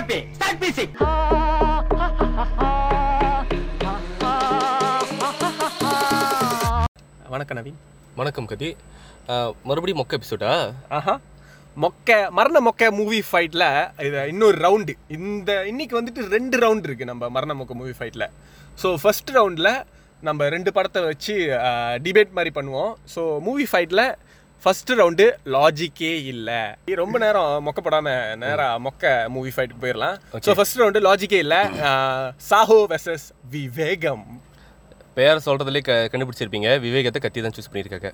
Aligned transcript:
happy. 0.00 0.20
Start 0.34 0.56
music. 0.60 0.90
வணக்கம் 7.32 7.58
நவீன். 7.58 7.78
வணக்கம் 8.20 8.48
கதி. 8.50 8.68
மறுபடியும் 9.68 10.00
மொக்க 10.00 10.18
எபிசோடா 10.18 10.52
ஆஹா. 10.98 11.14
மொக்க 11.76 12.08
மரண 12.38 12.60
மொக்க 12.66 12.90
மூவி 12.98 13.18
ஃபைட்டில் 13.28 13.66
இது 14.06 14.22
இன்னொரு 14.32 14.56
ரவுண்டு 14.64 14.94
இந்த 15.16 15.50
இன்னைக்கு 15.70 15.94
வந்துட்டு 15.98 16.22
ரெண்டு 16.36 16.56
ரவுண்ட் 16.64 16.86
இருக்குது 16.88 17.10
நம்ம 17.12 17.28
மரண 17.36 17.54
மொக்க 17.60 17.74
மூவி 17.80 17.94
ஃபைட்டில் 17.98 18.26
ஸோ 18.78 18.90
ஃபர்ஸ்ட் 19.02 19.30
ரவுண்டில் 19.38 19.70
நம்ம 20.22 20.48
ரெண்டு 20.56 20.70
படத்தை 20.76 21.02
வச்சு 21.10 21.34
டிபேட் 22.06 22.36
மாதிரி 22.38 22.52
பண்ணுவோம். 22.58 22.92
ஸோ 23.14 23.22
மூவி 23.48 23.66
ஃபைட்டில் 23.70 24.04
ஃபர்ஸ்ட் 24.64 24.90
ரவுண்டு 24.98 25.26
லாஜிக்கே 25.54 26.10
இல்லை. 26.32 26.58
ரொம்ப 27.00 27.16
நேரம் 27.22 27.52
மொக்கப்படாமல் 27.66 28.24
நேராக 28.42 28.80
மொக்க 28.86 29.12
மூவி 29.34 29.50
ஃபைட்டுக்கு 29.54 29.82
போயிடலாம் 29.84 30.16
ஸோ 30.46 30.54
ஃபர்ஸ்ட் 30.58 30.80
ரவுண்டு 30.80 31.00
லாஜிக்கே 31.06 31.38
இல்லை. 31.44 31.60
சாஹோ 32.48 32.76
வெர்சஸ் 32.90 33.24
விவேகம். 33.54 34.26
பேர் 35.18 35.44
சொல்றதுலேயே 35.46 35.86
க 35.86 35.94
கண்டுபிடிச்சிருப்பீங்க. 36.10 36.68
விவேகத்தை 36.84 37.22
கத்தி 37.22 37.46
தான் 37.46 37.56
சூஸ் 37.56 37.70
பண்ணியிருக்காங்க. 37.70 38.10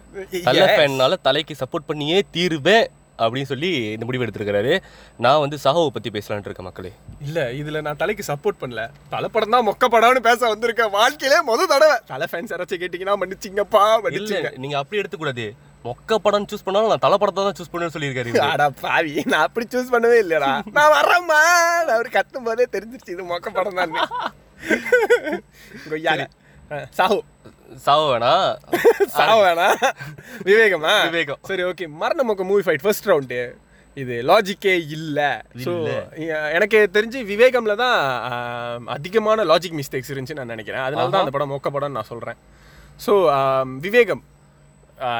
தலை 0.46 0.68
ஃபேன்னால 0.76 1.18
தலைக்கு 1.26 1.56
சப்போர்ட் 1.62 1.88
பண்ணியே 1.90 2.20
தீருவேன் 2.36 2.86
அப்படின்னு 3.24 3.50
சொல்லி 3.50 3.68
இந்த 3.96 4.04
முடிவு 4.06 4.24
எடுத்திருக்கிறாரு. 4.24 4.72
நான் 5.24 5.42
வந்து 5.42 5.58
சாஹோவை 5.66 5.90
பற்றி 5.92 6.10
பேசலான்ட்டு 6.16 6.48
இருக்கேன் 6.50 6.68
மக்களே. 6.70 6.90
இல்ல 7.26 7.38
இதுல 7.60 7.80
நான் 7.86 8.00
தலைக்கு 8.02 8.24
சப்போர்ட் 8.32 8.62
பண்ணல. 8.62 8.82
தலை 9.14 9.28
படம் 9.34 9.54
தான் 9.56 9.68
மொக்க 9.68 9.88
படம்னு 9.94 10.26
பேச 10.30 10.40
வந்திருக்கேன். 10.54 10.94
வாழ்க்கையிலே 10.98 11.38
முத 11.50 11.70
தடவை. 11.74 11.96
தலை 12.14 12.28
ஃபேன்ஸ் 12.32 12.52
யாராச்சும் 12.54 12.82
கேட்டீங்கன்னா 12.82 13.16
மன்னிச்சிங்கப்பா 13.22 13.84
இல்ல 13.92 14.04
மன்னிச்சுங்க. 14.06 14.52
நீங்க 14.64 14.76
அப்படி 14.82 15.00
எடுத்துக்கூடாது. 15.02 15.46
மொக்க 15.86 16.18
படம் 16.26 16.48
சூஸ் 16.52 16.64
பண்ணாலும் 16.66 16.92
நான் 16.92 17.04
தலை 17.06 17.18
படத்தை 17.22 17.40
தான் 17.46 17.58
சூஸ் 17.58 17.70
பண்ணுவேன்னு 17.72 17.96
சொல்லியிருக்காரு. 17.96 18.32
அடா 18.52 18.66
பாவி 18.84 19.12
நான் 19.32 19.44
அப்படி 19.46 19.66
சூஸ் 19.74 19.92
பண்ணவே 19.94 20.18
இல்லையடா 20.24 20.52
நான் 20.78 20.94
வரேம்மா 20.96 21.40
அவர் 21.96 22.16
கத்தும் 22.16 22.48
போதே 22.48 22.66
தெரிஞ்சிருச்சு 22.76 23.14
இது 23.16 23.30
மொக்க 23.34 23.50
படம் 23.58 23.78
தான் 23.80 23.94
கொய்யால 25.92 26.24
சாஹு 26.98 27.18
சாஹோ 27.84 28.04
வேணா. 28.10 28.32
சாஹு 29.16 29.38
வேணா. 29.44 29.66
விவேகமா? 30.48 30.92
விவேகம். 31.06 31.40
சரி 31.48 31.62
ஓகே 31.70 31.86
மரண 32.02 32.20
மொக்க 32.28 32.44
மூவி 32.50 32.62
ஃபைட் 32.66 32.84
ஃபர்ஸ்ட் 32.84 33.08
ரவுண்டு 33.10 33.40
இது 34.02 34.14
லாஜிக்கே 34.30 34.74
இல்லை. 34.96 35.28
ஸோ 35.64 35.72
எனக்கு 36.56 36.78
தெரிஞ்சு 36.96 37.20
விவேகம்ல 37.30 37.74
தான் 37.82 37.98
அதிகமான 38.96 39.44
லாஜிக் 39.50 39.78
மிஸ்டேக்ஸ் 39.80 40.12
இருந்துச்சுன்னு 40.12 40.42
நான் 40.42 40.54
நினைக்கிறேன். 40.54 40.84
அதனால 40.86 41.10
தான் 41.12 41.24
அந்த 41.24 41.34
படம் 41.36 41.52
மொக்க 41.54 41.70
படம்னு 41.76 41.98
நான் 41.98 42.10
சொல்கிறேன் 42.12 42.38
ஸோ 43.04 43.14
விவேகம். 43.86 44.22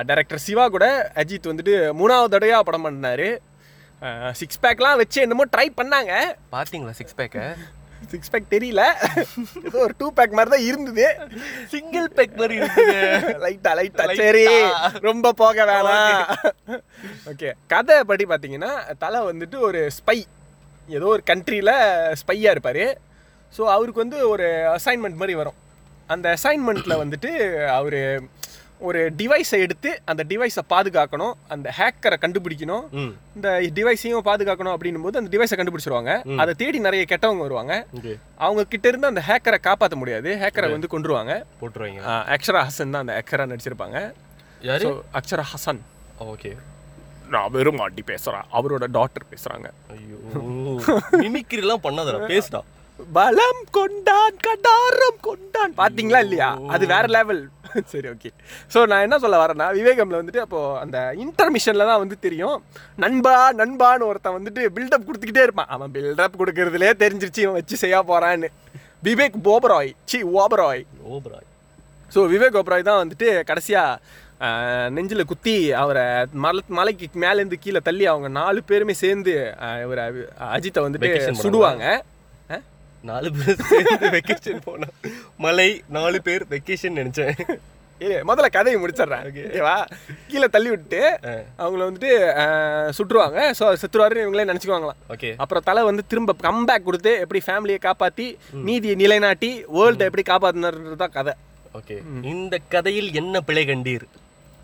டைரக்டர் 0.08 0.44
சிவா 0.46 0.64
கூட 0.74 0.86
அஜித் 1.22 1.50
வந்துட்டு 1.52 1.76
மூணாவது 2.00 2.32
தடவையாக 2.34 2.66
படம் 2.68 2.86
பண்ணாரு. 2.86 3.28
சிக்ஸ் 4.40 4.62
பேக்லாம் 4.64 5.00
வச்சு 5.00 5.18
என்னமோ 5.24 5.44
ட்ரை 5.54 5.66
பண்ணாங்க. 5.80 6.12
பாத்தீங்களா 6.54 6.94
சிக்ஸ் 7.00 7.18
பேக்க 7.20 7.48
சிக்ஸ் 8.12 8.30
பேக் 8.32 8.52
தெரியல. 8.54 8.82
ஏதோ 9.66 9.78
ஒரு 9.84 9.94
டூ 10.00 10.06
பேக் 10.16 10.34
மாதிரி 10.38 10.50
தான் 10.54 10.66
இருந்தது. 10.70 11.06
சிங்கிள் 11.72 12.08
பேக் 12.16 12.34
மாதிரி 12.40 12.56
இருக்குது 12.60 12.96
லைட்டா 13.44 13.70
லைட்டா 13.78 14.04
சரி. 14.20 14.44
ரொம்ப 15.08 15.32
போக 15.42 15.64
வேணாம். 15.70 16.20
ஓகே. 17.30 17.50
கதை 17.72 17.96
படி 18.10 18.26
பார்த்தீங்கன்னா 18.32 18.72
தலை 19.04 19.20
வந்துட்டு 19.30 19.58
ஒரு 19.68 19.82
ஸ்பை 19.98 20.18
ஏதோ 20.96 21.06
ஒரு 21.14 21.24
கண்ட்ரியில் 21.30 21.74
ஸ்பையாக 22.22 22.54
இருப்பார். 22.56 22.84
ஸோ 23.56 23.62
அவருக்கு 23.76 24.04
வந்து 24.04 24.18
ஒரு 24.34 24.48
அசைன்மெண்ட் 24.76 25.20
மாதிரி 25.22 25.36
வரும். 25.42 25.58
அந்த 26.14 26.26
அசைன்மெண்ட்டில் 26.36 27.00
வந்துட்டு 27.02 27.30
அவர் 27.78 27.98
ஒரு 28.88 29.00
டிவைஸை 29.18 29.58
எடுத்து 29.64 29.90
அந்த 30.04 30.22
டிவைஸை 30.28 30.62
பாதுகாக்கணும் 30.72 31.34
அந்த 31.54 31.72
ஹேக்கரை 31.78 32.16
கண்டுபிடிக்கணும் 32.22 32.84
இந்த 33.36 33.48
டிவைஸையும் 33.76 34.26
பாதுகாக்கணும் 34.28 34.74
அப்படின்னும் 34.74 35.06
போது 35.06 35.20
அந்த 35.20 35.30
டிவைஸை 35.34 35.56
கண்டுபிடிச்சிருவாங்க. 35.60 36.36
அதை 36.42 36.54
தேடி 36.62 36.78
நிறைய 36.78 37.04
கெட்டவங்க 37.08 37.44
வருவாங்க. 37.46 37.74
அவங்க 38.36 38.64
கிட்ட 38.64 38.88
இருந்து 38.88 39.10
அந்த 39.12 39.22
ஹேக்கரை 39.28 39.60
காப்பாற்ற 39.68 39.96
முடியாது. 40.02 40.30
ஹேக்கரை 40.42 40.70
வந்து 40.76 40.92
கொண்டுருவாங்க 40.94 41.34
போட்டுருவாங்க. 41.62 42.02
அக்ஷரா 42.36 42.62
ஹசன் 42.68 42.94
தான் 42.94 43.04
அந்த 43.04 43.16
அக்ஷரா 43.22 43.48
நடிச்சிருப்பாங்க. 43.52 43.98
யாரு? 44.68 44.88
அக்ஷரா 45.20 45.46
ஹசன். 45.54 45.82
ஓகே. 46.32 46.52
நான் 47.34 47.50
வெறும் 47.50 47.80
மாட்டி 47.82 48.02
பேசுகிறேன் 48.12 48.48
அவரோட 48.58 48.84
டாட்டர் 48.96 49.30
பேசுகிறாங்க 49.32 49.68
ஐயோ. 49.94 50.18
மிமிக்ரிலாம் 51.22 51.84
பண்ணாதடா. 51.86 52.20
பேசுடா. 52.32 52.62
பலம் 53.16 53.64
கொண்டான் 53.76 54.36
கடாரம் 54.44 55.18
கொண்டான். 55.26 55.74
பாத்தீங்களா 55.80 56.20
இல்லையா? 56.26 56.50
அது 56.74 56.84
வேற 56.92 57.06
லெவல் 57.16 57.42
சரி 57.92 58.08
ஓகே 58.12 58.30
ஸோ 58.74 58.78
நான் 58.90 59.04
என்ன 59.06 59.16
சொல்ல 59.24 59.36
வரேன்னா 59.42 59.66
விவேகம்ல 59.78 60.20
வந்துட்டு 60.20 60.42
அப்போ 60.44 60.60
அந்த 60.82 60.98
இன்டர்மிஷன்ல 61.24 61.86
தான் 61.90 62.02
வந்து 62.02 62.16
தெரியும். 62.26 62.58
நண்பா 63.04 63.34
நண்பான்னு 63.60 64.08
ஒருத்தன் 64.10 64.36
வந்துட்டு 64.38 64.62
பில்டப் 64.76 65.06
கொடுத்துக்கிட்டே 65.08 65.46
இருப்பான். 65.46 65.70
அவன் 65.76 65.92
பில்டப் 65.96 66.38
கொடுக்கறதுலே 66.40 66.92
தெரிஞ்சிருச்சு 67.02 67.44
இவன் 67.46 67.58
வச்சு 67.60 67.82
செய்ய 67.84 68.02
போறான்னு. 68.10 68.50
விவேக் 69.08 69.38
போபராய் 69.48 69.92
சி 70.10 70.20
ஓபராய். 70.42 70.84
ஓபராய். 71.14 71.48
ஸோ 72.14 72.20
விவேக் 72.34 72.58
ஓபராய் 72.62 72.88
தான் 72.90 73.02
வந்துட்டு 73.02 73.28
கடைசியாக 73.50 74.24
நெஞ்சில் 74.96 75.28
குத்தி 75.30 75.54
அவரை 75.82 76.04
மலை 76.44 76.62
மலைக்கு 76.78 77.06
மேலேருந்து 77.22 77.58
கீழே 77.64 77.80
தள்ளி 77.86 78.04
அவங்க 78.12 78.28
நாலு 78.40 78.60
பேருமே 78.70 78.94
சேர்ந்து 79.04 79.34
இவரை 79.84 80.04
அஜித்தை 80.56 80.82
வந்துட்டு. 80.86 81.10
சுடுவாங்க? 81.44 81.84
நாலு 83.08 83.28
பேர் 83.38 83.64
சேர்ந்து 83.70 84.08
வெக்கேஷன் 84.16 84.66
போனோம் 84.68 84.94
மலை 85.44 85.70
நாலு 85.96 86.18
பேர் 86.26 86.44
வெக்கேஷன் 86.52 86.98
நினைச்சேன். 87.00 87.34
ஏய் 88.00 88.22
முதல்ல 88.28 88.48
கதையை 88.56 88.78
முடிச்சிடுறேன். 88.80 89.24
ஓகேவா 89.28 89.76
கீழே 90.30 90.48
தள்ளி 90.54 90.70
விட்டு 90.72 91.00
அவங்கள 91.62 91.82
வந்துட்டு 91.86 92.10
சுட்டுருவாங்க. 92.96 93.38
ஸோ 93.58 93.66
செத்துருவாருன்னு 93.82 94.24
இவங்களே 94.24 94.48
நினச்சிக்குவாங்களாம். 94.50 95.00
ஓகே 95.14 95.30
அப்புறம் 95.42 95.66
தலை 95.68 95.82
வந்து 95.88 96.04
திரும்ப 96.10 96.34
கம்பேக் 96.46 96.86
கொடுத்து 96.88 97.12
எப்படி 97.24 97.42
ஃபேமிலியை 97.46 97.80
காப்பாற்றி 97.86 98.26
நீதியை 98.68 98.96
நிலைநாட்டி 99.02 99.50
வேர்ல்டை 99.76 100.08
எப்படி 100.10 100.24
காப்பாற்றினது 100.32 101.00
தான் 101.04 101.16
கதை. 101.18 101.34
ஓகே 101.80 101.96
இந்த 102.34 102.54
கதையில் 102.74 103.10
என்ன 103.22 103.40
பிழை 103.48 103.64
கண்டீர்? 103.70 104.06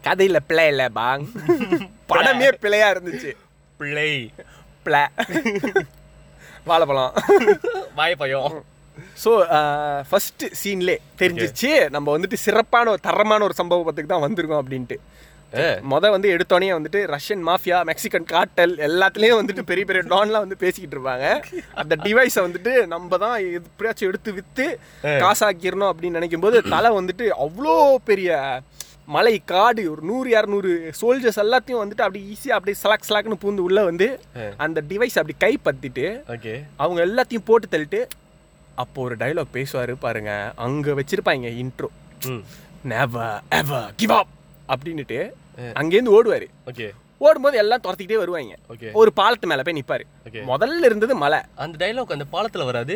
கதையில் 0.05 0.47
பிழை 0.51 0.67
இல்லை 0.75 0.87
பாங். 1.01 1.27
படமே 2.13 2.51
பிழையா 2.63 2.87
இருந்துச்சு. 2.95 3.33
பிழை. 3.81 4.13
பிளை 4.87 5.03
வாழைப்பழம். 6.67 7.13
வாய்ப்பயம் 8.01 8.53
ஸோ 9.23 9.31
ஃபஸ்ட்டு 10.09 10.47
சீன்லே 10.61 10.95
தெரிஞ்சிச்சு. 11.21 11.71
நம்ம 11.95 12.07
வந்துட்டு 12.15 12.39
சிறப்பான 12.47 12.91
ஒரு 12.95 13.01
தரமான 13.07 13.45
ஒரு 13.49 13.55
சம்பவத்துக்கு 13.61 14.13
தான் 14.13 14.25
வந்திருக்கோம் 14.25 14.63
அப்படின்ட்டு. 14.63 14.97
ஏ. 15.53 15.65
முத 15.91 16.11
வந்து 16.15 16.29
எடுத்தோடனே 16.35 16.69
வந்துட்டு 16.77 17.01
ரஷ்யன் 17.15 17.43
மாஃபியா 17.49 17.79
மெக்சிகன் 17.89 18.29
காட்டல் 18.33 18.75
எல்லாத்துலேயும் 18.87 19.41
வந்துட்டு 19.41 19.63
பெரிய 19.71 19.85
பெரிய 19.89 20.03
டான்லாம் 20.13 20.45
வந்து 20.45 20.61
பேசிக்கிட்டு 20.63 20.97
இருப்பாங்க. 20.97 21.27
அந்த 21.83 21.95
டிவைஸை 22.05 22.43
வந்துட்டு 22.47 22.73
நம்ம 22.95 23.19
தான் 23.25 23.37
எப்படியாச்சும் 23.59 24.11
எடுத்து 24.11 24.33
விற்று 24.39 24.67
காசாக்கிடணும் 25.25 25.91
அப்படின்னு 25.93 26.19
நினைக்கும் 26.21 26.47
போது 26.47 26.61
தலை 26.75 26.93
வந்துட்டு 27.01 27.27
அவ்வளோ 27.47 27.77
பெரிய 28.11 28.31
மலை 29.15 29.33
காடு 29.45 29.83
ஒரு 29.93 30.03
நூறு 30.03 30.29
இரநூறு 30.31 30.71
சோல்ஜர்ஸ் 31.01 31.41
எல்லாத்தையும் 31.45 31.81
வந்துட்டு 31.83 32.05
அப்படி 32.07 32.21
ஈஸியாக 32.33 32.57
அப்படியே 32.57 32.77
சலாக் 32.83 33.07
சலாக்னு 33.09 33.39
பூந்து 33.43 33.65
உள்ளே 33.69 33.83
வந்து 33.85 34.07
அந்த 34.57 34.79
டிவைஸ் 34.91 35.19
அப்படி 35.21 35.35
கைப்பற்றிட்டு 35.45 36.05
ஓகே. 36.35 36.55
அவங்க 36.77 37.01
எல்லாத்தையும் 37.07 37.47
போட்டு 37.49 37.69
தள்ளிட்டு 37.73 38.01
அப்போ 38.75 38.99
ஒரு 39.03 39.15
டைலாக் 39.17 39.57
பேசுவார் 39.59 39.93
பாருங்க. 39.99 40.33
அங்கே 40.57 40.93
வச்சிருப்பாங்க 40.99 41.49
intro 41.63 41.89
never 42.93 43.41
ever 43.61 43.89
give 43.97 44.15
up 44.21 44.33
அப்படின்னுட்டு 44.69 45.19
அங்கேருந்து 45.81 46.15
ஓடுவார். 46.19 46.47
ஓகே. 46.71 46.87
ஓடும்போது 47.27 47.57
எல்லாம் 47.63 47.83
துரத்திக்கிட்டே 47.85 48.21
வருவாங்க. 48.23 48.55
ஒரு 49.01 49.11
பாலத்து 49.19 49.51
மேலே 49.51 49.65
போய் 49.67 49.79
நிற்பாரு. 49.79 50.05
முதல்ல 50.53 50.89
இருந்தது 50.91 51.15
மலை. 51.25 51.41
அந்த 51.65 51.77
டைலாக் 51.83 52.17
அந்த 52.17 52.27
பாலத்துல 52.35 52.65
வராது? 52.71 52.95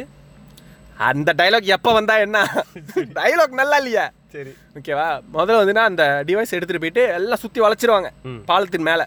அந்த 1.08 1.30
டைலாக் 1.40 1.74
எப்போ 1.76 1.90
வந்தா 1.92 2.14
என்ன? 2.18 2.38
டைலாக் 3.18 3.60
நல்லா 3.60 3.76
இல்லையா. 3.82 4.06
சரி. 4.34 4.52
ஓகேவா 4.78 5.06
முதல்ல 5.34 5.60
வந்துன்னா 5.62 5.84
அந்த 5.90 6.04
டிவைஸ் 6.28 6.54
எடுத்துகிட்டு 6.56 6.84
போயிட்டு 6.84 7.04
எல்லாம் 7.18 7.42
சுற்றி 7.44 7.60
வளைச்சிருவாங்க. 7.64 8.10
பாலத்தின் 8.50 8.86
மேலே. 8.88 9.06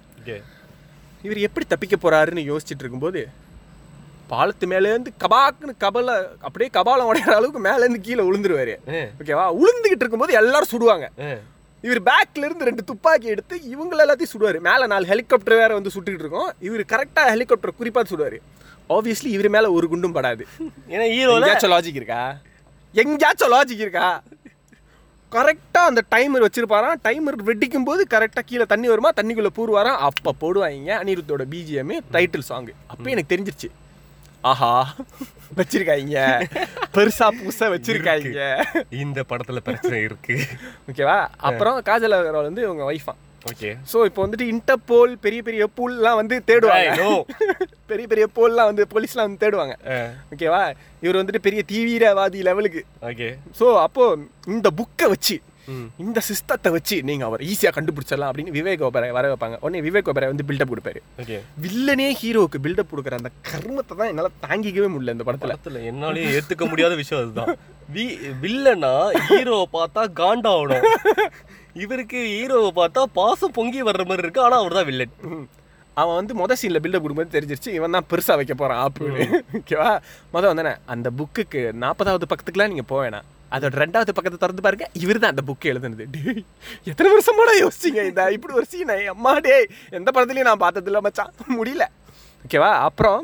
இவர் 1.27 1.45
எப்படி 1.47 1.65
தப்பிக்க 1.65 1.95
போறாருன்னு 1.95 2.43
யோசிச்சுட்டு 2.49 2.83
இருக்கும்போது 2.85 3.21
பாலத்து 4.31 4.65
மேலேருந்து 4.71 5.11
கபாக்குன்னு 5.23 5.73
கபல 5.83 6.09
அப்படியே 6.47 6.69
கபாலம் 6.77 7.07
உடையிற 7.11 7.31
அளவுக்கு 7.37 7.61
மேலேருந்து 7.67 8.01
கீழே 8.07 8.23
விழுந்துருவாரு 8.27 8.75
ஓகேவா 9.21 9.45
உளுந்துகிட்டு 9.61 10.03
இருக்கும்போது 10.03 10.33
எல்லாரும் 10.41 10.71
சுடுவாங்க. 10.73 11.07
இவர் 11.83 12.01
பேக்ல 12.09 12.47
இருந்து 12.47 12.67
ரெண்டு 12.69 12.83
துப்பாக்கி 12.89 13.27
எடுத்து 13.33 13.55
இவங்கள 13.73 14.03
எல்லாத்தையும் 14.05 14.33
சுடுவார். 14.33 14.59
மேலே 14.67 14.85
நாலு 14.93 15.09
ஹெலிகாப்டர் 15.11 15.61
வேற 15.63 15.71
வந்து 15.77 15.93
சுட்டுக்கிட்டு 15.95 16.25
இருக்கோம். 16.25 16.49
இவர் 16.67 16.83
கரெக்டாக 16.93 17.31
ஹெலிகாப்டர் 17.33 17.79
குறிப்பாக 17.79 18.07
சுடுவார். 18.11 18.37
ஆப்வியஸ்லி 18.95 19.29
இவர் 19.37 19.49
மேலே 19.55 19.69
ஒரு 19.77 19.87
குண்டும் 19.93 20.15
படாது. 20.17 20.45
ஏன்னா 20.93 21.07
ஹீரோ 21.15 21.33
லாஜிக் 21.75 21.99
இருக்கா? 22.01 22.21
எங்கேயாச்சும் 23.01 23.53
லாஜிக் 23.55 23.83
இருக்கா? 23.85 24.07
கரெக்டாக 25.31 25.89
அந்த 25.89 26.01
டைமர் 26.15 26.45
வச்சிருப்பாராம். 26.45 26.99
டைமர் 27.03 27.37
வெடிக்கும் 27.45 27.83
போது 27.83 28.07
கரெக்டாக 28.09 28.45
கீழே 28.45 28.65
தண்ணி 28.65 28.87
வருமா? 28.87 29.09
தண்ணிக்குள்ளே 29.15 29.51
பூருவாராம் 29.57 30.01
அப்போ 30.07 30.33
போடுவாங்க 30.41 30.91
அனிருத்தோட 31.01 31.45
பிஜிஎம் 31.51 31.93
டைட்டில் 32.11 32.47
சாங் 32.49 32.71
அப்போ 32.87 33.09
எனக்கு 33.09 33.35
தெரிஞ்சிருச்சு. 33.35 33.69
ஆஹா 34.41 34.95
வச்சிருக்காங்க. 35.57 36.17
பெருசா 36.93 37.27
புதுசா 37.37 37.65
வச்சிருக்காங்க. 37.75 38.41
இந்த 38.89 39.25
படத்துல 39.29 39.57
பிரச்சனை 39.57 40.01
இருக்கு. 40.01 40.35
ஓகேவா? 40.89 41.27
அப்புறம் 41.37 41.81
காஜல் 41.81 42.15
அகர்வால் 42.17 42.49
வந்து 42.49 42.61
இவங்க 42.61 42.93
ஒய்ஃபா 42.93 43.13
ஓகே 43.45 43.69
ஸோ 43.91 43.97
இப்போ 44.05 44.21
வந்துட்டு 44.25 44.45
இன்டர்போல் 44.53 45.11
பெரிய 45.21 45.41
பெரிய 45.41 45.67
பூல்லாம் 45.77 46.19
வந்து 46.21 46.35
தேடுவாங்க. 46.47 46.95
No. 46.97 47.11
பெரிய 47.91 48.07
பெரிய 48.07 48.27
போல்லாம் 48.27 48.69
வந்து 48.71 48.83
போலீஸ்லாம் 48.93 49.27
வந்து 49.27 49.43
தேடுவாங்க. 49.45 49.75
ஓகேவா 50.33 50.63
இவர் 51.03 51.19
வந்துட்டு 51.21 51.45
பெரிய 51.47 51.63
தீவிரவாதி 51.71 52.41
லெவலுக்கு 52.41 52.81
ஓகே 53.11 53.29
ஸோ 53.59 53.67
அப்போ 53.85 54.05
இந்த 54.47 54.69
புக்கை 54.81 55.07
வச்சு. 55.09 55.37
இந்த 55.97 56.19
சிஸ்டத்தை 56.27 56.69
வச்சு 56.75 56.95
நீங்க 57.03 57.23
அவர் 57.25 57.41
ஈஸியாக 57.41 57.73
கண்டுபிடிச்சிடலாம் 57.75 58.29
அப்படின்னு 58.29 58.53
விவேக் 58.55 58.83
ஓபரை 58.87 59.09
வர 59.17 59.25
வைப்பாங்க. 59.31 59.57
உடனே 59.61 59.81
விவேக் 59.87 60.09
ஓபரை 60.11 60.29
வந்து 60.31 60.45
பில்டப் 60.49 60.71
கொடுப்பாரு. 60.71 60.99
ஓகே 61.21 61.37
வில்லனே 61.65 62.07
ஹீரோவுக்கு 62.21 62.63
பில்டப் 62.65 62.91
கொடுக்குற 62.91 63.19
அந்த 63.19 63.31
கர்மத்தை 63.49 63.95
தான் 63.97 64.07
என்னால 64.07 64.31
தாங்கிக்கவே 64.45 64.89
முடியல 64.93 65.15
இந்த 65.17 65.25
படத்துல. 65.27 65.53
படத்துல 65.53 65.83
என்னாலயும் 65.91 66.33
ஏத்துக்க 66.37 66.67
முடியாத 66.69 66.95
விஷயம் 66.95 67.21
அதுதான். 67.23 67.53
வி 67.89 68.05
வில்லனா 68.41 68.93
ஹீரோவை 69.29 69.67
பார்த்தா 69.77 70.03
காண்டாவணும். 70.21 70.87
இவருக்கு 71.85 72.19
ஹீரோவை 72.33 72.71
பார்த்தா 72.79 73.01
பாசம் 73.19 73.55
பொங்கி 73.57 73.81
வர்ற 73.89 74.03
மாதிரி 74.09 74.23
இருக்கு. 74.25 74.45
ஆனா 74.47 74.57
அவர் 74.61 74.77
தான் 74.77 74.87
வில்லன். 74.89 75.15
அவன் 75.97 76.17
வந்து 76.19 76.33
மொதல் 76.41 76.59
சீனில் 76.59 76.81
பில்டப் 76.83 77.03
கொடுக்கும்போது 77.03 77.35
தெரிஞ்சிருச்சு 77.35 77.71
இவன் 77.77 77.95
தான் 77.95 78.07
பெருசாக 78.11 78.37
வைக்க 78.39 78.53
போகிறான் 78.61 78.81
ஆப்பு 78.83 79.07
ஓகேவா 79.59 79.89
மொதல் 80.33 80.51
வந்தானே 80.51 80.73
அந்த 80.93 81.07
புக்குக்கு 81.19 81.61
நாற்பதாவது 81.83 82.29
பக்கத்துக்குலாம் 82.31 82.71
நீங்கள் 82.73 82.89
போவேணாம் 82.91 83.27
அதோட 83.55 83.79
ரெண்டாவது 83.83 84.11
பக்கத்தை 84.17 84.37
திறந்து 84.43 84.63
பாருங்க 84.65 84.85
இவர் 85.03 85.19
தான் 85.21 85.33
அந்த 85.33 85.43
புக்கு 85.49 85.71
எழுதுனது. 85.71 86.05
டேய் 86.15 86.43
எத்தனை 86.91 87.09
வருஷமாடா 87.13 87.55
யோசிச்சிங்க 87.63 88.01
இந்த 88.09 88.23
இப்படி 88.35 88.53
ஒரு 88.59 88.67
சீனை 88.73 88.97
அம்மா 89.13 89.33
டேய் 89.47 89.67
எந்த 89.99 90.09
படத்துலையும் 90.15 90.49
நான் 90.51 90.63
பார்த்ததில்ல 90.65 91.01
மச்சான். 91.07 91.33
முடியல. 91.59 91.85
ஓகேவா 92.45 92.71
அப்புறம் 92.87 93.21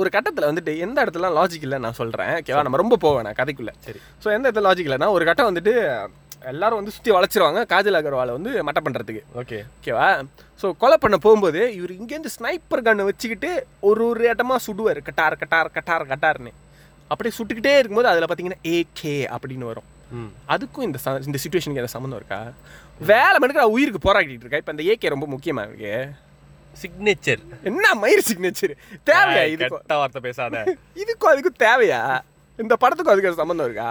ஒரு 0.00 0.08
கட்டத்தில் 0.16 0.48
வந்துட்டு 0.50 0.72
எந்த 0.86 0.98
இடத்துல 1.04 1.28
லாஜிக் 1.38 1.66
இல்லை 1.66 1.78
நான் 1.84 1.98
சொல்கிறேன் 2.00 2.32
ஓகேவா 2.40 2.64
நம்ம 2.66 2.80
ரொம்ப 2.82 2.98
போவேன் 3.04 3.32
கதைக்குள்ளே. 3.40 3.74
சரி. 3.86 4.00
ஸோ 4.22 4.28
எந்த 4.36 4.44
இடத்துல 4.48 4.66
லாஜிக் 4.68 4.88
இல்லைன்னா 4.90 5.10
ஒரு 5.16 5.26
கட்டம் 5.28 5.50
வந்துட்டு 5.50 5.74
எல்லாரும் 6.52 6.78
வந்து 6.80 6.94
சுற்றி 6.96 7.10
வளைச்சிருவாங்க. 7.16 7.60
காஜல் 7.72 7.98
அகர்வாலை 7.98 8.32
வந்து 8.36 8.50
மட்டை 8.66 8.80
பண்ணுறதுக்கு 8.86 9.22
ஓகே. 9.40 9.58
ஓகேவா? 9.78 10.08
ஸோ 10.60 10.66
கொலை 10.82 10.96
பண்ண 11.04 11.16
போகும்போது 11.24 11.60
இவர் 11.78 11.92
இங்கேருந்து 11.98 12.34
ஸ்னைப்பர் 12.36 12.84
கன்னை 12.86 13.04
வச்சுக்கிட்டு 13.08 13.50
ஒரு 13.88 14.02
ஒரு 14.10 14.22
இடமா 14.32 14.56
சுடுவார். 14.66 15.00
கட்டார் 15.08 15.40
கட்டார் 15.42 15.70
கட்டார் 15.76 16.04
கட்டார்னு. 16.12 16.52
அப்படியே 17.10 17.34
சுட்டுக்கிட்டே 17.38 17.74
இருக்கும்போது 17.78 18.10
அதில் 18.12 18.26
பார்த்தீங்கன்னா 18.28 18.62
ஏகே 18.76 19.16
அப்படின்னு 19.34 19.70
வரும். 19.72 19.88
அதுக்கும் 20.54 20.86
இந்த 20.86 20.98
இந்த 21.28 21.38
சுச்சுவேஷனுக்கு 21.42 21.82
எதாவது 21.82 21.96
சம்மந்தம் 21.96 22.20
இருக்கா? 22.20 22.40
வேலை 23.12 23.36
மணிக்கு 23.42 23.74
உயிருக்கு 23.76 24.00
போராடிட்டு 24.06 24.44
இருக்கா? 24.44 24.60
இப்போ 24.62 24.72
இந்த 24.76 24.84
ஏகே 24.92 25.12
ரொம்ப 25.14 25.26
முக்கியமா 25.34 25.64
இருக்கு. 25.68 25.94
சிக்னேச்சர் 26.82 27.42
என்ன 27.68 27.94
மயிர் 28.02 28.26
சிக்னேச்சர் 28.30 28.74
தேவையா 29.10 29.44
இதுக்கும்? 29.54 29.82
கெட்ட 29.84 29.96
வார்த்தை 30.00 30.20
பேசாத. 30.26 30.64
இதுக்கும் 31.02 31.32
அதுக்கும் 31.32 31.60
தேவையா? 31.66 32.00
இந்த 32.58 32.74
படத்துக்கும் 32.82 33.14
அதுக்கு 33.14 33.42
சம்மந்தம் 33.42 33.68
இருக்கா? 33.68 33.90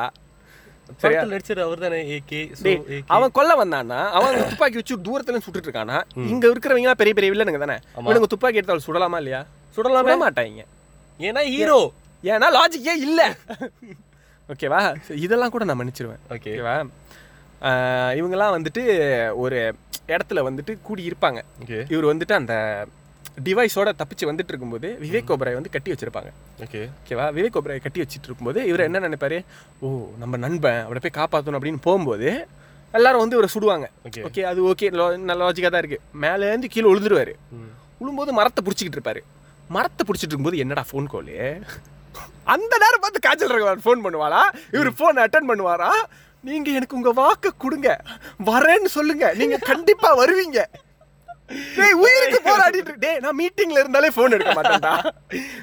அவன் 3.16 3.36
கொல்ல 3.38 3.52
வந்தான்னா 3.64 4.00
அவன் 4.18 4.40
துப்பாக்கி 4.50 4.80
வச்சு 4.82 4.96
தூரத்துல 5.08 5.40
சுட்டுட்டு 5.46 5.70
இருக்கானா? 5.70 5.98
இங்க 6.32 6.46
இருக்கிறவங்க 6.48 6.92
பெரிய 7.02 7.14
பெரிய 7.20 7.32
வில்லனுங்க 7.34 7.62
தானே? 7.66 7.78
இவனுங்க 7.96 8.32
துப்பாக்கி 8.34 8.60
எடுத்தாலும் 8.62 8.88
சுடலாமா 8.88 9.20
இல்லையா? 9.24 9.42
சுடலாமே. 9.78 10.10
சுட 10.10 10.18
மாட்டாங்க. 10.26 10.66
ஏன்னா 11.28 11.44
ஹீரோ 11.54 11.80
ஏன்னா 12.24 12.50
லாஜிக்கே 12.58 12.94
இல்ல. 13.08 13.22
ஓகேவா? 14.50 14.82
இதெல்லாம் 15.26 15.54
கூட 15.56 15.64
நான் 15.64 15.80
மன்னிச்சிருவேன். 15.80 16.22
ஓகே. 16.30 16.52
ஓகேவா? 16.54 16.76
இவங்கெல்லாம் 18.20 18.56
வந்துட்டு 18.58 18.84
ஒரு 19.44 19.60
இடத்துல 20.08 20.40
வந்துட்டு 20.48 20.74
கூடி 20.88 21.04
இருப்பாங்க. 21.12 21.40
இவர் 21.94 22.10
வந்துட்டு 22.12 22.34
அந்த 22.42 22.56
டிவைஸோட 23.38 23.90
தப்பிச்சு 23.98 24.26
வந்துட்டு 24.26 24.48
இருக்கும்போது 24.48 24.98
விவேக் 25.02 25.32
ஓபராய் 25.32 25.54
வந்து 25.54 25.70
கட்டி 25.70 25.92
வச்சிருப்பாங்க. 25.92 26.30
ஓகே. 26.62 26.90
ஓகேவா? 27.00 27.26
விவேக் 27.34 27.58
ஓபராய் 27.62 27.80
கட்டி 27.80 28.02
வச்சிட்டு 28.02 28.24
இருக்கும்போது 28.24 28.66
இவர் 28.66 28.80
என்ன 28.80 29.00
நினைப்பாரு? 29.00 29.44
ஓ 29.82 29.90
நம்ம 30.18 30.38
நண்பன் 30.38 30.82
அவரை 30.82 31.02
போய் 31.02 31.18
காப்பாற்றணும் 31.20 31.60
அப்படின்னு 31.60 31.82
போகும்போது 31.82 32.48
எல்லாரும் 32.94 33.20
வந்து 33.20 33.36
இவரை 33.36 33.50
சுடுவாங்க. 33.56 33.88
ஓகே. 34.06 34.24
ஓகே 34.24 34.42
அது 34.42 34.62
ஓகே 34.62 34.92
நல்ல 34.92 35.42
லாஜிக்காக 35.44 35.72
தான் 35.72 35.84
இருக்கு. 35.86 36.00
மேலேருந்து 36.22 36.66
கீழே 36.66 36.88
விழுந்துருவாரு 36.90 37.34
ம். 37.52 37.72
விழும்போது 38.02 38.32
மரத்தை 38.34 38.66
பிடிச்சிக்கிட்டு 38.66 39.00
இருப்பாரு. 39.00 39.24
மரத்தை 39.70 40.04
பிடிச்சிட்டு 40.08 40.34
இருக்கும்போது 40.34 40.58
என்னடா 40.58 40.86
ஃபோன் 40.92 41.08
காலு 41.08 41.62
அந்த 42.46 42.78
நேரம் 42.78 43.00
பார்த்து 43.00 43.20
காய்ச்சல் 43.20 43.50
இருக்கவன் 43.50 43.84
ஃபோன் 43.86 44.04
பண்ணுவாளா? 44.06 44.42
இவர் 44.72 44.90
ஃபோன் 44.90 45.22
அட்டன் 45.24 45.50
பண்ணுவாரா? 45.50 45.92
நீங்க 46.44 46.72
எனக்கு 46.72 46.96
உங்க 46.96 47.12
வாக்க 47.14 47.52
கொடுங்க. 47.58 48.00
வரேன்னு 48.46 48.86
சொல்லுங்க. 48.86 49.34
நீங்க 49.34 49.58
கண்டிப்பா 49.58 50.26
வருவீங்க. 50.26 50.60
டேய் 51.76 51.96
உயிருக்கு 52.04 52.40
போராடிட்டு 52.46 52.94
டேய் 53.02 53.20
நான் 53.24 53.38
மீட்டிங்ல 53.40 53.82
இருந்தாலே 53.82 54.10
ஃபோன் 54.14 54.36
எடுக்க 54.36 54.52
மாட்டேன்டா. 54.58 54.94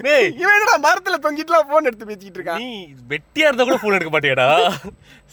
டேய். 0.05 0.29
இவன் 0.40 0.55
என்னடா 0.56 0.75
மரத்துல 0.84 1.17
தொங்கிட்டுலாம் 1.25 1.67
ஃபோன் 1.69 1.88
எடுத்து 1.88 2.08
பேசிக்கிட்டு 2.11 2.38
இருக்கான் 2.38 2.61
நீ 2.62 2.69
வெட்டியா 3.11 3.49
இருந்தா 3.49 3.64
கூட 3.64 3.79
போன் 3.79 3.96
எடுக்க 3.96 4.12
மாட்டியாடா? 4.14 4.46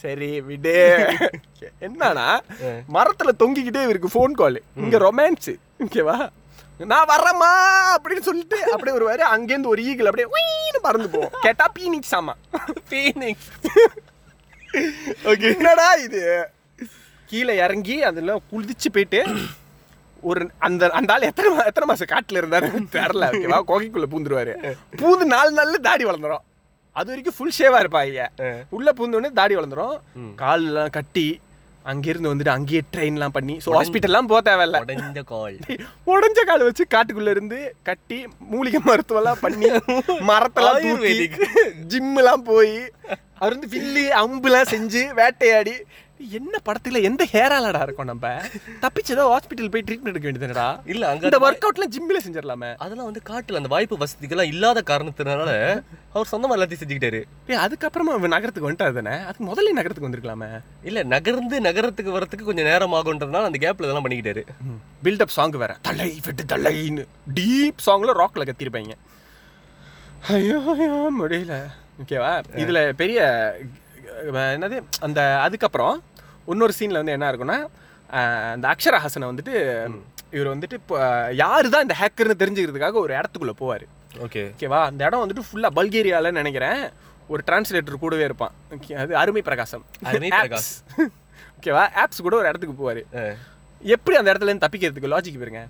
சரி 0.03 0.29
விடு. 0.47 0.75
என்னன்னா 1.85 2.27
மரத்துல 2.95 3.33
தொங்கிக்கிட்டே 3.41 3.85
இவருக்கு 3.87 4.13
ஃபோன் 4.13 4.35
கால் 4.39 4.59
இங்க 4.81 4.97
ரொமான்ஸ் 5.05 5.51
ஓகேவா 5.85 6.17
நான் 6.85 7.09
வரேம்மா 7.09 7.51
அப்படின்னு 7.95 8.25
சொல்லிட்டு 8.27 8.57
அப்படியே 8.73 8.95
வருவாரு. 8.97 9.23
அங்கேருந்து 9.33 9.71
ஒரு 9.71 9.81
ஈகிள் 9.89 10.09
அப்படியே 10.09 10.29
உயின்னு 10.33 10.81
பறந்து 10.83 11.09
போவோம். 11.13 11.33
கேட்டா 11.45 11.65
பீனிக்ஸ் 11.75 12.15
ஆமா. 12.19 12.35
ஃபீனிக்ஸ் 12.89 13.49
ஓகே 15.29 15.47
என்னடா 15.55 15.87
இது? 16.05 16.21
கீழே 17.29 17.53
இறங்கி 17.63 17.95
அதுல 18.05 18.35
குளிச்சு 18.51 18.89
போயிட்டு 18.89 19.19
ஒரு 20.29 20.41
அந்த 20.67 20.89
அந்த 20.99 21.13
ஆள் 21.13 21.27
எத்தனை 21.29 21.65
எத்தனை 21.71 21.87
மாசம் 21.91 22.11
காட்டுல 22.13 22.41
இருந்தாரு 22.41 22.67
தெரியல. 22.95 23.25
ஓகேவா 23.33 23.59
கோகைக்குள்ள 23.71 24.07
பூந்துருவாரு. 24.13 24.53
பூந்து 25.01 25.25
நாலு 25.35 25.51
நாள்ல 25.59 25.81
தாடி 25.89 26.05
வளர்ந்துரும். 26.09 26.45
அது 26.95 27.11
வரைக்கும் 27.11 27.35
ஃபுல் 27.37 27.57
ஷேவா 27.59 27.79
இருப்பாங்க 27.83 28.25
உள்ள 28.77 28.91
பூந்தோடனே 28.97 29.31
தாடி 29.39 29.55
வளர்ந்துரும். 29.59 29.99
கால்லாம் 30.41 30.95
கட்டி 30.97 31.27
அங்கிருந்து 31.85 32.31
வந்துட்டு 32.31 32.53
அங்கேயே 32.55 32.81
ட்ரெயின்லாம் 32.93 33.35
பண்ணி 33.35 33.53
ஸோ 33.65 33.69
ஹாஸ்பிட்டல்லாம் 33.75 34.29
போக 34.31 34.41
தேவையில்ல. 34.47 34.81
உடைஞ்ச 34.85 35.21
கால். 35.31 35.55
உடஞ்ச 36.13 36.39
கால் 36.49 36.65
வச்சு 36.67 36.83
காட்டுக்குள்ள 36.95 37.29
இருந்து 37.35 37.59
கட்டி 37.89 38.17
மூலிகை 38.51 38.81
மருத்துவம்லாம் 38.89 39.41
பண்ணி 39.45 39.69
மரத்தெல்லாம் 40.31 40.81
தூக்கி. 40.85 41.29
ஜிம்முலாம் 41.93 42.43
போய் 42.51 42.75
அவர் 43.41 43.53
வந்து 43.55 43.71
வில்லு 43.75 44.03
அம்புலாம் 44.21 44.71
செஞ்சு 44.73 45.01
வேட்டையாடி 45.19 45.75
என்ன 46.37 46.55
படத்துல 46.67 47.01
எந்த 47.07 47.23
ஹேராலடா 47.33 47.81
இருக்கும் 47.85 48.09
நம்ம? 48.09 48.31
தப்பிச்சதோ 48.83 49.23
ஹாஸ்பிட்டல் 49.33 49.69
போய் 49.73 49.83
ட்ரீட்மெண்ட் 49.87 50.11
எடுக்க 50.13 50.27
வேண்டியதுடா 50.29 50.65
இல்ல 50.91 51.03
அங்க 51.11 51.25
இந்த 51.29 51.39
ஒர்க் 51.45 51.65
அவுட்லாம் 51.65 51.93
ஜிம்மில் 51.95 52.23
செஞ்சிடலாமே. 52.25 52.69
அதெல்லாம் 52.83 53.09
வந்து 53.09 53.21
காட்டுல 53.29 53.59
அந்த 53.61 53.69
வாய்ப்பு 53.73 53.99
வசதிகள்லாம் 54.03 54.51
இல்லாத 54.53 54.83
காரணத்தினால 54.91 55.49
அவர் 56.13 56.31
சொந்தமா 56.33 56.55
எல்லாத்தையும் 56.57 56.81
செஞ்சுக்கிட்டாரு. 56.83 57.21
ஏய் 57.51 57.61
அதுக்கப்புறமா 57.65 58.17
நகரத்துக்கு 58.35 58.67
வந்துட்டாரு 58.67 58.95
தானே? 58.99 59.15
அதுக்கு 59.29 59.47
முதல்ல 59.51 59.75
நகரத்துக்கு 59.79 60.09
வந்திருக்கலாமே. 60.09 60.49
இல்ல 60.89 61.03
நகர்ந்து 61.13 61.57
நகரத்துக்கு 61.67 62.17
வரதுக்கு 62.17 62.49
கொஞ்சம் 62.49 62.69
நேரம் 62.71 62.95
ஆகுன்றதுனால 62.99 63.49
அந்த 63.51 63.61
கேப்ல 63.65 63.87
இதெல்லாம் 63.87 64.07
பண்ணிக்கிட்டாரு. 64.07 64.43
பில்டப் 65.07 65.35
சாங் 65.37 65.57
வேற. 65.63 65.73
தலை 65.89 66.11
விட்டு 66.27 66.45
தலைன்னு. 66.53 67.05
டீப் 67.39 67.85
சாங்ல 67.87 68.19
ராக்ல 68.21 68.49
கத்திருப்பாங்க. 68.49 68.95
ஐயோ 70.35 70.59
ஐயோ 70.75 71.01
முடியல. 71.21 71.55
ஓகேவா 72.03 72.33
இதுல 72.63 72.79
பெரிய 73.03 73.19
என்னது? 74.53 74.77
அந்த 75.05 75.19
அதுக்கப்புறம் 75.43 75.95
இன்னொரு 76.49 76.73
சீன்ல 76.77 77.01
வந்து 77.01 77.11
என்ன 77.11 77.31
இருக்கும்னா 77.31 77.57
அஹ், 78.09 78.51
அந்த 78.53 78.65
அக்ஷரா 78.69 78.99
ஹாசனை 79.01 79.27
வந்துட்டு 79.29 79.53
இவர் 80.31 80.51
வந்துட்டு 80.51 80.73
இப்போ 80.73 80.95
யாரு 81.37 81.67
தான் 81.69 81.81
இந்த 81.81 81.95
ஹேக்கர்னு 81.99 82.39
தெரிஞ்சுக்கிறதுக்காக 82.39 82.97
ஒரு 82.99 83.13
இடத்துக்குள்ள 83.13 83.53
போவார். 83.59 83.85
ஓகே. 84.19 84.41
ஓகேவா? 84.49 84.79
அந்த 84.87 85.01
இடம் 85.05 85.23
வந்துட்டு 85.23 85.45
ஃபுல்லாக 85.45 85.75
பல்கேரியாலன்னு 85.75 86.41
நினைக்கிறேன். 86.41 86.79
ஒரு 87.29 87.41
டிரான்ஸ்லேட்டர் 87.47 88.01
கூடவே 88.01 88.23
இருப்பான். 88.23 88.53
அது 88.97 89.13
அருமை 89.17 89.41
பிரகாசம். 89.41 89.83
அருமை. 90.03 90.29
பிரகாஷ். 90.35 90.71
ஓகேவா? 91.57 91.83
ஆப்ஸ் 92.01 92.21
கூட 92.21 92.35
ஒரு 92.35 92.47
இடத்துக்கு 92.47 92.75
போவார். 92.75 93.01
எப்படி 93.81 94.15
அந்த 94.17 94.31
இடத்துல 94.31 94.49
இருந்து 94.49 94.65
தப்பிக்கிறதுக்கு 94.65 95.11
லாஜிக் 95.13 95.39
பாருங்க. 95.39 95.61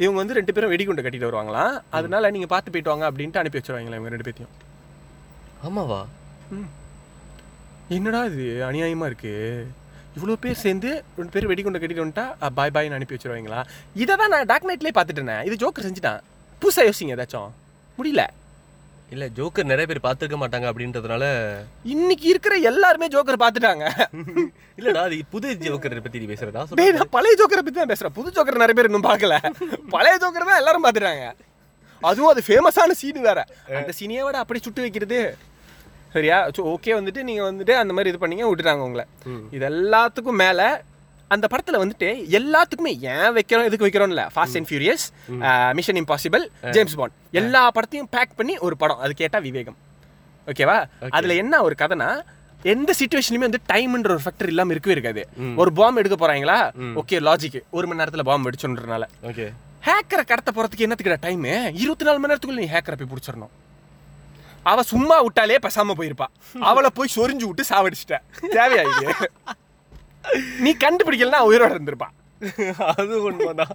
இவங்க 0.00 0.18
வந்து 0.18 0.34
ரெண்டு 0.34 0.52
பேரும் 0.52 0.70
வெடிகுண்டு 0.70 1.02
கட்டிட்டு 1.02 1.28
வருவாங்களாம். 1.28 1.74
அதனால 1.92 2.30
நீங்க 2.30 2.46
பார்த்து 2.46 2.72
போயிட்டு 2.72 2.92
வாங்க 2.92 3.06
அப்படின்ட்டு 3.08 3.38
அனுப்பி 3.38 3.58
வச்சிருவாங்களா 3.58 3.98
இவங்க 3.98 4.14
ரெண்டு 4.14 4.26
பேத்தையும். 4.28 4.54
ஆமாவா? 5.62 6.00
என்னடா 7.90 8.20
இது? 8.30 8.46
அநியாயமா 8.64 9.06
இருக்கு. 9.06 9.34
இவ்வளோ 10.16 10.34
பேர் 10.44 10.62
சேர்ந்து 10.62 10.90
ரெண்டு 11.18 11.32
பேர் 11.34 11.48
வெடிகுண்டை 11.50 11.78
கட்டிட்டு 11.80 12.04
வந்துட்டா 12.04 12.26
பாய் 12.58 12.72
பாய்னு 12.74 12.96
அனுப்பி 12.96 13.14
வச்சிருவாங்களா? 13.16 13.60
இதை 14.02 14.14
தான் 14.20 14.32
நான் 14.34 14.48
டாக் 14.50 14.68
நைட்லேயே 14.70 14.94
பார்த்துட்டேனே. 14.96 15.36
இது 15.48 15.56
ஜோக்கர் 15.62 15.86
செஞ்சுட்டான். 15.86 16.20
புதுசாக 16.62 16.88
யோசிங்க 16.88 17.14
ஏதாச்சும். 17.16 17.50
முடியல. 17.98 18.22
இல்ல 19.14 19.24
ஜோக்கர் 19.38 19.70
நிறைய 19.70 19.86
பேர் 19.88 20.04
பார்த்திருக்க 20.04 20.36
மாட்டாங்க 20.42 20.66
அப்படின்றதுனால 20.70 21.24
இன்னைக்கு 21.94 22.26
இருக்கிற 22.32 22.54
எல்லாருமே 22.70 23.06
ஜோக்கர் 23.14 23.42
பார்த்துட்டாங்க. 23.42 23.84
இல்லடா 24.78 25.00
அது 25.08 25.16
புது 25.34 25.48
ஜோக்கர் 25.66 25.96
பத்தி 26.04 26.22
நீ 26.22 26.28
பேசுறதா? 26.32 26.62
டேய் 26.80 26.94
நான் 26.98 27.12
பழைய 27.16 27.34
ஜோக்கரை 27.40 27.62
பத்தி 27.64 27.78
தான் 27.80 27.92
பேசுறேன். 27.92 28.14
புது 28.18 28.34
ஜோக்கர் 28.36 28.62
நிறைய 28.64 28.76
பேர் 28.78 28.88
இன்னும் 28.90 29.08
பார்க்கல. 29.10 29.34
பழைய 29.96 30.14
ஜோக்கர் 30.24 30.48
தான் 30.50 30.60
எல்லாரும் 30.62 30.84
பார்த்துட்டாங்க. 30.86 31.26
அதுவும் 32.02 32.30
அது 32.32 32.42
ஃபேமஸான 32.46 32.94
சீன் 33.00 33.26
வேற. 33.28 33.40
அந்த 33.80 33.92
சீனியை 33.98 34.22
விட 34.28 34.38
அப்படி 34.44 34.60
சுட்டு 34.66 34.84
வைக்கிறது 34.86 35.18
சரியா? 36.14 36.38
ஓகே 36.74 36.92
வந்துட்டு 36.98 37.20
நீங்க 37.28 37.42
வந்துட்டு 37.50 37.74
அந்த 37.82 37.92
மாதிரி 37.96 38.10
இது 38.12 38.22
பண்ணீங்க 38.22 38.46
விட்டுட்டாங்க 38.48 38.86
உங்களை. 38.88 39.04
இது 39.56 39.64
எல்லாத்துக்கும் 39.72 40.40
மேல 40.44 40.60
அந்த 41.30 41.46
படத்துல 41.52 41.80
வந்துட்டு 41.82 42.08
எல்லாத்துக்குமே 42.38 42.92
ஏன் 43.12 43.32
வைக்கிறோம் 43.36 43.66
எதுக்கு 43.68 43.86
வைக்கிறோம்ல 43.86 44.24
Fast 44.34 44.56
and 44.58 44.68
Furious 44.70 45.04
Mission 45.78 46.00
Impossible 46.02 46.44
James 46.76 46.96
Bond 47.00 47.14
எல்லா 47.40 47.62
படத்தையும் 47.76 48.10
பேக் 48.16 48.36
பண்ணி 48.40 48.54
ஒரு 48.66 48.76
படம். 48.82 49.00
அது 49.04 49.14
கேட்டா 49.22 49.40
விவேகம். 49.48 49.78
ஓகேவா 50.46 50.76
அதுல 51.16 51.34
என்ன 51.42 51.62
ஒரு 51.68 51.76
கதைனா 51.82 52.10
எந்த 52.74 52.90
சுச்சுவேஷன்லயுமே 52.98 53.46
வந்து 53.48 53.60
டைம்ன்ற 53.72 54.10
ஒரு 54.16 54.22
ஃபேக்டர் 54.24 54.50
இல்லாம 54.52 54.72
இருக்கவே 54.74 54.94
இருக்காது. 54.96 55.22
ஒரு 55.62 55.70
பாம்பு 55.78 56.00
எடுக்க 56.02 56.16
போறாங்களா? 56.20 56.58
ஓகே 57.00 57.16
லாஜிக் 57.28 57.58
ஒரு 57.76 57.86
மணி 57.88 58.00
நேரத்துல 58.00 58.24
பாம்பு 58.28 58.46
வெடிச்சுன்றனால 58.48 59.06
ஹேக்கரை 59.86 60.24
கடத்த 60.24 60.50
போறதுக்கு 60.56 60.86
என்னத்துக்குடா 60.86 61.20
டைம் 61.26 61.44
இருபத்தி 61.82 62.06
நாலு 62.08 62.18
மணி 62.20 62.30
நேரத்துக்குள்ள 62.32 62.62
நீ 62.64 62.70
ஹேக்கரை 62.74 62.96
போய் 63.00 63.10
பிடிச்சிடணும். 63.12 63.52
அவ 64.62 64.82
சும்மா 64.82 65.16
விட்டாலே 65.20 65.58
பேசாம 65.66 65.94
போயிருப்பா. 65.98 66.26
அவளை 66.60 66.90
போய் 66.94 67.14
சொரிஞ்சு 67.16 67.46
விட்டு 67.48 67.64
சாவடிச்சிட்ட. 67.70 68.16
தேவையா 68.56 68.82
இது 68.90 69.30
நீ 70.64 70.70
கண்டுபிடிக்கலன்னா 70.84 71.40
அவ 71.40 71.50
உயிரோட 71.52 71.72
இருந்திருப்பா. 71.76 72.08
அது 72.92 73.22
உண்மைதான். 73.22 73.74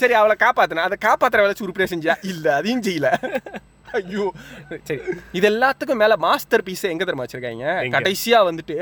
சரி 0.00 0.14
அவளை 0.18 0.34
காப்பாத்தின 0.40 0.84
அதை 0.88 0.96
காப்பாத்துற 1.04 1.40
வேலை 1.42 1.54
உருப்படியா 1.60 1.90
செஞ்சியா 1.92 2.16
இல்ல 2.32 2.46
அதையும் 2.56 2.82
செய்யல. 2.82 3.08
ஐயோ. 4.00 4.26
சரி 4.84 5.00
இது 5.32 5.46
எல்லாத்துக்கும் 5.50 6.00
மேல 6.02 6.16
மாஸ்டர் 6.16 6.62
பீஸ் 6.62 6.84
எங்க 6.92 7.04
தெரியுமா 7.04 7.26
வச்சிருக்காங்க? 7.26 7.66
கடைசியா 7.96 8.38
வந்துட்டு 8.50 8.76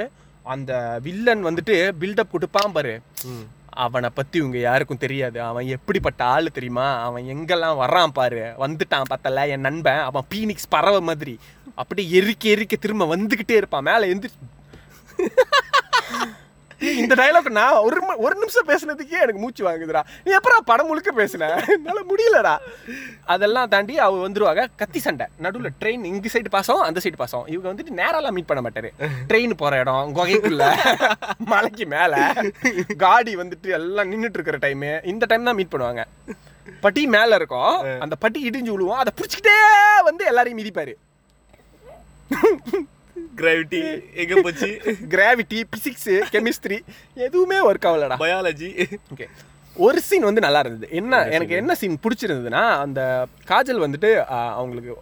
அந்த 0.47 0.73
வில்லன் 1.03 1.43
வந்துட்டு 1.45 1.75
பில்டப் 2.01 2.35
கொடுப்பான் 2.35 2.73
பாரு. 2.73 2.95
ம். 3.25 3.47
அவனை 3.71 4.11
பத்தி 4.15 4.41
உங்க 4.41 4.59
யாருக்கும் 4.59 4.97
தெரியாது. 4.97 5.43
அவன் 5.43 5.67
எப்படிப்பட்ட 5.67 6.25
ஆளு 6.25 6.51
தெரியுமா? 6.51 7.03
அவன் 7.03 7.25
எங்கெல்லாம் 7.25 7.81
வர்றான் 7.81 8.07
பாரு. 8.07 8.55
வந்துட்டான் 8.59 9.03
பார்த்தல 9.11 9.49
என் 9.49 9.61
நண்பன். 9.61 9.99
அவன் 9.99 10.25
பீனிக்ஸ் 10.35 10.69
பறவை 10.69 11.01
மாதிரி. 11.01 11.39
அப்படியே 11.75 12.21
எரிக்க 12.21 12.45
எரிக்க 12.45 12.79
திரும்ப 12.81 13.17
வந்துகிட்டே 13.17 13.51
இருப்பான். 13.51 13.83
மேல 13.83 14.07
எந்திரி 14.07 14.33
இந்த 17.01 17.15
டைலாக் 17.21 17.49
நான் 17.59 17.79
ஒரு 17.87 17.99
ஒரு 18.25 18.35
நிமிஷம் 18.41 18.69
பேசுனதுக்கே 18.71 19.19
எனக்கு 19.25 19.41
மூச்சு 19.43 19.63
வாங்குதுடா. 19.67 20.03
நீ 20.25 20.31
எப்பறம் 20.39 20.67
படம் 20.71 20.89
முழுக்க 20.91 21.11
பேசுன? 21.21 21.49
என்னால 21.75 22.01
முடியலடா. 22.11 22.55
அதெல்லாம் 23.35 23.71
தாண்டி 23.75 23.95
அவ 24.07 24.21
வந்துருவாங்க 24.27 24.63
கத்தி 24.83 25.01
சண்டை. 25.07 25.27
நடுவில் 25.45 25.77
ட்ரெயின் 25.81 26.05
இந்த 26.11 26.31
சைடு 26.35 26.53
ஆகும் 26.61 26.85
அந்த 26.89 27.01
சைடு 27.05 27.19
ஆகும் 27.27 27.47
இவங்க 27.55 27.69
வந்துட்டு 27.73 27.99
நேரெல்லாம் 28.01 28.37
மீட் 28.37 28.51
பண்ண 28.51 28.63
மாட்டாரு. 28.67 28.91
ட்ரெயின் 29.31 29.59
போற 29.63 29.81
இடம் 29.85 30.15
குகைக்குள்ள 30.19 30.67
மலைக்கு 31.53 31.87
மேல 31.95 32.15
காடி 33.05 33.35
வந்துட்டு 33.43 33.71
எல்லாம் 33.79 34.11
நின்னுட்டு 34.13 34.39
இருக்கிற 34.41 34.61
டைம் 34.67 34.87
இந்த 35.13 35.27
டைம் 35.33 35.49
தான் 35.51 35.59
மீட் 35.61 35.73
பண்ணுவாங்க. 35.75 36.05
பட்டி 36.85 37.03
மேல 37.17 37.37
இருக்கும் 37.41 37.75
அந்த 38.05 38.15
பட்டி 38.25 38.41
இடிஞ்சு 38.49 38.73
விழுவோம் 38.75 39.03
அதை 39.03 39.13
பிடிச்சிக்கிட்டே 39.19 39.59
வந்து 40.09 40.25
எல்லாரையும் 40.31 40.61
மிதிப்பாரு. 40.61 40.95
கிராவிட்டி 43.41 43.81
எங்க 44.23 44.35
போச்சு? 44.47 44.71
கிராவிட்டி 45.15 45.61
பிசிக்ஸ் 45.75 46.11
கெமிஸ்ட்ரி 46.35 46.79
எதுவுமே 47.27 47.61
ஒர்க் 47.69 47.89
ஆகலடா. 47.91 48.19
பயாலஜி 48.25 48.71
ஓகே 49.15 49.29
ஒரு 49.77 49.99
சீன் 50.07 50.27
வந்து 50.29 50.43
நல்லா 50.45 50.61
இருந்தது. 50.63 50.87
என்ன 50.99 51.19
எனக்கு 51.37 51.55
என்ன 51.59 51.73
சீன் 51.81 52.01
பிடிச்சிருந்ததுன்னா 52.05 52.63
அந்த 52.85 53.01
காஜல் 53.51 53.83
வந்துட்டு 53.85 54.09
அவங்களுக்கு 54.59 54.93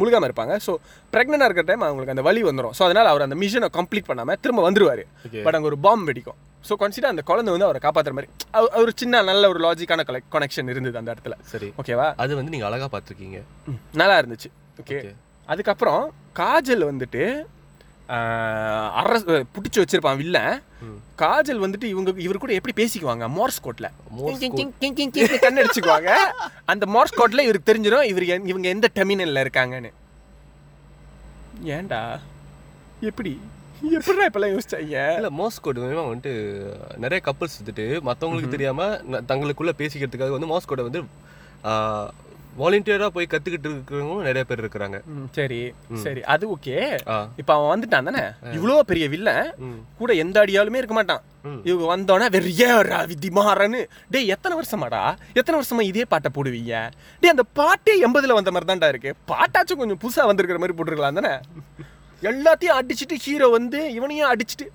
முழுகாம 0.00 0.26
இருப்பாங்க. 0.28 0.54
ஸோ 0.66 0.72
ப்ரெக்னெண்டாக 1.12 1.48
இருக்கிற 1.48 1.66
டைம் 1.70 1.86
அவங்களுக்கு 1.86 2.14
அந்த 2.14 2.24
வலி 2.28 2.42
வந்துடும் 2.48 2.74
ஸோ 2.78 2.84
அதனால் 2.88 3.10
அவர் 3.12 3.24
அந்த 3.26 3.38
மிஷனை 3.42 3.68
கம்ப்ளீட் 3.78 4.10
பண்ணாமல் 4.10 4.38
திரும்ப 4.44 4.62
வந்துருவார். 4.66 5.02
பட் 5.46 5.56
அங்கே 5.58 5.70
ஒரு 5.72 5.78
பாம்பு 5.86 6.08
வெடிக்கும். 6.10 6.38
ஸோ 6.64 6.76
கன்சிடர் 6.82 7.12
அந்த 7.14 7.24
குழந்தை 7.30 7.50
வந்து 7.54 7.68
அவரை 7.68 7.80
காப்பாற்றுற 7.82 8.14
மாதிரி 8.18 8.30
ஒரு 8.82 8.92
சின்ன 9.02 9.22
நல்ல 9.30 9.48
ஒரு 9.52 9.60
லாஜிக்கான 9.66 10.04
கனெக்ஷன் 10.36 10.70
இருந்தது 10.74 11.00
அந்த 11.02 11.10
இடத்துல. 11.14 11.34
சரி. 11.52 11.70
ஓகேவா 11.82 12.06
அது 12.24 12.38
வந்து 12.40 12.54
நீங்க 12.54 12.68
அழகா 12.70 12.88
பாத்திருக்கீங்க 12.94 13.40
ம், 13.72 13.80
நல்லா 14.02 14.16
இருந்துச்சு. 14.22 14.50
ஓகே. 14.78 14.98
அதுக்கப்புறம் 15.48 16.02
காஜல் 16.36 16.84
வந்துட்டு 16.84 17.42
அரச 18.90 19.24
பிடிச்சி 19.24 19.76
வச்சிருப்பான் 19.76 20.16
வில்லன். 20.16 20.62
ம். 20.80 21.22
காஜல் 21.22 21.60
வந்துட்டு 21.60 21.84
இவங்க 21.84 22.12
இவர் 22.16 22.38
கூட 22.38 22.52
எப்படி 22.52 22.84
பேசிக்குவாங்க? 22.84 23.28
மோர்ஸ் 23.28 23.60
கோட்ல. 23.64 23.90
Morse 24.16 25.38
கண் 25.40 25.58
அடிச்சுக்குவாங்க. 25.58 26.16
அந்த 26.64 26.86
மோர்ஸ் 26.86 27.14
கோட்ல 27.14 27.40
இவருக்கு 27.40 27.74
தெரிஞ்சிடும் 27.74 28.02
இவர் 28.02 28.22
இவங்க 28.22 28.68
எந்த 28.68 28.88
டெர்மினல்ல 28.94 29.46
இருக்காங்கன்னு. 29.46 29.92
ஏன்டா? 31.64 32.20
எப்படி? 33.00 33.40
எப்படிடா 33.90 34.26
இப்பெல்லாம் 34.26 34.58
யோசிச்சாங்க? 34.58 35.14
இல்ல 35.14 35.30
மோஸ் 35.30 35.60
கோட் 35.60 35.78
வந்துட்டு 35.78 36.32
நிறைய 36.96 37.24
கப்பல்ஸ் 37.24 37.58
வந்துட்டு 37.64 38.00
மத்தவங்களுக்கு 38.06 38.48
தெரியாம 38.48 38.84
ந- 38.84 39.20
தங்களுக்குள்ள 39.28 39.72
பேசிக்கிறதுக்காக 39.78 40.30
வந்து 40.30 40.46
மோஸ் 40.46 40.66
கோடை 40.66 40.84
வந்து 40.84 41.02
வாலண்டியரா 42.58 43.06
போய் 43.06 43.26
கத்துக்கிட்டு 43.30 43.68
இருக்கிறவங்களும் 43.68 44.22
நிறைய 44.22 44.44
பேர் 44.44 44.60
இருக்கிறாங்க. 44.62 44.98
சரி 45.32 45.58
சரி. 46.02 46.20
அது 46.22 46.56
ஓகே. 46.56 46.76
இப்ப 47.36 47.54
அவன் 47.54 47.70
வந்துட்டான் 47.72 48.04
தானே? 48.04 48.22
இவ்வளோ 48.52 48.80
பெரிய 48.80 49.08
வில்லன் 49.08 49.50
ம். 49.58 49.80
கூட 49.98 50.12
எந்த 50.14 50.44
அடியாலுமே 50.44 50.74
இருக்க 50.74 50.94
மாட்டான். 50.94 51.22
இவங்க 51.64 51.96
வந்தோடனே 51.96 52.28
வெறியா 52.36 52.70
விதிமாறன்னு 53.10 53.80
டேய் 54.10 54.26
எத்தனை 54.26 54.58
வருஷமாடா? 54.58 55.02
எத்தனை 55.32 55.56
வருஷமா 55.60 55.80
இதே 55.80 56.04
பாட்டை 56.04 56.30
போடுவீங்க? 56.34 56.74
டேய் 57.20 57.30
அந்த 57.30 57.42
பாட்டே 57.52 58.06
எண்பதுல 58.06 58.32
வந்த 58.32 58.50
மாதிரி 58.50 58.70
தான்டா 58.72 58.88
இருக்கு. 58.88 59.14
பாட்டாச்சும் 59.28 59.76
கொஞ்சம் 59.76 60.00
புதுசா 60.04 60.26
வந்திருக்கிற 60.26 60.58
மாதிரி 60.58 60.76
போட்டுருக்கலாம் 60.78 61.20
தானே? 61.20 61.34
எல்லாத்தையும் 62.22 62.78
அடிச்சுட்டு 62.80 63.16
ஹீரோ 63.16 63.48
வந்து 63.48 63.92
இவனையும் 63.92 64.30
அடிச்சுட்டு. 64.32 64.68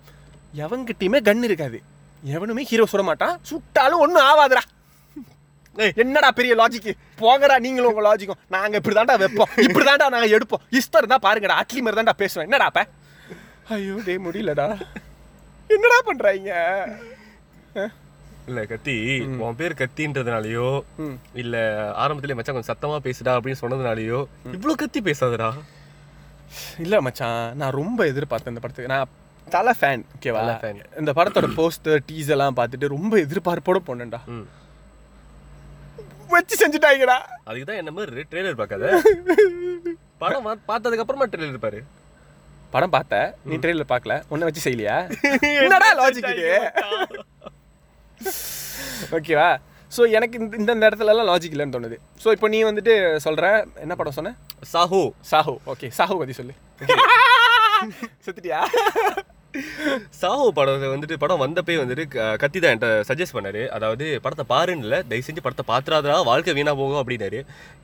எவங்கிட்டயுமே 0.55 1.21
கன் 1.21 1.43
இருக்காது. 1.43 1.77
எவனுமே 2.23 2.63
ஹீரோ 2.63 2.85
சுட 2.91 3.03
மாட்டான். 3.03 3.39
சுட்டாலும் 3.51 3.99
ஒன்றும் 3.99 4.25
ஆகாதுடா 4.25 4.63
ஏய். 4.63 4.80
என்னடா 6.03 6.29
பெரிய 6.37 6.53
லாஜிக் 6.61 6.89
போங்கடா 7.21 7.55
நீங்களும் 7.65 7.91
உங்க 7.91 8.03
லாஜிக்கும் 8.07 8.41
நாங்க 8.55 8.75
இப்படி 8.79 8.95
தாண்டா 8.97 9.15
வைப்போம். 9.21 9.51
இப்படி 9.67 9.85
தாண்டா 9.89 10.07
நாங்க 10.15 10.29
எடுப்போம். 10.37 10.63
இஸ்தர் 10.79 11.11
தான் 11.13 11.25
பாருங்கடா. 11.27 11.57
அட்லி 11.61 11.81
மாதிரி 11.85 11.99
தாண்டா 11.99 12.15
பேசுவேன். 12.21 12.47
என்னடா 12.47 12.67
அப்ப? 12.71 12.81
ஐயோ 13.75 13.95
டே 14.07 14.15
முடியலடா. 14.25 14.67
என்னடா 15.75 15.99
பண்றாங்க? 16.09 16.51
இல்ல 18.49 18.61
கத்தி. 18.71 18.95
உன் 19.45 19.57
பேர் 19.59 19.79
கத்தின்றதுனாலயோ. 19.81 20.69
இல்ல 21.43 21.55
ஆரம்பத்திலே 22.03 22.37
மச்சான் 22.37 22.55
கொஞ்சம் 22.57 22.71
சத்தமா 22.73 22.97
பேசுடா 23.07 23.35
அப்படின்னு 23.37 23.61
சொன்னதுனாலயோ 23.63 24.21
இவ்ளோ 24.57 24.75
கத்தி 24.83 25.01
பேசாதடா. 25.09 25.49
இல்ல 26.85 26.95
மச்சான். 27.07 27.43
நான் 27.59 27.77
ரொம்ப 27.81 27.99
எதிர்பார்த்தேன் 28.13 28.53
இந்த 28.53 28.63
படத்துக்கு. 28.63 28.93
நான் 28.95 29.11
தலை 29.47 29.73
ஃபேன் 29.79 30.03
ஓகேவா. 30.15 30.41
இந்த 31.01 31.11
படத்தோட 31.19 31.47
போஸ்டர் 31.59 32.01
டீஸ் 32.09 32.33
எல்லாம் 32.35 32.57
பார்த்துட்டு 32.59 32.95
ரொம்ப 32.95 33.13
எதிர்பார்ப்போட 33.25 33.79
போனேன்டா. 33.89 34.19
வச்சு 36.33 36.55
செஞ்சுட்டாங்கடா. 36.61 37.17
அதுக்கு 37.47 37.65
தான் 37.65 37.79
என்ன 37.81 37.91
மாதிரி 37.95 38.23
ட்ரெய்லர் 38.31 38.59
பார்க்காத? 38.61 38.85
படம் 40.23 40.47
பார்த்ததுக்கு 40.69 41.03
அப்புறமா 41.03 41.27
ட்ரெய்லர் 41.33 41.65
பாரு 41.65 41.81
படம் 42.73 42.93
பார்த்த 42.95 43.15
நீ 43.49 43.55
ட்ரெயிலர் 43.63 43.91
பார்க்கல 43.91 44.15
உன்னை 44.29 44.47
வச்சு 44.47 44.65
செய்யலையா? 44.65 44.97
என்னடா 45.65 45.89
லாஜிக் 45.99 46.29
இது? 46.33 46.47
ஓகேவா 49.17 49.49
ஸோ 49.91 50.01
எனக்கு 50.17 50.35
இந்த 50.39 50.53
இந்த 50.59 50.71
இந்த 50.75 50.89
இடத்துல 50.89 51.13
எல்லாம் 51.13 51.29
லாஜிக் 51.29 51.55
இல்லைன்னு 51.55 51.75
தோணுது. 51.75 51.97
ஸோ 52.23 52.27
இப்போ 52.35 52.47
நீ 52.53 52.59
வந்துட்டு 52.63 52.93
சொல்ற 53.25 53.45
என்ன 53.83 53.93
படம் 53.95 54.17
சொன்ன? 54.17 54.31
சாஹோ. 54.73 55.01
சாஹு 55.31 55.53
ஓகே 55.73 55.87
சாஹு 55.97 56.19
பத்தி 56.21 56.35
சொல்லு. 56.39 56.53
செத்துட்டியா? 58.25 58.59
சாஹோ 60.19 60.45
படம் 60.57 60.83
வந்துட்டு 60.93 61.15
படம் 61.23 61.41
வந்தப்பே 61.43 61.75
வந்துட்டு 61.81 62.03
கத்தி 62.41 62.57
தான் 62.59 62.71
என்கிட்ட 62.73 62.89
சஜஸ்ட் 63.09 63.35
பண்ணாரு. 63.37 63.61
அதாவது 63.75 64.05
படத்தை 64.25 64.43
பாருன்னு 64.51 64.85
இல்லை 64.85 64.99
தயவு 65.09 65.25
செஞ்சு 65.27 65.43
படத்தை 65.45 65.65
பார்த்துறாதா 65.71 66.17
வாழ்க்கை 66.29 66.53
வீணா 66.57 66.73
போகும் 66.81 67.01
அப்படின்னாரு. 67.01 67.39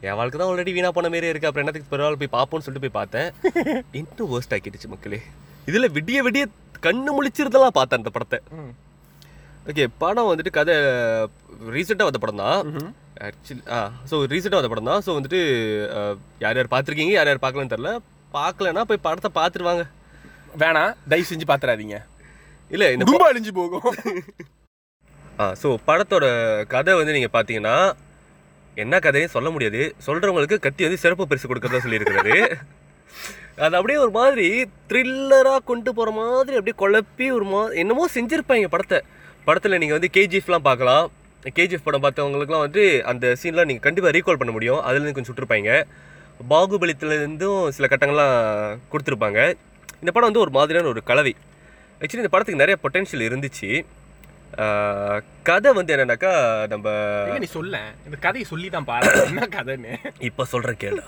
என் 0.08 0.18
வாழ்க்கை 0.20 0.38
தான் 0.40 0.50
ஆல்ரெடி 0.52 0.74
வீணா 0.78 0.92
போன 0.98 1.10
மாரி 1.14 1.32
இருக்கு. 1.32 1.50
அப்புறம் 1.50 1.66
என்னத்துக்கு 1.66 1.92
பரவாயில்ல 1.94 2.22
போய் 2.22 2.36
பார்ப்போம்னு 2.38 2.66
சொல்லிட்டு 2.68 2.86
போய் 2.86 2.98
பார்த்தேன். 3.00 3.30
இன்னும் 4.02 4.32
worst 4.34 4.54
ஆக்கிடுச்சு 4.58 4.92
மக்களே. 4.94 5.20
இதுல 5.72 5.90
விடிய 5.98 6.22
விடிய 6.28 6.46
கண்ணு 6.88 7.12
முழிச்சிருந்தெல்லாம் 7.18 7.78
பார்த்தேன் 7.80 8.02
அந்த 8.02 8.14
படத்தை. 8.18 8.40
ஓகே 9.72 9.86
படம் 10.04 10.30
வந்துட்டு 10.32 10.56
கதை 10.60 10.76
ரீசெண்டாக 11.76 12.10
வந்த 12.10 12.22
படம் 12.24 12.42
தான். 12.46 12.60
ஆக்சுவலி 13.28 13.62
ஆ 13.76 13.80
ஸோ 14.10 14.16
ரீசெண்டாக 14.34 14.60
வந்த 14.62 14.72
படம் 14.74 14.90
தான். 14.92 15.04
ஸோ 15.08 15.14
வந்துட்டு 15.20 15.42
யார் 16.46 16.60
யார் 16.60 16.74
பார்த்துருக்கீங்க 16.76 17.16
யார் 17.18 17.32
யார் 17.32 17.46
பார்க்கலன்னு 17.46 17.76
தெரில 17.76 17.94
பார்க்கலன்னா 18.40 18.82
போய் 18.90 19.06
படத்தை 19.06 19.30
பார்த்துருவாங்க 19.38 19.84
வேணாம் 20.64 20.94
தயவு 21.12 21.30
செஞ்சு 21.32 21.46
பாத்துறாதீங்க. 21.52 21.98
இல்லை 22.74 22.88
இந்த 22.94 23.06
ரொம்ப 23.10 23.26
அழிஞ்சு 23.32 23.52
போகும். 23.60 23.88
ஆ 25.42 25.46
ஸோ 25.62 25.70
படத்தோட 25.88 26.26
கதை 26.74 26.94
வந்து 27.00 27.16
நீங்கள் 27.18 27.34
பார்த்தீங்கன்னா 27.36 27.76
என்ன 28.84 28.96
கதையும் 29.06 29.34
சொல்ல 29.36 29.50
முடியாது. 29.56 29.82
சொல்கிறவங்களுக்கு 30.08 30.58
கத்தி 30.66 30.86
வந்து 30.88 31.04
சிறப்பு 31.04 31.30
பரிசு 31.30 31.50
கொடுக்கறதா 31.50 31.84
சொல்லியிருக்கிறாரு 31.86 32.38
அது 33.66 33.76
அப்படியே 33.78 34.00
ஒரு 34.06 34.12
மாதிரி 34.18 34.48
த்ரில்லராக 34.90 35.62
கொண்டு 35.70 35.92
போகிற 35.98 36.10
மாதிரி 36.18 36.58
அப்படியே 36.58 36.76
குழப்பி 36.82 37.28
ஒரு 37.38 37.46
மா 37.52 37.62
என்னமோ 37.82 38.04
செஞ்சுருப்பாங்க 38.16 38.68
படத்தை. 38.74 39.00
படத்தில் 39.48 39.80
நீங்கள் 39.82 39.98
வந்து 39.98 40.10
கேஜிஎஃப்லாம் 40.18 40.66
பார்க்கலாம். 40.68 41.06
கேஜிஎஃப் 41.58 41.86
படம் 41.88 42.04
பார்த்தவங்களுக்குலாம் 42.06 42.66
வந்து 42.66 42.84
அந்த 43.12 43.26
சீன்லாம் 43.42 43.70
நீங்கள் 43.70 43.86
கண்டிப்பாக 43.88 44.14
ரீகால் 44.18 44.40
பண்ண 44.42 44.54
முடியும். 44.58 44.82
அதுலேருந்து 44.88 45.16
கொஞ்சம் 45.16 45.32
சுட்டிருப்பாங்க. 45.32 45.72
பாகுபலித்துலேருந்தும் 46.52 47.64
சில 47.76 47.88
கட்டங்கள்லாம் 47.94 48.36
கொடுத்துருப்பாங்க. 48.92 49.40
இந்த 50.04 50.12
படம் 50.12 50.30
வந்து 50.30 50.44
ஒரு 50.46 50.52
மாதிரியான 50.52 50.90
ஒரு 50.94 51.02
கலவை. 51.04 51.34
ஆக்சுவலி 52.02 52.24
இந்த 52.24 52.34
படத்துக்கு 52.34 52.64
நிறைய 52.64 52.78
பொட்டென்ஷியல் 52.84 53.28
இருந்துச்சு. 53.28 53.70
கதை 55.44 55.70
வந்து 55.74 55.94
என்னன்னாக்கா 55.96 56.32
நம்ம 56.74 56.88
நீ 57.44 57.48
சொல்ல? 57.58 57.78
இந்த 58.06 58.18
கதையை 58.26 58.46
சொல்லி 58.52 58.68
தான் 58.70 58.88
பாரு. 58.92 59.08
என்ன 59.30 59.48
கதைன்னு? 59.58 59.94
இப்போ 60.20 60.46
சொல்ற 60.54 60.72
கேளு. 60.84 61.04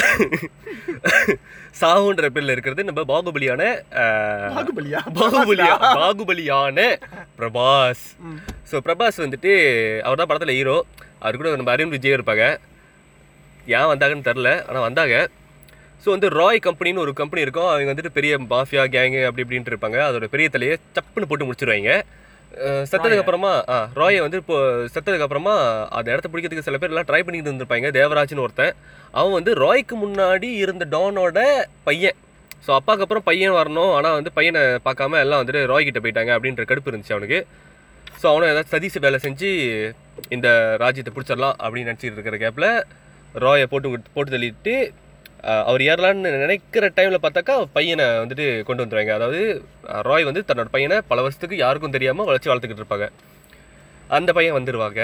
சாகுன்ற 1.80 2.26
பேர்ல 2.34 2.54
இருக்கிறது 2.54 2.86
நம்ம 2.88 3.02
பாகுபலியான 3.10 3.62
பாகுபலியா? 4.56 5.00
பாகுபலியா 5.18 5.74
பாகுபலியான 6.00 6.78
பிரபாஸ். 7.38 8.04
ஸோ 8.70 8.78
பிரபாஸ் 8.86 9.22
வந்துட்டு 9.24 9.52
அவர் 10.06 10.20
தான் 10.20 10.30
படத்தில் 10.30 10.56
ஹீரோ 10.58 10.76
அவர் 11.18 11.38
கூட 11.40 11.50
நம்ம 11.56 11.72
அருண் 11.74 11.94
விஜய் 11.96 12.16
இருப்பாங்க. 12.18 12.44
ஏன் 13.76 13.90
வந்தாங்கன்னு 13.92 14.28
தெரில 14.30 14.50
ஆனால் 14.68 14.86
வந்தாங்க. 14.88 15.16
ஸோ 16.04 16.08
வந்து 16.14 16.28
ராய் 16.40 16.58
கம்பெனின்னு 16.66 17.02
ஒரு 17.04 17.12
கம்பெனி 17.20 17.44
இருக்கும். 17.46 17.70
அவங்க 17.72 17.90
வந்துட்டு 17.92 18.16
பெரிய 18.18 18.32
மாஃபியா 18.52 18.82
கேங்கு 18.94 19.20
அப்படி 19.28 19.44
இப்படின்ட்டு 19.44 19.72
இருப்பாங்க. 19.72 19.98
அதோட 20.08 20.26
பெரிய 20.34 20.48
தலையை 20.54 20.76
சப்புன்னு 20.96 21.28
போட்டு 21.30 21.46
முடிச்சிருவாங்க. 21.48 21.92
செத்ததுக்கு 22.90 23.22
அப்புறமா 23.22 23.50
ஆ 23.72 23.76
ராயை 23.98 24.20
வந்து 24.24 24.38
இப்போ 24.42 24.56
செத்ததுக்கு 24.94 25.26
அப்புறமா 25.26 25.52
அந்த 25.98 26.08
இடத்த 26.12 26.28
பிடிக்கிறதுக்கு 26.30 26.66
சில 26.68 26.78
பேர் 26.82 26.92
எல்லாம் 26.92 27.08
ட்ரை 27.10 27.20
பண்ணிட்டு 27.26 27.48
இருந்திருப்பாங்க. 27.50 27.90
தேவராஜ்னு 27.98 28.44
ஒருத்தன். 28.46 28.72
அவன் 29.18 29.36
வந்து 29.38 29.52
ராய்க்கு 29.64 29.96
முன்னாடி 30.04 30.48
இருந்த 30.62 30.86
டானோட 30.94 31.38
பையன். 31.88 32.18
ஸோ 32.64 32.70
அப்பாவுக்கு 32.78 33.04
அப்புறம் 33.06 33.26
பையன் 33.28 33.56
வரணும். 33.58 33.92
ஆனால் 33.98 34.16
வந்து 34.18 34.32
பையனை 34.38 34.62
பார்க்காம 34.86 35.20
எல்லாம் 35.24 35.42
வந்துட்டு 35.42 35.62
ராய் 35.72 35.86
கிட்ட 35.88 36.00
போயிட்டாங்க 36.06 36.32
அப்படின்ற 36.36 36.64
கடுப்பு 36.70 36.90
இருந்துச்சு 36.92 37.14
அவனுக்கு. 37.16 37.40
ஸோ 38.20 38.26
அவனும் 38.32 38.50
ஏதாவது 38.52 38.72
சதீஸ் 38.74 38.98
வேலை 39.06 39.20
செஞ்சு 39.26 39.50
இந்த 40.36 40.48
ராஜ்யத்தை 40.84 41.12
பிடிச்சிடலாம் 41.14 41.56
அப்படின்னு 41.64 41.90
நினச்சிட்டு 41.90 42.18
இருக்கிற 42.18 42.38
கேப்பில் 42.44 42.70
ராயை 43.44 43.68
போட்டு 43.72 43.88
போட்டு 44.16 44.30
தள்ளிட்டு 44.34 44.74
அவர் 45.68 45.82
ஏறலான்னு 45.88 46.30
நினைக்கிற 46.44 46.86
டைமில் 46.96 47.22
பார்த்தாக்கா 47.24 47.54
பையனை 47.76 48.06
வந்துட்டு 48.22 48.46
கொண்டு 48.68 48.82
வந்துருவாங்க. 48.82 49.14
அதாவது 49.18 49.40
ராய் 50.08 50.28
வந்து 50.28 50.42
தன்னோட 50.48 50.70
பையனை 50.76 50.96
பல 51.10 51.20
வருஷத்துக்கு 51.24 51.56
யாருக்கும் 51.64 51.96
தெரியாமல் 51.96 52.28
வளர்ச்சி 52.30 52.50
வளர்த்துக்கிட்டு 52.50 52.84
இருப்பாங்க. 52.84 53.08
அந்த 54.18 54.30
பையன் 54.38 54.58
வந்துடுவாங்க 54.58 55.02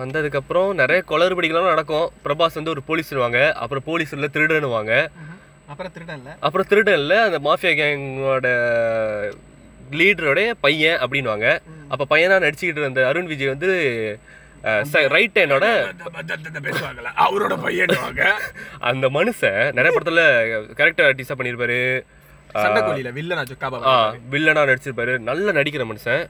வந்ததுக்கப்புறம் 0.00 0.70
நிறைய 0.82 1.00
குளறுபடிகளும் 1.10 1.72
நடக்கும். 1.72 2.06
பிரபாஸ் 2.24 2.58
வந்து 2.58 2.74
ஒரு 2.74 2.82
போலீஸ்னுவாங்க 2.88 3.40
அப்புறம் 3.62 3.86
போலீஸில் 3.90 4.32
திருடனுவாங்க 4.36 4.92
அப்புறம் 5.72 5.92
திருடன்ல 5.96 6.30
அப்புறம் 6.46 6.66
திருடனில் 6.70 7.18
அந்த 7.26 7.38
மாஃபியா 7.46 7.72
கேங்கோட 7.78 8.48
லீடரோடைய 9.98 10.48
பையன் 10.64 10.98
அப்படின்வாங்க 11.04 11.46
அப்போ 11.92 12.04
பையனா 12.12 12.36
நடிச்சுக்கிட்டு 12.44 12.82
இருந்த 12.82 13.02
அருண் 13.10 13.30
விஜய் 13.30 13.52
வந்து 13.52 13.70
ரைட் 15.14 15.38
பேசுவாங்கல்ல 16.66 17.10
அவரோட 17.26 17.54
பையன் 17.64 17.96
அந்த 18.90 19.06
மனுஷன் 19.18 19.72
நிறைய 19.78 19.92
படத்துல 19.96 20.22
கேரக்டர் 20.80 21.08
ஆர்டிஸ்டாக 21.08 21.38
பண்ணியிருப்பாரு 21.40 21.78
சண்டைக்கோழியில 22.62 23.10
வில்லனா 24.32 24.62
நடிச்சிருப்பாரு. 24.70 25.14
நல்லா 25.28 25.52
நடிக்கிற 25.58 25.84
மனுஷன். 25.90 26.22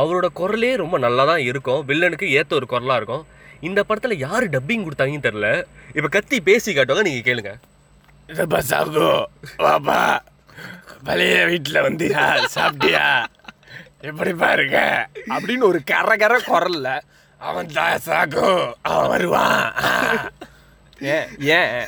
அவரோட 0.00 0.26
குரலே 0.40 0.70
ரொம்ப 0.82 0.96
நல்லா 1.04 1.24
தான் 1.30 1.42
இருக்கும். 1.50 1.80
வில்லனுக்கு 1.88 2.26
ஏத்த 2.38 2.52
ஒரு 2.58 2.66
குரலா 2.72 2.96
இருக்கும். 3.00 3.24
இந்த 3.68 3.80
படத்துல 3.88 4.16
யாரு 4.26 4.46
டப்பிங் 4.54 4.84
கொடுத்தாங்கன்னு 4.86 5.26
தெரியல. 5.26 5.50
இப்ப 5.96 6.08
கத்தி 6.16 6.38
பேசி 6.48 6.74
காட்டுவாங்க 6.74 7.06
நீங்க 7.08 7.24
கேளுங்க. 7.30 7.52
வாப்பா 9.66 9.98
பழைய 11.08 11.34
வீட்டில் 11.50 11.84
வந்து 11.88 12.06
சாப்பிட்டியா? 12.56 13.04
எப்படி 14.10 14.32
பாருங்க 14.44 14.78
அப்படின்னு 15.34 15.64
ஒரு 15.72 15.80
கர 15.92 16.16
கர 16.22 16.34
குரல்ல 16.50 16.88
அவன் 17.38 17.66
சாகு. 18.06 18.72
அவன் 18.82 19.08
வருவான். 19.08 19.74
ஏன் 21.00 21.28
ஏன் 21.38 21.86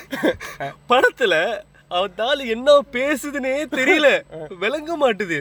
படத்துல 0.89 1.35
அவன் 1.89 2.17
தாலு 2.17 2.47
என்ன 2.47 2.73
பேசுதுன்னே 2.93 3.55
தெரியல. 3.77 4.09
விளங்க 4.59 4.99
மாட்டுது. 5.03 5.39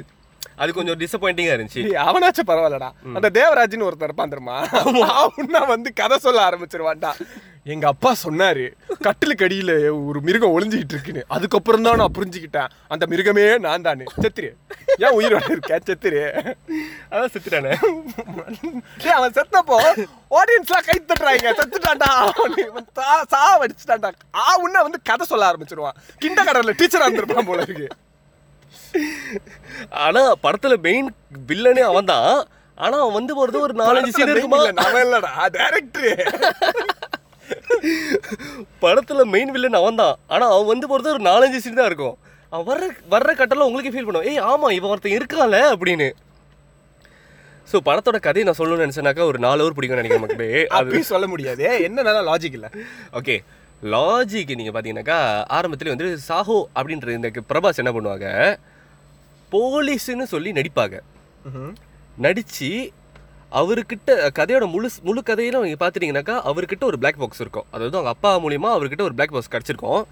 அது 0.55 0.73
கொஞ்சம் 0.73 0.99
டிசப்பாயிண்டிங்கா 0.99 1.55
இருந்துச்சு. 1.55 1.81
அவனாச்சும் 2.05 2.47
பரவாயில்லடா. 2.47 2.89
அந்த 3.13 3.29
தேவராஜ்னு 3.39 3.87
ஒருத்தர் 3.87 4.07
இருப்பான் 4.09 4.33
தெரியுமா? 4.33 4.57
அவனா 5.21 5.61
வந்து 5.73 5.89
கதை 5.93 6.17
சொல்ல 6.17 6.49
ஆரம்பிச்சிருவான்டா. 6.49 7.11
எங்க 7.67 7.87
அப்பா 7.87 8.15
சொன்னாரு 8.23 8.71
கட்டிலுக்கு 9.01 9.45
அடியில 9.45 9.71
ஒரு 10.05 10.21
மிருகம் 10.21 10.59
ஒளிஞ்சுக்கிட்டு 10.59 10.93
இருக்குன்னு. 10.93 11.25
அதுக்கப்புறம் 11.27 11.81
தான் 11.81 11.95
நான் 11.95 12.13
புரிஞ்சுக்கிட்டேன். 12.17 12.69
அந்த 12.87 13.05
மிருகமே 13.05 13.59
நான் 13.59 13.81
தானே 13.81 14.03
செத்துரு. 14.21 14.49
ஏன் 14.97 15.17
உயிரோட 15.19 15.49
இருக்க? 15.49 15.79
செத்துரு. 15.85 16.21
அதான் 17.11 17.33
செத்துட்டானே. 17.33 17.73
அவன் 19.09 19.31
செத்தப்போ 19.31 19.77
ஆடியன்ஸ்லாம் 20.37 20.85
கை 20.87 21.03
தட்டுறாங்க. 21.07 21.47
செத்துட்டான்டா. 21.59 22.11
சா- 22.95 23.23
சாவடிச்சுட்டான்டா 23.31 24.11
ஆ 24.35 24.57
உன்ன 24.57 24.81
வந்து 24.81 24.99
கதை 25.03 25.25
சொல்ல 25.25 25.51
ஆரம்பிச்சிருவான். 25.51 25.97
கிண்ட 26.25 26.43
கடல்ல 26.43 26.73
டீச்சரா 26.77 27.07
இருந்திருப்பான் 27.07 27.45
போல 27.45 27.61
இருக்கு. 27.61 27.87
ஆனா 29.89 30.33
படத்துல 30.43 30.77
மெயின் 30.81 31.13
வில்லனே 31.47 31.79
அவன் 31.79 32.05
தான் 32.05 32.47
ஆனா 32.75 32.99
அவன் 32.99 33.13
வந்து 33.13 33.33
போறது 33.33 33.59
ஒரு 33.59 33.73
நாலஞ்சு 33.73 34.07
சீன் 34.07 34.27
இருக்குமா? 34.27 34.63
இல்ல, 34.63 34.83
அவன் 34.83 35.05
இல்லடா 35.05 35.49
டைரக்டர் 35.49 36.43
படத்துல 38.83 39.25
மெயின் 39.33 39.51
வில்லன் 39.55 39.79
அவன் 39.81 39.99
தான் 40.01 40.15
ஆனா 40.33 40.45
அவன் 40.53 40.71
வந்து 40.71 40.89
போறது 40.91 41.13
ஒரு 41.15 41.23
நாலஞ்சு 41.29 41.61
சீன் 41.63 41.79
தான் 41.79 41.89
இருக்கும். 41.91 42.15
அவன் 42.53 42.67
வர்ற 42.69 42.85
வர்ற 43.13 43.31
கட்டெல்லாம் 43.39 43.69
உங்களுக்கு 43.69 43.91
ஃபீல் 43.93 44.07
பண்ணுவோம் 44.07 44.29
ஏய் 44.31 44.43
ஆமா 44.51 44.67
இவன் 44.77 44.91
ஒருத்தன் 44.93 45.17
இருக்கான்ல 45.17 45.59
அப்படின்னு. 45.73 46.07
ஸோ 47.67 47.77
படத்தோட 47.87 48.17
கதையை 48.25 48.43
நான் 48.47 48.59
சொல்லணும்னு 48.59 48.85
நினைச்சேனாக்கா 48.85 49.23
ஒரு 49.31 49.39
நாலு 49.45 49.63
ஊர் 49.65 49.75
பிடிக்கும்னு 49.77 50.01
நினைக்கிறேன் 50.01 50.25
மக்களே. 50.25 50.49
அது 50.79 50.99
சொல்ல 51.11 51.25
முடியாது. 51.33 51.65
என்ன 51.87 52.23
லாஜிக் 52.29 52.57
இல்ல. 52.59 52.67
ஓகே 53.19 53.35
லாஜிக் 53.93 54.53
நீங்கள் 54.59 54.75
பார்த்தீங்கன்னாக்கா 54.75 55.19
ஆரம்பத்தில் 55.57 55.91
வந்து 55.93 56.07
சாஹோ 56.29 56.57
அப்படின்ற 56.77 57.09
இந்த 57.17 57.29
பிரபாஸ் 57.51 57.81
என்ன 57.83 57.91
பண்ணுவாங்க? 57.97 58.27
போலீஸ்னு 59.51 60.27
சொல்லி 60.35 60.51
நடிப்பாங்க. 60.59 60.95
நடித்து 62.25 62.69
அவர்கிட்ட 63.51 64.15
கதையோட 64.37 64.65
முழு 64.71 64.87
முழு 65.07 65.21
கதையில 65.27 65.59
நீங்கள் 65.63 65.81
பார்த்துட்டீங்கன்னாக்கா 65.83 66.35
அவர்கிட்ட 66.49 66.83
ஒரு 66.89 66.97
பிளாக் 67.01 67.19
பாக்ஸ் 67.21 67.41
இருக்கும். 67.43 67.67
அதாவது 67.73 67.97
அவங்க 67.97 68.11
அப்பா 68.15 68.31
மூலியமா 68.43 68.69
அவர்கிட்ட 68.77 69.03
ஒரு 69.07 69.15
பிளாக் 69.17 69.33
பாக்ஸ் 69.35 69.53
கிடச்சிருக்கும். 69.53 70.03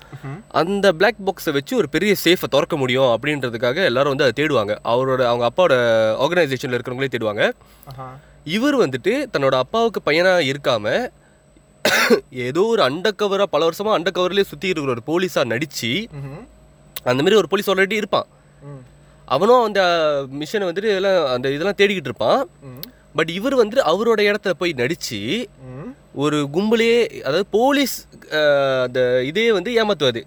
அந்த 0.61 0.93
பிளாக் 0.99 1.19
பாக்ஸை 1.27 1.53
வச்சு 1.57 1.73
ஒரு 1.81 1.89
பெரிய 1.95 2.13
சேஃபை 2.23 2.49
திறக்க 2.55 2.77
முடியும் 2.83 3.11
அப்படின்றதுக்காக 3.15 3.83
எல்லாரும் 3.89 4.13
வந்து 4.13 4.27
அதை 4.27 4.35
தேடுவாங்க. 4.39 4.75
அவரோட 4.93 5.21
அவங்க 5.31 5.45
அப்பாவோட 5.49 5.75
ஆர்கனைசேஷனில் 6.25 6.77
இருக்கிறவங்களே 6.77 7.11
தேடுவாங்க. 7.15 7.43
இவர் 8.57 8.77
வந்துட்டு 8.85 9.13
தன்னோட 9.35 9.57
அப்பாவுக்கு 9.65 10.01
பையனாக 10.07 10.49
இருக்காம 10.53 10.95
ஏதோ 12.47 12.61
ஒரு 12.73 12.81
அண்டர் 12.87 13.19
கவராக 13.21 13.49
பல 13.53 13.63
வருஷமா 13.67 13.91
அண்டர் 13.97 14.17
கவர்லேயே 14.17 14.49
சுற்றி 14.49 14.71
இருக்கிற 14.71 14.93
ஒரு 14.95 15.03
போலீஸாக 15.11 15.51
நடித்து 15.53 15.91
அந்த 17.09 17.19
மாதிரி 17.21 17.39
ஒரு 17.41 17.49
போலீஸ் 17.51 17.69
ஆல்ரெடி 17.71 18.01
இருப்பான். 18.01 18.27
அவனும் 19.35 19.63
அந்த 19.67 19.81
மிஷனை 20.41 20.65
வந்துட்டு 20.69 20.89
எல்லாம் 20.97 21.19
அந்த 21.35 21.47
இதெல்லாம் 21.55 21.79
தேடிக்கிட்டு 21.79 22.09
இருப்பான். 22.11 22.41
பட் 23.17 23.31
இவர் 23.37 23.59
வந்துட்டு 23.61 23.89
அவரோட 23.91 24.19
இடத்துல 24.29 24.53
போய் 24.61 24.79
நடித்து 24.81 25.19
ஒரு 26.23 26.37
கும்பலே 26.55 26.93
அதாவது 27.27 27.45
போலீஸ் 27.57 27.95
அந்த 28.85 28.99
இதே 29.29 29.45
வந்து 29.57 29.71
ஏமாத்துவாது 29.81 30.21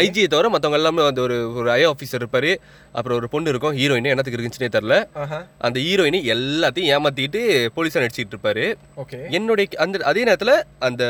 ஐஜியை 0.00 0.26
தவிர 0.32 0.46
மற்றவங்க 0.52 0.78
எல்லாமே 0.78 1.04
அந்த 1.10 1.20
ஒரு 1.26 1.36
ஒரு 1.58 1.68
ஐ 1.76 1.82
ஆஃபீஸர் 1.90 2.20
இருப்பார். 2.20 2.48
அப்புறம் 2.96 3.18
ஒரு 3.18 3.28
பொண்ணு 3.34 3.52
இருக்கும் 3.52 3.76
ஹீரோயின் 3.78 4.08
என்னத்துக்கு 4.10 4.38
இருக்குச்சுனே 4.38 4.68
தெரில 4.74 4.96
அந்த 5.66 5.76
ஹீரோயினை 5.84 6.20
எல்லாத்தையும் 6.34 6.90
ஏமாத்திட்டு 6.94 7.40
போலீஸாக 7.76 8.02
நடிச்சிட்டு 8.04 8.34
இருப்பாரு. 8.34 8.66
என்னுடைய 9.38 9.78
அந்த 9.84 10.04
அதே 10.10 10.24
நேரத்தில் 10.28 10.54
அந்த 10.88 11.04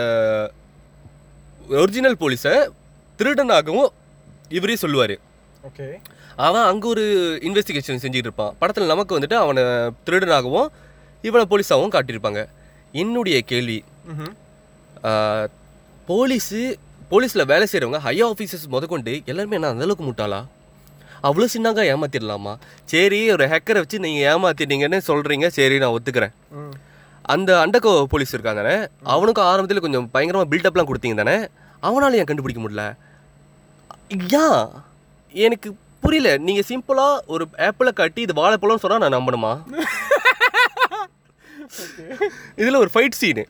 ஒரிஜினல் 1.81 2.21
போலீஸை 2.23 2.55
திருடனாகவும் 3.19 3.91
இவரே 4.59 4.77
சொல்லுவார். 4.85 5.17
ஓகே. 5.69 5.89
அவன் 6.47 6.69
அங்கே 6.71 6.87
ஒரு 6.95 7.05
இன்வெஸ்டிகேஷன் 7.49 8.03
செஞ்சுட்டு 8.05 8.29
இருப்பான். 8.29 8.55
படத்தில் 8.61 8.93
நமக்கு 8.93 9.19
வந்துட்டு 9.19 9.39
அவனை 9.45 9.65
திருடனாகவும் 10.07 10.71
இவனை 11.29 11.45
போலீஸாகவும் 11.53 11.95
காட்டியிருப்பாங்க. 11.97 12.41
என்னுடைய 13.03 13.37
கேள்வி 13.51 13.79
போலீஸு 16.11 16.61
போலீஸில் 17.13 17.49
வேலை 17.53 17.67
செய்கிறவங்க 17.71 18.01
ஹை 18.07 18.17
ஆஃபீஸர்ஸ் 18.29 18.67
முதற்கொண்டு 18.75 19.13
எல்லாருமே 19.31 19.57
என்ன 19.59 19.71
அந்த 19.73 19.85
அளவுக்கு 19.87 20.05
முட்டாளா? 20.09 20.41
அவ்வளோ 21.29 21.47
சின்னாங்க 21.55 21.83
ஏமாத்திடலாமா? 21.93 22.53
சரி 22.93 23.19
ஒரு 23.35 23.45
ஹேக்கரை 23.53 23.81
வச்சு 23.83 23.99
நீங்கள் 24.05 24.27
ஏமாத்திட்டீங்கன்னு 24.33 24.99
சொல்கிறீங்க 25.11 25.47
சரி 25.59 25.77
நான் 25.83 25.95
ஒத்துக்கிறேன். 25.97 26.35
அந்த 27.35 27.51
அண்டக்கோ 27.65 27.93
போலீஸ் 28.13 28.35
இருக்காங்க 28.37 28.63
தானே? 28.63 28.77
அவனுக்கும் 29.15 29.49
ஆரம்பத்தில் 29.51 29.85
கொஞ்சம் 29.85 30.09
பயங்கரமாக 30.15 30.51
பில்டப்லாம் 30.53 30.89
கொடுத்தீங்க 30.91 31.19
தானே? 31.21 31.37
அவனால 31.89 32.19
ஏன் 32.23 32.29
கண்டுபிடிக்க 32.31 32.63
முடியல? 32.65 32.85
ஏன்? 34.45 34.65
எனக்கு 35.47 35.69
புரியல. 36.05 36.31
நீங்கள் 36.47 36.69
சிம்பிளாக 36.71 37.23
ஒரு 37.35 37.45
ஆப்பிளை 37.69 37.93
காட்டி 38.01 38.21
இது 38.27 38.41
வாழைப்பழம்னு 38.41 38.85
சொன்னால் 38.85 39.05
நான் 39.05 39.17
நம்பணுமா? 39.19 39.53
இதில் 42.61 42.81
ஒரு 42.83 42.91
ஃபைட் 42.95 43.19
சீனு 43.21 43.45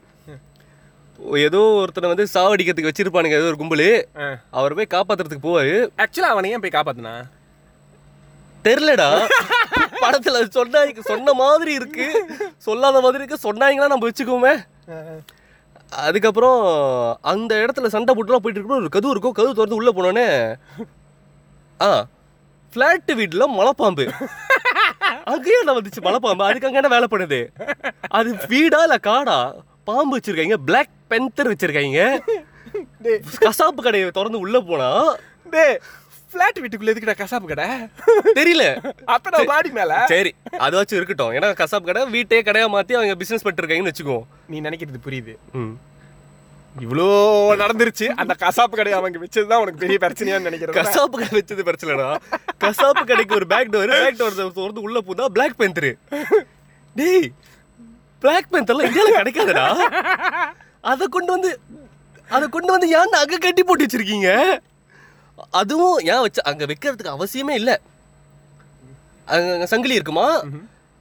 ஏதோ 1.47 1.59
ஒருத்தனை 1.81 2.07
வந்து 2.11 2.25
சாவடிக்கிறதுக்கு 2.33 2.91
வச்சிருப்பானுங்க 2.91 3.39
ஏதோ 3.39 3.49
ஒரு 3.51 3.59
கும்பல். 3.61 3.87
அவர் 4.57 4.75
போய் 4.77 4.93
காப்பாத்துறதுக்கு 4.95 5.45
போவாரு. 5.47 5.75
ஆக்சுவலா 6.03 6.31
அவனை 6.33 6.51
ஏன் 6.55 6.63
போய் 6.63 6.75
காப்பாத்தினா? 6.77 7.13
தெரிலடா 8.65 9.07
படத்துல 10.03 10.39
அது 10.41 10.49
சொன்னா 10.57 10.81
சொன்ன 11.11 11.33
மாதிரி 11.43 11.71
இருக்கு. 11.79 12.07
சொல்லாத 12.67 13.01
மாதிரி 13.05 13.21
இருக்கு. 13.21 13.45
சொன்னாங்கன்னா 13.47 13.91
நம்ம 13.93 14.07
வச்சுக்கோமே 14.09 14.53
அதுக்கப்புறம் 16.05 16.59
அந்த 17.31 17.53
இடத்துல 17.63 17.89
சண்டை 17.95 18.11
போட்டுலாம் 18.15 18.43
போயிட்டு 18.43 18.59
இருக்கணும் 18.59 18.81
ஒரு 18.83 18.93
கதவு 18.95 19.13
இருக்கும். 19.13 19.37
கதவு 19.39 19.57
திறந்து 19.57 19.79
உள்ள 19.79 19.91
போனோடனே 19.97 20.27
ஆ 21.87 21.89
ஃப்ளாட் 22.73 23.11
வீட்டில் 23.19 23.53
மலைப்பாம்பு. 23.57 24.05
அங்கேயே 25.31 25.57
என்ன 25.61 25.73
வந்துச்சு 25.77 26.01
மலைப்பாம்பு. 26.05 26.47
அதுக்கு 26.47 26.67
அங்கே 26.67 26.79
என்ன 26.81 26.91
வேலை 26.95 27.07
பண்ணுது? 27.11 27.39
அது 28.19 28.29
வீடா 28.53 28.79
இல்லை 28.87 28.97
காடா? 29.07 29.37
பாம்பு 29.89 30.15
வச்சிருக்காங்க 30.17 30.57
Black 30.69 30.89
பென்தர் 31.11 31.51
வச்சிருக்காங்க. 31.51 32.01
கசாப்பு 33.45 33.81
கடையை 33.85 34.07
திறந்து 34.17 34.43
உள்ள 34.45 34.59
போனா. 34.69 34.89
டேய் 35.53 35.77
ஃப்ளாட் 36.31 36.59
வீட்டுக்குள்ள 36.61 36.93
எதுக்குடா 36.93 37.15
கசாப்பு 37.21 37.47
கடை? 37.51 37.67
தெரியல. 38.39 38.63
அப்படா 39.15 39.39
பாடி 39.51 39.71
மேல. 39.79 39.95
சரி 40.13 40.31
அது 40.65 40.73
வச்சு 40.79 40.95
இருக்கட்டும். 40.99 41.33
ஏன்னா 41.37 41.49
கசாப்பு 41.61 41.89
கடை 41.89 42.03
வீட்டே 42.17 42.39
கடையா 42.47 42.67
மாத்தி 42.75 42.97
அவங்க 42.99 43.15
பிசினஸ் 43.23 43.45
பண்ணிட்டு 43.45 43.63
இருக்காங்கன்னு 43.63 43.93
வச்சுக்கோ 43.93 44.19
நீ 44.53 44.59
நினைக்கிறது 44.67 45.01
புரியுது. 45.07 45.35
ம். 45.61 45.73
இவ்வளோ 46.81 47.05
நடந்துருச்சு. 47.61 48.05
அந்த 48.21 48.33
கசாப்பு 48.43 48.75
கடை 48.77 48.93
அவங்க 48.97 49.19
வச்சதுதான் 49.23 49.61
உனக்கு 49.63 49.81
பெரிய 49.83 49.97
பிரச்சனையான்னு 50.03 50.47
நினைக்கிறேன் 50.49 50.77
கசாப்பு 50.77 51.15
கடை 51.21 51.35
வச்சது 51.39 51.63
பிரச்சனைடா. 51.69 52.07
கசாப்பு 52.63 53.03
கடைக்கு 53.11 53.37
ஒரு 53.39 53.47
பேக் 53.51 53.71
டோர் 53.73 53.93
பேக் 53.95 54.19
டோர் 54.21 54.37
திறந்து 54.39 54.85
உள்ள 54.87 54.99
போதா 55.09 55.27
பிளாக் 55.35 55.57
பேந்தர் 55.61 55.91
டேய் 56.95 57.29
பிளாக் 58.23 58.51
பேந்தர்லாம் 58.53 58.87
இந்தியாவில் 58.89 59.19
கிடைக்காதுடா. 59.19 59.67
அதை 60.91 61.07
கொண்டு 61.15 61.31
வந்து 61.35 61.51
அதை 62.35 62.45
கொண்டு 62.49 62.71
வந்து 62.75 62.89
ஏன் 62.99 63.17
அங்க 63.21 63.37
கட்டி 63.37 63.63
போட்டு 63.63 63.85
வச்சிருக்கீங்க? 63.85 64.29
அதுவும் 65.61 65.97
ஏன் 66.13 66.23
வச்ச 66.25 66.41
அங்க 66.51 66.63
வைக்கிறதுக்கு 66.71 67.15
அவசியமே 67.15 67.55
இல்லை. 67.61 67.75
அங்க 69.27 69.65
சங்கிலி 69.73 69.99
இருக்குமா? 69.99 70.27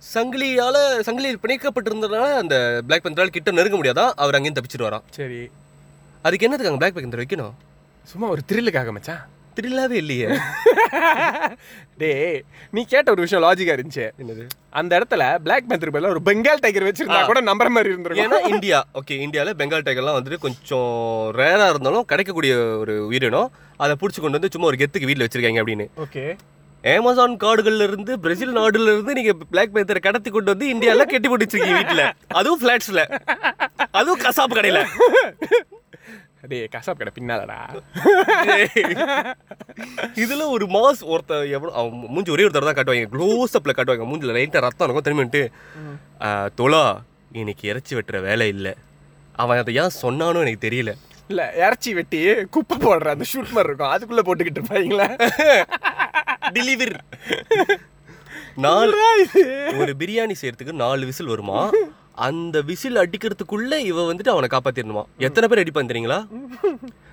சங்கிலியால 0.03 0.77
சங்கிலி 1.07 1.29
பிணைக்கப்பட்டிருந்ததுனால 1.43 2.29
அந்த 2.43 2.55
பிளாக் 2.87 3.05
பேந்தரால் 3.05 3.35
கிட்ட 3.35 3.51
நெருங்க 3.57 3.77
முடியாதான் 3.81 4.15
அவர் 4.23 4.37
அங்கேயும் 4.37 4.57
தப்பிச்சிட்டு 4.59 4.89
வரான். 4.89 5.05
சரி. 5.19 5.43
அதுக்கு 6.23 6.47
என்னதுக்கு 6.47 6.71
அங்க 6.71 6.77
பிளாக் 6.77 6.95
பேந்தர் 6.95 7.21
வைக்கணும்? 7.21 7.55
சும்மா 8.05 8.29
ஒரு 8.29 8.41
த்ரில்லுக்காக 8.53 8.93
மச்சான். 8.93 9.23
திருவிழாவே 9.57 9.91
இல்லையே. 9.91 10.29
டேய் 11.99 12.43
நீ 12.71 12.85
கேட்ட 12.85 13.11
ஒரு 13.11 13.21
விஷயம் 13.23 13.45
லாஜிக்கா 13.45 13.75
இருந்துச்சு. 13.77 14.11
என்னது? 14.19 14.47
அந்த 14.71 14.99
இடத்துல 14.99 15.39
பிளாக் 15.39 15.69
பேந்தர் 15.69 15.91
பேர்ல 15.91 16.09
ஒரு 16.09 16.21
பெங்கால் 16.25 16.61
டைகர் 16.61 16.83
வச்சிருந்தா. 16.83 17.27
கூட 17.27 17.41
நம்புற 17.41 17.69
மாதிரி 17.69 17.89
இருந்திருக்கும். 17.89 18.33
ஏன்னா 18.33 18.49
இந்தியா 18.49 18.85
ஓகே 18.95 19.11
இந்தியாவில் 19.11 19.57
பெங்கால் 19.57 19.87
டைகர்லாம் 19.87 20.19
வந்துட்டு 20.19 20.39
கொஞ்சம் 20.39 20.89
ரேராக 21.35 21.69
இருந்தாலும் 21.69 22.05
கிடைக்கக்கூடிய 22.05 22.55
ஒரு 22.79 23.07
உயிரினம். 23.07 23.51
அதை 23.77 23.97
பிடிச்சி 23.97 24.21
கொண்டு 24.21 24.31
வந்து 24.31 24.49
சும்மா 24.51 24.67
ஒரு 24.67 24.77
கெத்துக்கு 24.77 25.05
வீட்டில் 25.05 25.29
வச்சிருக்காங்க 25.29 25.63
அப்படின்னு. 25.63 25.87
ஓகே 25.99 26.25
அமேசான் 26.97 27.37
காடுகள்ல 27.37 27.83
இருந்து 27.83 28.21
பிரேசில் 28.21 28.57
நாடுல 28.57 28.83
இருந்து 28.83 29.15
நீங்க 29.15 29.33
பிளாக் 29.51 29.75
பேந்தரை 29.75 30.01
கடத்தி 30.01 30.31
கொண்டு 30.31 30.57
வந்து 30.57 30.67
இந்தியால 30.75 30.97
கட்டி 30.97 31.29
போட்டு 31.29 31.45
வச்சிருக்கீங்க 31.45 31.81
வீட்டுல 31.81 32.13
அதுவும் 32.29 32.61
ஃபிளாட்ஸ்ல 32.61 33.03
அதுவும் 33.91 34.21
கசாப்பு 34.21 34.55
கடையில. 34.55 34.81
டேய் 36.51 36.69
கசாப் 36.75 36.99
கடை 37.01 37.13
பின்னாலடா. 37.17 37.59
இதுல 40.23 40.47
ஒரு 40.55 40.67
மாஸ் 40.77 41.03
ஒருத்த 41.13 41.39
எவ்வளோ 41.57 41.73
அவன் 41.81 41.93
மூஞ்சி 42.15 42.35
ஒரே 42.35 42.47
ஒரு 42.47 42.55
தடவை 42.55 42.67
தான் 42.69 42.79
காட்டுவாங்க. 42.79 43.11
க்ளோஸ் 43.15 43.57
அப்ல 43.59 43.75
காட்டுவாங்க. 43.77 44.07
மூஞ்சில 44.11 44.35
லைட்டா 44.39 44.65
ரத்தம் 44.67 44.87
இருக்கும் 44.87 45.07
திரும்பிட்டு 45.09 45.43
தோலா 46.61 46.83
இன்னைக்கு 47.43 47.65
இறைச்சி 47.73 47.93
வெட்டுற 47.99 48.21
வேலை 48.29 48.49
இல்லை. 48.55 48.75
அவன் 49.43 49.61
அதை 49.63 49.75
ஏன் 49.83 49.97
சொன்னானோ 50.03 50.43
எனக்கு 50.45 50.67
தெரியல. 50.67 50.93
இல்ல 51.31 51.43
இறைச்சி 51.65 51.91
வெட்டி 51.99 52.21
குப்பை 52.55 52.77
போடுற 52.79 53.15
அந்த 53.15 53.27
ஷூட் 53.33 53.55
மாதிரி 53.57 53.71
இருக்கும். 53.71 53.93
அதுக்குள்ள 53.95 54.23
போட்டுக்கிட்டு 54.27 54.61
இருப்பாங்களா? 54.61 55.09
டெலிவர் 56.57 56.95
நாலு 58.67 58.97
ஒரு 59.83 59.93
பிரியாணி 60.01 60.35
செய்யறதுக்கு 60.41 60.81
நாலு 60.85 61.03
விசில் 61.11 61.33
வருமா? 61.35 61.61
அந்த 62.15 62.61
விசில் 62.61 62.97
அடிக்கிறதுக்குள்ள 62.97 63.79
இவ 63.91 64.13
வந்துட்டு 64.13 64.33
அவனை 64.35 64.49
காப்பாத்திடணுமா? 64.53 65.05
எத்தனை 65.19 65.49
பேர் 65.49 65.63
அடிப்பான் 65.63 65.91
தெரியுங்களா 65.91 66.19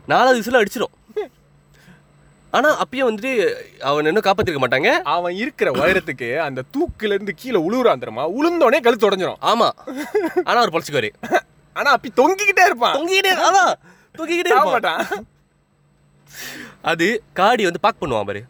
நாலாவது 0.05 0.37
விசில் 0.37 0.59
அடிச்சிடும் 0.61 0.95
ஆனா 2.51 2.69
அப்பயும் 2.83 3.07
வந்துட்டு 3.09 3.31
அவன் 3.79 4.05
இன்னும் 4.05 4.25
காப்பாத்திருக்க 4.27 4.61
மாட்டாங்க. 4.61 4.91
அவன் 5.15 5.35
இருக்கிற 5.35 5.71
உயரத்துக்கு 5.71 6.37
அந்த 6.37 6.63
தூக்குல 6.75 7.15
இருந்து 7.17 7.33
கீழே 7.35 7.59
உழுவுறான் 7.67 8.01
தெரியுமா? 8.03 8.25
உளுந்தோடனே 8.37 8.79
கழுத்து 8.85 9.09
உடஞ்சிரும். 9.09 9.39
ஆமா. 9.41 9.67
ஆனா 10.43 10.57
அவர் 10.61 10.73
பொழைச்சிக்குவாரு. 10.75 11.11
ஆனா 11.73 11.89
அப்படி 11.91 12.11
தொங்கிக்கிட்டே 12.21 12.65
இருப்பான். 12.65 12.95
தொங்கிக்கிட்டே 12.97 13.33
அதான் 13.49 13.73
தொங்கிக்கிட்டே. 14.15 14.55
மாட்டான். 14.63 15.03
அது 16.81 17.23
காடி 17.33 17.63
வந்து 17.63 17.85
பாக் 17.85 18.01
பண்ணுவான் 18.01 18.27
பாரு. 18.31 18.41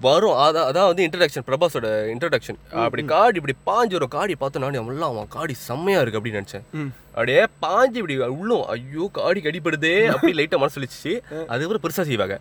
வரும். 0.00 0.36
அதான் 0.44 0.66
அதான் 0.70 0.88
வந்து 0.88 1.04
இன்ட்ரடக்ஷன் 1.06 1.44
பிரபாஸோட 1.46 1.88
இன்ட்ரடக்ஷன் 2.12 2.58
அப்படி 2.84 3.02
காடி 3.12 3.38
இப்படி 3.40 3.54
பாஞ்சு 3.68 3.96
வரும். 3.96 4.12
காடி 4.14 4.34
பார்த்து 4.42 4.62
நானே 4.64 4.80
அவன்லாம் 4.82 5.12
அவன் 5.14 5.30
காடி 5.36 5.54
செம்மையா 5.68 6.00
இருக்கு 6.02 6.18
அப்படின்னு 6.20 6.40
நினைச்சேன். 6.40 6.64
அப்படியே 7.16 7.42
பாஞ்சு 7.64 7.98
இப்படி 8.00 8.16
உள்ளும் 8.40 8.64
ஐயோ 8.74 9.04
காடி 9.18 9.40
கடிப்படுதே 9.46 9.94
அப்படி 10.14 10.32
லைட்டா 10.40 10.60
மனசு 10.62 10.78
வலிச்சு 10.78 11.12
அதுக்கப்புறம் 11.50 11.84
பெருசா 11.84 12.04
செய்வாங்க. 12.10 12.36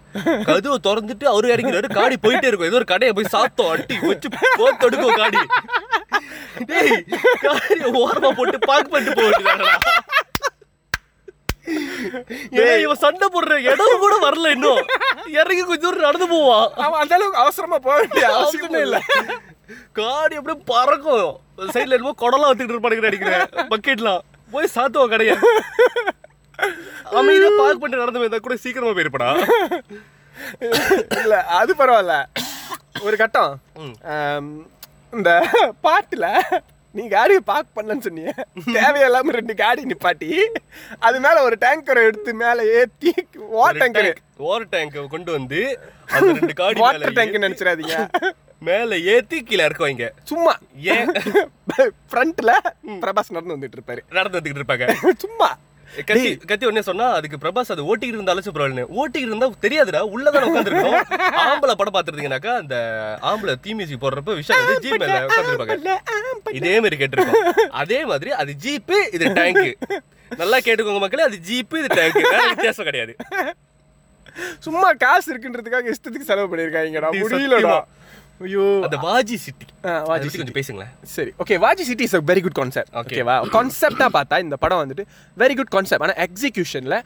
கதவை 0.50 0.78
திறந்துட்டு 0.88 1.28
அவரு 1.34 1.54
இறங்கிறாரு 1.56 1.89
காடி 2.00 2.18
போயிட்டே 2.26 2.50
இருக்கும். 2.50 2.70
ஏதோ 2.72 2.80
ஒரு 2.82 2.91
கடையை 2.94 3.13
போய் 3.20 3.34
சாத்தோம். 3.36 3.72
அட்டி 3.76 3.98
வச்சு 4.10 4.30
போத்தெடுக்கும் 4.62 5.20
காடி. 5.22 5.44
டேய் 6.70 7.02
காடி 7.46 7.80
ஓரமா 8.04 8.30
போட்டு 8.38 8.60
பாக் 8.70 8.91
பண்ணிட்டு 8.91 9.20
போயிட்டு 9.22 10.24
ஏன்னா 12.58 12.73
இவன் 12.84 13.01
சண்டை 13.04 13.28
போடுற 13.34 13.56
இடம் 13.71 14.01
கூட 14.04 14.15
வரல 14.25 14.51
இன்னும். 14.56 14.82
இறங்கி 15.39 15.63
கொஞ்சம் 15.63 15.86
தூரம் 15.86 16.06
நடந்து 16.08 16.28
போவான் 16.34 16.67
அவன் 16.86 17.01
அந்த 17.04 17.15
அளவுக்கு 17.17 17.43
அவசரமா 17.43 17.80
போக 17.88 17.95
வேண்டிய 18.01 18.28
அவசியமே 18.38 18.82
இல்ல. 18.88 18.97
காடி 19.99 20.36
அப்படியே 20.39 20.60
பறக்கும். 20.71 21.32
சைடுல 21.73 21.97
என்னமோ 21.97 22.15
குடலாம் 22.23 22.49
வச்சுக்கிட்டு 22.49 22.75
இருப்பானுங்க 22.75 23.10
நினைக்கிறேன். 23.10 23.45
பக்கெட்லாம் 23.73 24.23
போய் 24.54 24.73
சாத்துவோம் 24.75 25.13
கடைய. 25.13 25.32
அமைதியா 27.19 27.49
பார்க் 27.62 27.82
பண்ணிட்டு 27.82 28.04
நடந்து 28.04 28.19
போயிருந்தா 28.19 28.41
கூட 28.45 28.56
சீக்கிரமா 28.65 28.93
போயிருப்படா 28.97 29.30
இல்ல 31.23 31.36
அது 31.60 31.71
பரவாயில்ல. 31.82 32.15
ஒரு 33.08 33.15
கட்டம். 33.21 33.54
இந்த 35.13 35.32
பாட்டுல 35.86 36.28
நீ 36.95 37.03
காடியை 37.08 37.41
பார்க் 37.45 37.75
பண்ணலன்னு 37.75 38.05
சொன்னீங்க 38.05 38.34
தேவையில்லாம 38.71 39.34
ரெண்டு 39.38 39.53
காடி 39.53 39.84
நிப்பாட்டி 39.84 40.29
அது 40.99 41.19
மேல 41.19 41.43
ஒரு 41.43 41.58
டேங்கரை 41.62 42.03
எடுத்து 42.03 42.34
மேல 42.34 42.65
ஏத்தி 42.79 43.13
வாட்டர் 43.36 43.81
டேங்கர் 43.81 44.17
வாட்டர் 44.38 44.69
டேங்க் 44.69 45.10
கொண்டு 45.10 45.31
வந்து 45.31 45.60
அந்த 46.05 46.31
ரெண்டு 46.31 46.53
காடி 46.53 46.79
வாட்டர் 46.79 47.13
டேங்க் 47.13 47.36
நினைச்சிடாதீங்க. 47.36 47.97
மேல 48.60 48.97
ஏத்தி 48.97 49.43
கீழே 49.43 49.63
இறக்குவாங்க. 49.65 50.10
சும்மா. 50.23 50.58
ஏன்? 50.75 51.08
ஃப்ரண்ட்ல 52.12 52.51
பிரபாஸ் 52.86 53.36
நடந்து 53.38 53.58
வந்துட்டு 53.58 53.77
இருப்பாரு. 53.77 54.01
நடந்து 54.10 54.39
வந்துகிட்டு 54.39 54.62
இருப்பாங்க. 54.62 55.13
சும்மா. 55.25 55.49
கத்தி 56.10 56.29
கத்தி 56.49 56.65
உடனே 56.67 56.84
சொன்னா 56.88 57.05
அதுக்கு 57.17 57.38
பிரபாஸ் 57.43 57.71
அது 57.75 57.86
ஓட்டிக்கிட்டு 57.89 58.19
இருந்தாலும் 58.19 58.45
பரவாயில்ல 58.55 58.86
ஓட்டிக்கிட்டு 59.01 59.34
இருந்தா 59.34 59.49
தெரியாதுடா 59.65 60.01
உள்ளதான 60.15 60.47
உட்காந்துருக்கோம் 60.49 60.97
ஆம்பளை 61.45 61.75
படம் 61.81 61.95
பார்த்துருந்தீங்கன்னாக்கா 61.95 62.53
அந்த 62.62 62.75
ஆம்பளை 63.31 63.55
தீ 63.65 63.73
மியூசிக் 63.79 64.03
போடுறப்ப 64.03 64.36
விஷயம் 64.41 64.62
வந்து 64.63 64.84
ஜீப் 64.86 65.01
மேல 65.03 65.19
உட்காந்துருப்பாங்க 65.27 65.77
இதே 66.60 66.73
மாதிரி 66.84 66.99
கேட்டிருக்கோம். 67.01 67.69
அதே 67.84 67.99
மாதிரி 68.12 68.34
அது 68.41 68.53
ஜீப்பு 68.65 68.99
இது 69.17 69.27
டேங்க் 69.39 69.65
நல்லா 70.31 70.58
கேட்டுக்கோங்க 70.67 71.03
மக்களே 71.05 71.27
அது 71.29 71.39
ஜீப்பு 71.49 71.79
இது 71.81 71.89
டேங்க் 71.99 72.19
வித்தியாசம் 72.53 72.88
கிடையாது. 72.89 73.13
சும்மா 74.65 74.89
காசு 75.03 75.27
இருக்குன்றதுக்காக 75.34 75.91
இஷ்டத்துக்கு 75.93 76.29
செலவு 76.29 76.49
பண்ணிருக்காங்கடா 76.51 77.10
டேய், 77.13 77.21
முடியலடா. 77.25 77.75
ஐயோ. 78.39 78.63
அந்த 78.86 78.98
வாஜி 79.06 79.36
சிட்டி. 79.43 79.65
வாஜி 80.10 80.28
கொஞ்சம் 80.32 80.58
பேசுங்களேன். 80.58 80.91
சரி 81.15 81.32
okay 81.43 81.56
வாஜி 81.65 81.84
city 81.89 82.06
is 82.08 82.17
a 82.19 82.24
very 82.32 82.41
good 82.45 82.58
concept. 82.60 82.91
ஓகேவா 83.02 83.36
கான்செப்டா 83.56 84.08
பார்த்தா 84.17 84.39
இந்த 84.45 84.56
படம் 84.63 84.82
வந்துட்டு 84.84 85.04
வெரி 85.38 85.56
குட் 85.60 85.74
கான்செப்ட் 85.76 86.06
ஆனால் 86.08 86.19
எக்ஸிகியூஷன்ல 86.28 86.98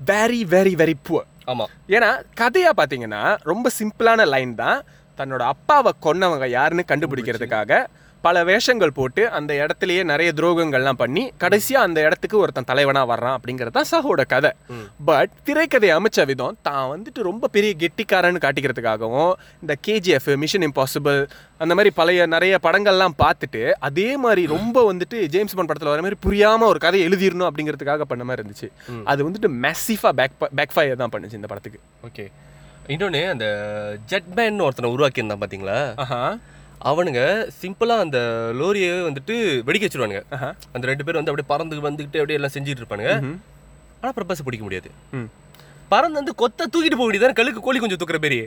வெரி 0.00 0.40
வெரி 0.54 0.74
வெரி 0.82 0.96
புவர் 1.08 1.28
ஆமா. 1.52 1.64
ஏன்னா 1.96 2.10
கதையா 2.40 2.72
பார்த்தீங்கன்னா 2.80 3.22
ரொம்ப 3.42 3.70
சிம்பிளான 3.78 4.26
லைன் 4.34 4.54
தான். 4.62 4.80
தன்னோட 5.18 5.42
அப்பாவை 5.54 5.90
கொன்னவங்க 6.06 6.46
யாருன்னு 6.50 6.84
கண்டுபிடிக்கிறதுக்காக 6.90 7.72
பல 8.26 8.42
வேஷங்கள் 8.48 8.94
போட்டு 8.98 9.22
அந்த 9.36 9.52
இடத்துலயே 9.62 10.02
நிறைய 10.10 10.30
துரோகங்கள்லாம் 10.38 10.98
பண்ணி 11.02 11.22
கடைசியா 11.42 11.78
அந்த 11.86 11.98
இடத்துக்கு 12.06 12.36
ஒருத்தன் 12.40 12.68
தலைவனா 12.70 13.02
வர்றான் 13.10 13.36
அப்படிங்கிறது 13.36 13.74
தான் 13.76 13.88
சஹோட 13.92 14.22
கதை. 14.32 14.50
பட் 15.08 15.32
திரைக்கதை 15.46 15.90
அமைச்ச 15.98 16.24
விதம் 16.30 16.58
தான் 16.68 16.88
வந்துட்டு 16.92 17.22
ரொம்ப 17.28 17.48
பெரிய 17.56 17.74
கெட்டிக்காரன்னு 17.82 18.42
காட்டிக்கிறதுக்காகவும் 18.44 19.32
இந்த 19.62 19.76
கேஜிஎஃப் 19.88 20.28
மிஷன் 20.42 20.66
இம்பாசிபிள் 20.68 21.20
அந்த 21.62 21.72
மாதிரி 21.78 21.92
பழைய 22.00 22.26
நிறைய 22.34 22.58
படங்கள்லாம் 22.66 23.16
பார்த்துட்டு 23.24 23.62
அதே 23.88 24.08
மாதிரி 24.26 24.44
ரொம்ப 24.56 24.84
வந்துட்டு 24.90 25.16
ஜேம்ஸ் 25.36 25.56
பாண்ட் 25.56 25.72
படத்தில் 25.72 25.92
வர 25.92 26.04
மாதிரி 26.06 26.20
புரியாம 26.26 26.68
ஒரு 26.72 26.82
கதை 26.86 27.00
எழுதிடணும் 27.08 27.48
அப்படிங்கிறதுக்காக 27.48 28.08
பண்ண 28.12 28.24
மாதிரி 28.28 28.42
இருந்துச்சு. 28.42 28.70
அது 29.12 29.20
வந்துட்டு 29.28 29.50
மெஸ்ஸிஃபா 29.64 30.12
பேக் 30.20 30.38
பேக் 30.60 30.76
ஃபயர் 30.76 31.02
தான் 31.02 31.14
பண்ணுச்சு 31.16 31.40
இந்த 31.40 31.50
படத்துக்கு. 31.52 31.80
ஓகே 32.08 32.26
இன்னொன்னு 32.94 33.20
அந்த 33.34 33.46
ஜெட்மேன் 34.12 34.64
ஒருத்தனை 34.66 34.88
உருவாக்கியிருந்தான் 34.94 35.42
பாத்தீங்களா? 35.42 35.80
அவனுங்க 36.88 37.22
சிம்பிளா 37.60 37.96
அந்த 38.04 38.18
லோரியை 38.60 38.92
வந்துட்டு 39.06 39.34
வெடிக்க 39.68 39.84
வச்சிருவானுங்க. 39.86 40.20
அந்த 40.74 40.84
ரெண்டு 40.90 41.04
பேர் 41.06 41.18
வந்து 41.18 41.30
அப்படியே 41.32 41.50
பறந்து 41.50 41.88
வந்துகிட்டு 41.88 42.20
அப்படியே 42.20 42.38
எல்லாம் 42.38 42.54
செஞ்சுட்டு 42.54 42.82
இருப்பானுங்க. 42.82 43.12
ஆனா 44.00 44.12
பிரபாஸ் 44.18 44.46
பிடிக்க 44.46 44.64
முடியாது. 44.66 44.90
பறந்து 45.92 46.20
வந்து 46.20 46.34
கொத்த 46.42 46.68
தூக்கிட்டு 46.72 46.98
போக 46.98 47.06
வேண்டியது 47.08 47.38
கழுக்கு 47.40 47.66
கோழி 47.66 47.80
கொஞ்சம் 47.82 48.00
தூக்குற 48.02 48.20
பேரு. 48.24 48.40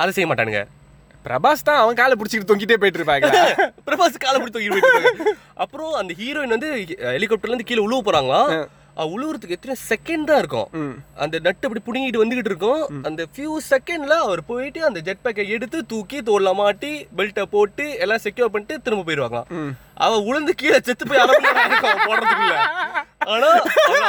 அதை 0.00 0.10
செய்ய 0.16 0.28
மாட்டானுங்க. 0.30 0.62
பிரபாஸ் 1.26 1.66
தான் 1.68 1.80
அவன் 1.82 1.98
காலை 1.98 2.14
பிடிச்சிட்டு 2.20 2.48
தொங்கிட்டே 2.48 2.76
போயிட்டு 2.80 3.00
இருப்பாங்க 3.00 3.28
பிரபாஸ் 3.88 4.16
காலை 4.24 4.38
பிடிச்சி 4.40 4.56
தூக்கிட்டு 4.56 4.94
போயிட்டு. 4.96 5.34
அப்புறம் 5.64 5.92
அந்த 6.00 6.14
ஹீரோயின் 6.20 6.54
வந்து 6.56 6.70
ஹெலிகாப்டர்ல 7.16 7.52
இருந்து 7.52 7.68
கீழே 7.70 7.84
உழுவ 7.86 8.00
போறாங்களாம். 8.08 8.50
உழுவுறதுக்கு 8.96 9.56
எத்தனை 9.56 9.74
செகண்ட் 9.88 10.24
தான் 10.24 10.38
இருக்கும். 10.38 10.68
அந்த 11.16 11.38
நட்டு 11.38 11.66
அப்படி 11.68 11.82
புடுங்கிட்டு 11.86 12.22
வந்துகிட்டு 12.22 12.50
இருக்கும். 12.52 12.82
அந்த 13.08 13.26
ஃபியூ 13.32 13.52
செகண்ட்ல 13.70 14.16
அவர் 14.26 14.42
போயிட்டு 14.44 14.84
அந்த 14.84 15.00
ஜெட் 15.00 15.22
பேக்கை 15.24 15.48
எடுத்து 15.48 15.86
தூக்கி 15.86 16.20
தோல்ல 16.22 16.54
மாட்டி 16.54 17.06
பெல்ட்டை 17.16 17.42
போட்டு 17.54 17.98
எல்லாம் 17.98 18.22
செக்யூர் 18.26 18.52
பண்ணிட்டு 18.54 18.82
திரும்ப 18.82 19.04
போயிடுவாங்களாம். 19.08 19.48
ம். 19.60 19.72
அவ 20.06 20.20
உளுந்து 20.28 20.54
கீழே 20.54 20.80
செத்து 20.80 21.06
போய் 21.06 21.22
அவன் 21.24 21.48
போடுறதுக்குள்ள 22.08 22.56
ஆனா 23.34 23.50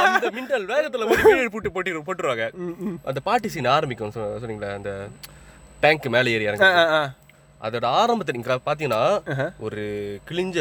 அந்த 0.05 0.29
மின்னல் 0.37 0.69
வேகத்துல 0.71 1.09
கீழே 1.21 1.47
போட்டு 1.47 1.71
போட்டு 1.71 2.05
போட்டுருவாங்க. 2.07 2.47
அந்த 3.05 3.19
பாட்டி 3.19 3.47
சீன் 3.47 3.73
ஆரம்பிக்கும் 3.75 4.15
சொன்னீங்களா 4.41 4.71
அந்த 4.79 4.93
டேங்க் 5.83 6.07
மேலே 6.15 6.31
ஏறி 6.31 6.47
இறங்க. 6.49 6.67
அதோட 7.61 7.85
ஆரம்பத்தை 7.99 8.33
நீங்க 8.37 8.57
பாத்தீங்கன்னா 8.69 9.03
ஒரு 9.67 9.83
கிழிஞ்ச 10.29 10.57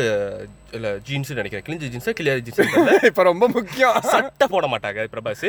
இல்ல 0.76 0.90
ஜீன்ஸ் 1.08 1.32
நினைக்கிறேன். 1.40 1.66
கிழிஞ்ச 1.68 1.88
ஜீன்ஸா 1.94 2.14
கிளியாத 2.20 2.44
ஜீன்ஸ் 2.46 3.08
இப்ப 3.10 3.22
ரொம்ப 3.32 3.48
முக்கியம். 3.56 3.98
சட்டை 4.12 4.46
போட 4.54 4.66
மாட்டாங்க 4.74 5.08
பிரபாஸ். 5.16 5.48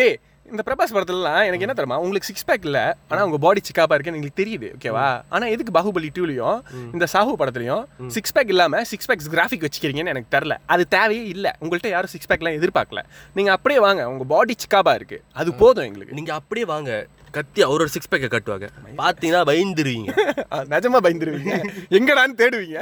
டேய் 0.00 0.18
இந்த 0.52 0.62
பிரபாஸ் 0.66 0.92
படத்துலலாம் 0.94 1.44
எனக்கு 1.48 1.64
என்ன 1.66 1.74
தெரியுமா 1.76 1.98
உங்களுக்கு 2.04 2.28
சிக்ஸ் 2.28 2.46
பேக் 2.48 2.64
இல்ல 2.68 2.78
ஆனா 3.10 3.20
உங்க 3.26 3.38
பாடி 3.44 3.60
சிக்காப்பா 3.68 3.94
இருக்குன்னு 3.96 4.18
எங்களுக்கு 4.20 4.40
தெரியுது 4.42 4.68
ஓகேவா 4.76 5.06
ஆனா 5.34 5.44
எதுக்கு 5.54 5.72
பாகுபலி 5.76 6.08
டூலையும் 6.16 6.58
இந்த 6.94 7.06
சாஹு 7.12 7.32
படத்துலயும் 7.40 8.10
சிக்ஸ் 8.16 8.34
பேக் 8.36 8.52
இல்லாம 8.54 8.82
சிக்ஸ் 8.90 9.08
பேக்ஸ் 9.10 9.30
கிராஃபிக் 9.34 9.64
வச்சுக்கிறீங்கன்னு 9.66 10.12
எனக்கு 10.14 10.32
தெரியல. 10.36 10.56
அது 10.66 10.88
தேவையே 10.96 11.24
இல்ல. 11.34 11.56
உங்கள்ட்ட 11.60 11.88
யாரும் 11.94 12.12
சிக்ஸ் 12.14 12.30
பேக்லாம் 12.32 12.58
எதிர்பார்க்கல. 12.58 13.02
நீங்க 13.34 13.52
அப்படியே 13.56 13.80
வாங்க 13.86 14.08
உங்க 14.12 14.24
பாடி 14.34 14.56
சிக்காப்பா 14.64 14.94
இருக்கு. 15.00 15.20
அது 15.32 15.52
போதும் 15.54 15.84
எங்களுக்கு. 15.84 16.18
நீங்க 16.20 16.34
அப்படியே 16.40 16.66
வாங்க. 16.74 16.90
கத்தி 17.36 17.60
அவரோட 17.64 17.88
சிக்ஸ் 17.94 18.10
பேக்கை 18.10 18.28
கட்டுவாங்க. 18.32 18.66
பாத்தீங்கன்னா 19.00 19.42
பயந்துருவீங்க. 19.50 20.10
நிஜமா 20.72 20.98
பயந்துருவீங்க. 21.06 21.54
எங்கடான்னு 21.98 22.38
தேடுவீங்க. 22.40 22.78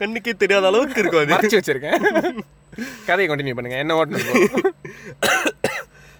கண்ணுக்கே 0.00 0.32
தெரியாத 0.42 0.66
அளவுக்கு 0.66 1.00
இருக்கும் 1.02 1.22
அது. 1.22 1.34
மறைச்சு 1.34 1.58
வச்சிருக்கேன். 1.58 1.98
கதையை 3.08 3.26
கண்டினியூ 3.30 3.54
பண்ணுங்க. 3.54 3.78
என்ன 3.78 3.94
ஓட்டணும் 3.94 4.74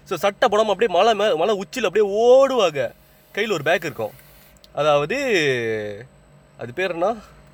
ஸோ 0.09 0.13
சட்டை 0.23 0.45
போடாமல் 0.49 0.73
அப்படியே 0.73 0.91
மலை 0.97 1.13
மே 1.13 1.27
மலை 1.33 1.55
உச்சியில் 1.55 1.89
அப்படியே 1.89 2.07
ஓடுவாங்க. 2.23 2.81
கையில் 3.35 3.55
ஒரு 3.57 3.63
பேக் 3.63 3.87
இருக்கும். 3.89 4.15
அதாவது 4.73 5.17
அது 6.57 6.73
பேர் 6.73 6.91
என்ன? 6.91 7.07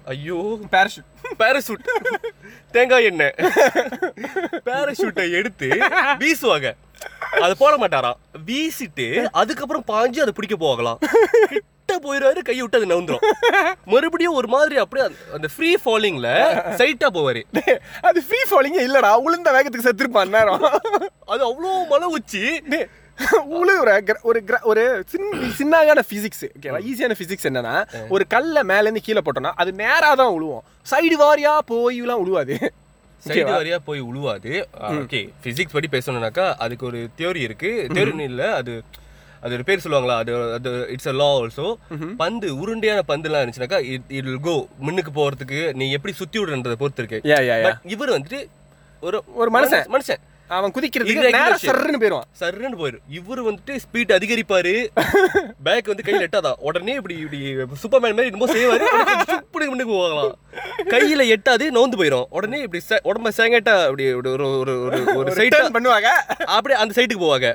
ஐயோ. 0.06 0.40
பேரஷூட் 0.74 1.12
பேராஷூட் 1.40 1.88
தேங்காய் 2.72 3.08
எண்ணெய். 3.12 3.36
பேராஷூட்டை 4.70 5.26
எடுத்து 5.40 5.70
வீசுவாங்க. 6.24 6.70
அது 7.32 7.58
போட 7.58 7.78
மாட்டாராம். 7.78 8.18
வீசிட்டு 8.46 9.28
அதுக்கப்புறம் 9.32 9.84
பாஞ்சு 9.88 10.20
அதை 10.20 10.34
பிடிக்க 10.36 10.56
போகலாம். 10.56 11.00
கிட்ட 11.50 11.98
போயிடுவாரு 11.98 12.42
கை 12.42 12.62
விட்டு 12.62 12.78
அது 12.78 12.88
நவுந்துரும். 12.88 13.26
மறுபடியும் 13.86 14.34
ஒரு 14.34 14.48
மாதிரி 14.48 14.78
அப்படியே 14.78 15.08
அந்த- 15.34 15.48
ஃப்ரீ 15.56 15.76
ஃபாலிங்ல 15.86 16.30
சைட்டா 16.78 17.10
போவாரு. 17.14 17.42
அது 18.02 18.24
ஃப்ரீ 18.24 18.40
ஃபாலிங்க 18.50 18.80
இல்லடா 18.88 19.12
உளுந்த 19.26 19.52
வேகத்துக்கு 19.52 19.88
செத்துருப்பான் 19.88 20.30
நேரம் 20.30 20.64
அது 21.26 21.42
அவ்வளோ 21.50 21.88
மலை 21.90 22.08
உச்சி 22.08 22.44
உழுவுற 23.60 23.92
ஒரு 24.22 24.40
ஒரு 24.64 25.04
சின்ன 25.08 25.38
சின்னான 25.60 26.02
பிசிக்ஸ் 26.10 26.44
ஓகேவா 26.58 26.80
ஈஸியான 26.90 27.16
பிசிக்ஸ் 27.20 27.48
என்னன்னா 27.50 27.76
ஒரு 28.10 28.28
கல்ல 28.28 28.64
மேல 28.64 28.82
இருந்து 28.82 29.02
கீழே 29.02 29.22
போட்டோம்னா 29.22 29.52
அது 29.56 29.72
நேரா 29.74 30.14
தான் 30.16 30.34
உழுவும். 30.40 30.64
சைடு 30.92 31.16
வாரியா 31.20 31.60
போய்லாம் 31.72 32.22
உழுவாது. 32.24 32.56
சைடு 33.30 33.52
வரையா 33.58 33.80
போய் 33.90 34.02
உழுவாது. 34.10 34.54
ஓகே 35.02 35.22
பிசிக்ஸ் 35.44 35.76
படி 35.76 35.90
பேசணும்னாக்கா 35.92 36.46
அதுக்கு 36.66 36.86
ஒரு 36.86 37.02
தியோரி 37.20 37.42
இருக்கு. 37.48 37.72
தியோரி 37.96 38.24
இல்ல 38.32 38.44
அது 38.56 38.74
அது 39.44 39.58
பேர் 39.64 39.84
சொல்லுவாங்களா? 39.84 40.16
அது 40.24 40.32
அது 40.54 40.70
இட்ஸ் 40.94 41.10
அ 41.12 41.14
லா 41.14 41.28
ஆல்சோ 41.40 41.68
பந்து 42.22 42.48
உருண்டையான 42.62 43.02
பந்துலாம் 43.12 43.44
இருந்துச்சுனாக்கா 43.44 43.80
இட் 43.94 44.08
இட் 44.20 44.30
கோ 44.48 44.56
முன்னுக்கு 44.86 45.12
போறதுக்கு 45.20 45.60
நீ 45.74 45.88
எப்படி 45.98 46.14
சுத்தி 46.22 46.38
விடுறன்றதை 46.40 46.78
பொறுத்து 46.84 47.04
இருக்கு. 47.04 47.20
இவர் 47.96 48.16
வந்துட்டு 48.16 48.40
ஒரு 49.04 49.18
ஒரு 49.42 49.50
மனுஷன். 49.58 49.86
மனுஷன். 49.96 50.22
அவன் 50.56 50.74
குதிக்கிறதுக்கு 50.76 51.22
Irregular 51.22 51.38
நேரா 51.38 51.56
shape. 51.62 51.70
சர்ன்னு 51.70 52.00
போயிடுவான் 52.02 52.28
சர்ன்னு 52.42 52.78
போயிரும். 52.82 53.04
இவர் 53.18 53.42
வந்துட்டு 53.48 53.74
ஸ்பீட் 53.84 54.14
அதிகரிப்பாரு. 54.18 54.74
பேக் 55.66 55.90
வந்து 55.92 56.06
கையில 56.08 56.28
எட்டாதான் 56.28 56.60
உடனே 56.68 56.94
இப்படி 57.00 57.16
இப்படி 57.24 57.40
சூப்பர்மேன் 57.84 58.18
மாதிரி 58.18 58.32
என்னமோ 58.32 58.50
செய்வாரு. 58.54 58.86
இப்படி 59.48 59.68
முன்னுக்கு 59.72 59.94
போகலாம். 59.94 60.34
கையில 60.94 61.26
எட்டாது 61.36 61.68
நோந்து 61.78 62.00
போயிரும். 62.02 62.28
உடனே 62.40 62.60
இப்படி 62.68 62.84
உடம்ப 63.12 63.34
சேங்கட்டா 63.40 63.76
அப்படி 63.88 64.06
இப்படி 64.14 64.32
ஒரு 64.36 64.48
ஒரு 64.62 64.76
ஒரு 65.20 65.34
ரிட்டர்ன் 65.42 65.76
பண்ணுவாங்க. 65.78 66.12
அப்படியே 66.58 66.80
அந்த 66.84 66.96
சைடுக்கு 67.00 67.26
போவாங்க. 67.26 67.50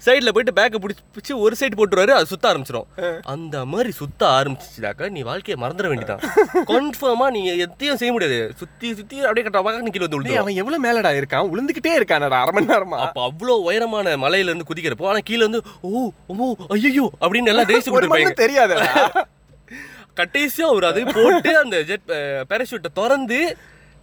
சைடுல 0.00 0.30
போயிட்டு 0.30 0.54
பேக்கை 0.56 0.78
பிடிச்சி 0.80 1.32
ஒரு 1.42 1.54
சைடு 1.60 1.78
போட்டுருவாரு 1.78 2.12
அது 2.14 2.30
சுத்த 2.30 2.46
ஆரம்பிச்சிடும் 2.50 2.86
அந்த 3.26 3.56
மாதிரி 3.70 3.90
சுத்த 3.98 4.22
ஆரம்பிச்சிச்சுனாக்கா 4.36 5.08
நீ 5.10 5.22
வாழ்க்கையை 5.28 5.56
மறந்துட 5.62 5.88
வேண்டியதான் 5.90 6.22
கன்ஃபார்மா 6.70 7.26
நீ 7.34 7.40
எதையும் 7.64 7.98
செய்ய 8.00 8.12
முடியாது. 8.12 8.38
சுத்தி 8.60 8.88
சுத்தி 8.94 9.16
அப்படியே 9.22 9.44
கட்ட 9.44 9.60
பக்கம் 9.60 9.92
கீழே 9.92 10.06
வந்து 10.08 10.38
அவன் 10.40 10.58
எவ்வளவு 10.60 10.84
மேலடா 10.84 11.10
இருக்கான்? 11.18 11.50
உளுந்துகிட்டே 11.52 11.92
இருக்கானடா 11.98 12.38
அரை 12.42 12.52
மணி 12.56 12.70
நேரமா? 12.72 13.00
அப்ப 13.04 13.20
அவ்வளோ 13.28 13.56
உயரமான 13.66 14.16
மலையில 14.18 14.50
இருந்து 14.50 14.68
குதிக்கிறப்போ 14.70 15.08
ஆனா 15.10 15.22
கீழ 15.28 15.40
இருந்து 15.40 15.60
ஓ 15.88 16.02
ஓ 16.30 16.48
ஐயோ 16.76 17.06
அப்படின்னு 17.20 17.52
எல்லாம் 17.52 17.70
ரேஸ் 17.72 17.88
கொடுத்துருப்பாங்க 17.88 18.26
மண்ணு 18.26 18.42
தெரியாதடா. 18.44 18.88
கடைசியா 20.18 20.66
அவர் 20.70 20.86
அது 20.86 21.02
போட்டு 21.12 21.50
அந்த 21.58 21.76
ஜெட் 21.84 22.08
பேராஷூட்டை 22.50 22.90
திறந்து 22.94 23.38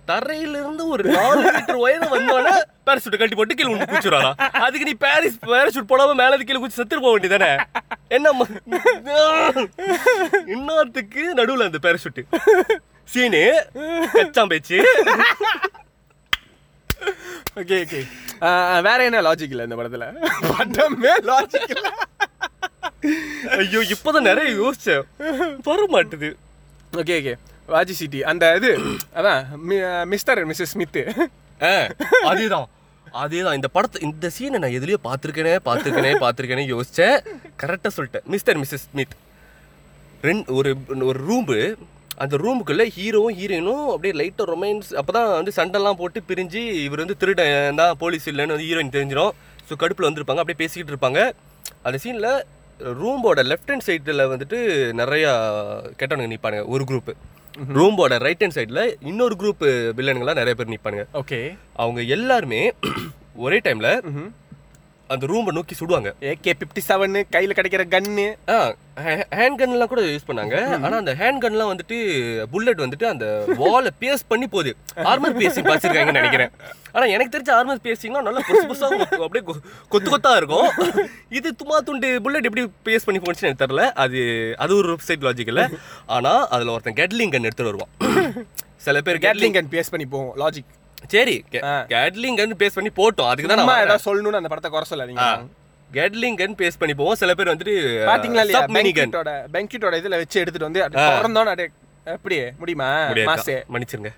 தரையில 0.07 0.55
இருந்து 0.59 0.83
ஒரு 0.87 1.03
நாலு 1.13 1.41
மீட்டர் 1.47 1.79
உயரம் 1.81 2.13
வந்தோடனே 2.13 2.53
பேராஷூட்டை 2.87 3.17
கட்டி 3.17 3.37
போட்டு 3.37 3.55
கீழே 3.55 3.71
உண்டு 3.71 3.87
குச்சிடுறாரா 3.89 4.31
அதுக்கு 4.61 4.87
நீ 4.89 4.95
பாரிஸ் 5.01 5.39
பேராஷூட் 5.47 5.89
போடாம 5.89 6.15
மேல 6.15 6.31
இருந்து 6.31 6.49
கீழே 6.49 6.61
குச்சி 6.61 6.77
செத்துட்டு 6.77 7.05
போக 7.05 7.13
வேண்டியதானே 7.15 7.51
என்ன 8.09 8.33
இன்னொருத்துக்கு 10.55 11.23
நடுவுல 11.39 11.69
அந்த 11.69 11.81
பேராஷூட் 11.85 12.21
சீனு 13.09 13.43
கச்சான் 14.15 14.51
பேச்சு 14.53 14.79
ஓகே 17.59 17.75
ஓகே 17.83 17.99
வேற 18.85 18.99
என்ன 19.05 19.21
லாஜிக் 19.23 19.53
இல்ல 19.53 19.63
இந்த 19.63 19.77
படத்துல? 19.77 20.05
படமே 20.49 21.13
லாஜிக் 21.29 21.71
இல்ல. 21.75 21.87
ஐயோ 23.55 23.79
இப்பதான் 23.93 24.27
நிறைய 24.29 24.49
யோசிச்சேன். 24.55 25.05
வர 25.65 25.79
மாட்டுது. 25.93 26.29
ஓகே 26.93 27.15
ஓகே 27.19 27.33
வாஜி 27.73 27.93
சிட்டி 27.99 28.19
அந்த 28.31 28.45
இது 28.59 28.71
அதான் 29.19 29.41
மிஸ்டர் 30.13 30.41
மிஸ்ஸஸ் 30.49 30.73
ஸ்மித் 30.73 30.99
அதேதான். 32.31 32.67
அதேதான். 33.23 33.57
இந்த 33.57 33.69
படத்தை 33.75 33.99
இந்த 34.07 34.27
சீனை 34.35 34.57
நான் 34.63 34.75
எதுலயோ 34.79 34.97
பார்த்துருக்கேனே 35.05 35.53
பார்த்துருக்கேனே 35.67 36.11
பார்த்துருக்கேனே 36.23 36.65
யோசிச்சேன் 36.73 37.15
கரெக்டாக 37.61 37.91
சொல்லிட்டேன். 37.97 38.25
Mr 38.33 38.57
Mrs 38.61 38.85
Smith. 38.87 39.15
ரெண்டு 40.27 40.55
ஒரு 40.57 40.71
ஒரு 41.09 41.19
ரூம்பு. 41.29 41.57
அந்த 42.23 42.35
ரூமுக்குள்ளே 42.43 42.85
ஹீரோவும் 42.97 43.35
ஹீரோயினும் 43.39 43.87
அப்படியே 43.93 44.13
லைட்டாக 44.19 44.47
ரொமான்ஸ் 44.51 44.89
அப்போ 44.99 45.11
தான் 45.17 45.27
வந்து 45.39 45.51
சண்டைலாம் 45.57 45.99
போட்டு 46.01 46.19
பிரிஞ்சு 46.29 46.61
இவர் 46.85 47.03
வந்து 47.03 47.17
திருடன் 47.21 47.79
தான் 47.81 47.93
போலீஸ் 48.03 48.27
இல்லைன்னு 48.31 48.55
வந்து 48.55 48.67
ஹீரோயின் 48.69 48.95
தெரிஞ்சிடும் 48.95 49.33
ஸோ 49.67 49.75
கடுப்பில் 49.81 50.07
வந்திருப்பாங்க 50.07 50.43
அப்படியே 50.43 50.61
பேசிக்கிட்டு 50.63 50.93
இருப்பாங்க. 50.93 51.19
அந்த 51.87 51.97
சீனில் 52.03 52.31
ரூம்போட 53.01 53.43
லெஃப்ட் 53.51 53.71
ஹேண்ட் 53.71 53.87
சைடில் 53.87 54.23
வந்துட்டு 54.33 54.57
நிறையா 55.01 55.31
கெட்டவனுங்க 55.99 56.31
நிற்பானுங்க 56.33 56.65
ஒரு 56.75 56.85
குரூப்பு 56.91 57.13
ரூம்போட 57.75 58.17
ரைட் 58.17 58.43
ஹேண்ட் 58.43 58.57
சைடில் 58.57 58.83
இன்னொரு 59.01 59.35
குரூப் 59.35 59.63
வில்லனுங்களாம் 59.97 60.35
நிறைய 60.35 60.55
பேர் 60.55 60.73
நிற்பானுங்க 60.73 61.05
ஓகே 61.13 61.39
அவங்க 61.75 62.01
எல்லாருமே 62.09 62.61
ஒரே 63.45 63.57
டைம்ல 63.63 63.89
அந்த 65.07 65.25
ரூமை 65.25 65.51
நோக்கி 65.51 65.75
சுடுவாங்க. 65.79 66.13
ஏகே 66.21 66.53
பிப்டி 66.53 66.79
செவன் 66.87 67.23
கையில 67.31 67.51
கிடைக்கிற 67.53 67.83
கன்னு. 67.95 68.35
ஹேண்ட் 69.31 69.57
கன்லாம் 69.57 69.85
கூட 69.85 70.01
யூஸ் 70.01 70.27
பண்ணாங்க. 70.27 70.81
ஆனா 70.81 70.97
அந்த 70.97 71.13
ஹேண்ட் 71.13 71.43
கன்லாம் 71.43 71.73
வந்துட்டு 71.73 72.43
புல்லட் 72.51 72.79
வந்துட்டு 72.79 73.05
அந்த 73.05 73.43
வாலை 73.57 73.91
பேஸ் 74.01 74.17
பண்ணி 74.27 74.47
போகுது. 74.47 74.75
ஆர்மர் 74.95 75.37
பேசிங் 75.37 75.63
பார்த்துருக்காங்கன்னு 75.63 76.11
நினைக்கிறேன். 76.11 76.49
ஆனா 76.91 77.05
எனக்கு 77.05 77.37
தெரிஞ்ச 77.37 77.55
ஆர்மர் 77.55 77.85
பேசிங்னா 77.87 78.21
நல்லா 78.21 78.43
புதுசு 78.49 78.67
புதுசா 78.67 78.89
கொ- 78.91 79.17
அப்படியே 79.17 79.53
கொத்து 79.89 80.17
கொத்தா 80.17 80.35
இருக்கும். 80.35 80.69
இது 81.29 81.55
துமா 81.63 81.77
துண்டு 81.77 82.21
புல்லட் 82.21 82.45
எப்படி 82.45 82.71
பேஸ் 82.85 83.05
பண்ணி 83.05 83.21
போச்சுன்னு 83.21 83.41
எனக்கு 83.41 83.65
தெரியல. 83.65 83.91
அது 83.91 84.53
அது 84.57 84.75
ஒரு 84.75 84.95
சைட் 84.99 85.23
லாஜிக் 85.23 85.47
இல்ல. 85.47 85.69
ஆனா 86.05 86.47
அதுல 86.47 86.71
ஒருத்தன் 86.71 86.93
கெட்லிங் 86.93 87.29
கன் 87.29 87.43
எடுத்துட்டு 87.43 87.77
வருவான். 87.77 88.45
சில 88.75 89.01
பேர் 89.01 89.17
கெட்லிங் 89.17 89.21
கேட்லிங் 89.21 89.61
கன் 89.61 89.67
பேஸ் 89.71 89.89
பண்ணி 89.91 90.05
போவோம் 90.05 90.49
லாஜிக் 90.49 90.65
சரி 91.13 91.35
ஆ. 91.63 91.73
கெட்லிங் 91.91 92.37
கன் 92.39 92.57
பேஸ் 92.61 92.77
பண்ணி 92.77 92.91
போட்டோம். 92.99 93.29
அதுக்கு 93.31 93.49
தான் 93.51 93.61
நான் 93.63 93.83
ஏதாவது 93.85 94.05
சொல்லணும்னு 94.07 94.39
அந்த 94.41 94.51
படத்தை 94.53 94.71
குறை 94.71 94.85
சொல்லாதீங்க. 94.91 95.25
கெட்லிங் 95.89 96.37
கன் 96.39 96.55
பேஸ் 96.61 96.79
பண்ணி 96.81 96.93
போவோம். 96.99 97.19
சில 97.21 97.33
பேர் 97.39 97.51
வந்துட்டு 97.51 97.75
பாத்தீங்களா 98.09 98.43
இல்லையா? 98.45 98.61
பெங்கிட்டோட 98.77 99.33
பெங்கிட்டோட 99.53 99.95
இதுல 100.01 100.17
வச்சு 100.21 100.41
எடுத்துட்டு 100.41 100.69
வந்து 100.69 100.81
திறந்தோன்னு 100.97 101.53
அப்படியே 101.53 101.69
எப்படி 102.15 102.37
முடியுமா? 102.61 102.89
மாசே. 103.29 103.55
மன்னிச்சிருங்க. 103.73 104.11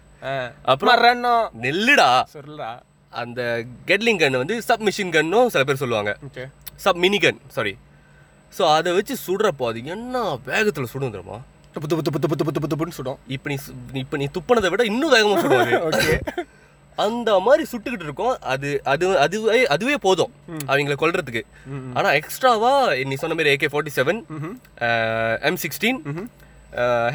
அப்புறம் 0.71 1.21
நெல்லுடா. 1.65 2.09
சொல்லுடா. 2.35 2.71
அந்த 3.13 3.41
கெட்லிங் 3.89 4.21
கன் 4.23 4.41
வந்து 4.41 4.55
சப் 4.65 4.83
மிஷின் 4.87 5.13
கன்னும் 5.15 5.51
சில 5.53 5.63
பேர் 5.63 5.83
சொல்லுவாங்க. 5.83 6.11
Sub 6.83 6.99
mini 7.03 7.19
gun 7.23 7.39
sorry 7.55 7.73
so 8.53 8.63
அதை 8.75 8.91
வச்சு 8.97 9.15
சுடுறப்போ 9.23 9.65
அது 9.69 9.79
என்ன 9.93 10.19
வேகத்தில் 10.47 10.91
சுடும் 10.91 11.11
தெரியுமா? 11.15 11.37
துப்பு 11.75 11.87
துப்பு 11.89 12.03
துப்பு 12.05 12.19
துப்பு 12.21 12.53
துப்பு 12.53 12.69
துப்புன்னு 12.71 12.97
சுடும். 12.97 13.19
இப்போ 13.35 13.47
நீ 13.51 13.55
இப்போ 14.01 14.17
நீ 14.21 14.27
துப்புனதை 14.37 14.69
விட 14.73 14.83
இன்னும் 14.91 15.13
வேகமாக 15.15 15.41
சுடுவாது 15.43 15.73
ஓகே. 15.89 16.15
அந்த 16.99 17.39
மாதிரி 17.39 17.63
சுட்டுக்கிட்டு 17.71 18.03
இருக்கோம். 18.03 18.35
அது 18.53 18.69
அது 18.83 19.05
அதுவே 19.19 19.61
அதுவே 19.67 19.95
போதும். 19.97 20.31
அவங்கள 20.67 20.95
கொல்றதுக்கு. 21.01 21.41
ஆனா 21.93 22.09
எக்ஸ்ட்ராவா 22.11 22.71
நீ 23.09 23.15
சொன்ன 23.15 23.35
மாதிரி 23.35 23.55
AK 23.55 23.69
forty 23.73 23.93
seven 23.95 24.19
M 25.41 25.59
sixteen 25.63 25.99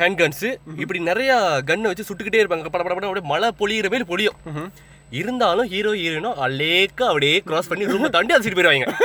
hand 0.01 0.21
guns 0.21 0.49
இப்படி 0.77 1.01
நிறைய 1.01 1.33
கன்னை 1.67 1.89
வச்சு 1.91 2.09
சுட்டுக்கிட்டே 2.09 2.43
இருப்பாங்க. 2.43 2.67
பட 2.73 2.83
பட 2.83 2.95
பட 2.95 3.07
அப்படியே 3.07 3.29
மழை 3.33 3.49
பொழியிற 3.61 3.89
மாதிரி 3.91 4.09
பொழியும். 4.13 4.39
இருந்தாலும் 5.13 5.69
ஹீரோ 5.69 5.91
ஹீரோயினும் 5.93 6.39
அலேக்கா 6.47 7.07
அப்படியே 7.07 7.35
கிராஸ் 7.41 7.69
பண்ணி 7.69 7.85
ரூமை 7.85 8.09
தாண்டி 8.09 8.35
அதை 8.35 8.53
போயிடுவாங்க 8.53 8.87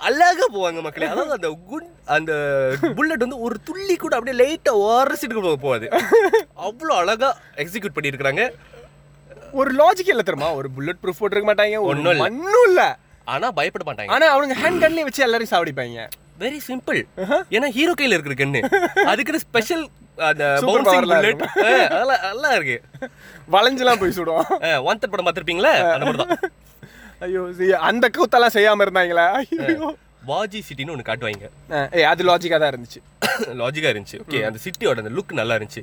அழகா 0.00 0.46
போவாங்க 0.54 0.80
மக்களே. 0.82 1.06
அதாவது 1.06 1.32
அந்த 1.36 1.48
குட் 1.68 1.86
அந்த 2.06 2.32
புல்லட் 2.96 3.24
வந்து 3.24 3.38
ஒரு 3.40 3.56
துள்ளி 3.64 3.96
கூட 3.96 4.16
அப்படியே 4.16 4.36
லைட்டா 4.42 4.72
உரசிட்டு 4.82 5.38
போ- 5.38 5.62
போகாது. 5.64 5.86
அவ்வளோ 6.66 6.94
அழகா 7.02 7.30
எக்ஸிக்யூட் 7.56 7.96
பண்ணியிருக்கிறாங்க. 7.96 8.42
ஒரு 9.60 9.70
லாஜிக் 9.80 10.10
இல்ல 10.14 10.22
தெரியுமா? 10.28 10.48
ஒரு 10.60 10.68
புல்லட் 10.76 11.02
ப்ரூஃப் 11.02 11.20
போட்டுருக்க 11.20 11.48
மாட்டாங்க 11.50 11.82
ஒண்ணும் 11.90 12.24
ஒன்னும் 12.26 12.66
இல்ல. 12.70 12.82
ஆனா 13.34 13.46
பயப்பட 13.58 13.84
மாட்டாங்க. 13.88 14.12
ஆனா 14.14 14.26
அவனுங்க 14.34 14.56
ஹேண்ட் 14.62 14.82
கன்லயே 14.82 15.06
வச்சு 15.08 15.24
எல்லாரையும் 15.26 15.52
சாவடிப்பாங்க. 15.54 16.04
வெரி 16.42 16.58
சிம்பிள் 16.66 17.00
ஏன்னா 17.56 17.68
ஹீரோ 17.76 17.94
கையில 18.00 18.16
இருக்கிற 18.16 18.36
கண்ணு. 18.40 18.60
அதுக்குன்னு 19.12 19.44
ஸ்பெஷல் 19.46 19.84
அந்த 20.28 20.44
பவுன்சிங் 20.68 21.02
புல்லட் 21.04 21.42
நல்லா 22.28 22.50
இருக்கு. 22.58 22.76
வளைஞ்செல்லாம் 23.54 24.00
போய் 24.02 24.16
சுடும். 24.18 24.46
வாந்தட் 24.86 25.12
படம் 25.12 25.26
பார்த்திருப்பீங்களா? 25.26 25.72
அந்த 25.94 26.12
தான். 26.22 26.32
ஐயோ 27.26 27.42
அந்த 27.90 28.06
கூத்தெல்லாம் 28.16 28.56
செய்யாம 28.56 28.84
இருந்தாங்களா. 28.86 29.26
ஐயோ. 29.68 29.90
வாஜி 30.30 30.58
சிட்டின்னு 30.68 30.94
ஒன்று 30.94 31.08
காட்டுவாங்க. 31.08 31.48
ஏ 31.98 32.02
அது 32.12 32.22
லாஜிக்கா 32.30 32.58
தான் 32.62 32.72
இருந்துச்சு. 32.72 33.00
லாஜிக்கா 33.60 33.90
இருந்துச்சு. 33.92 34.18
ஓகே 34.24 34.40
அந்த 34.48 34.58
சிட்டியோட 34.64 35.04
அந்த 35.04 35.12
லுக் 35.18 35.38
நல்லா 35.40 35.56
இருந்துச்சு. 35.58 35.82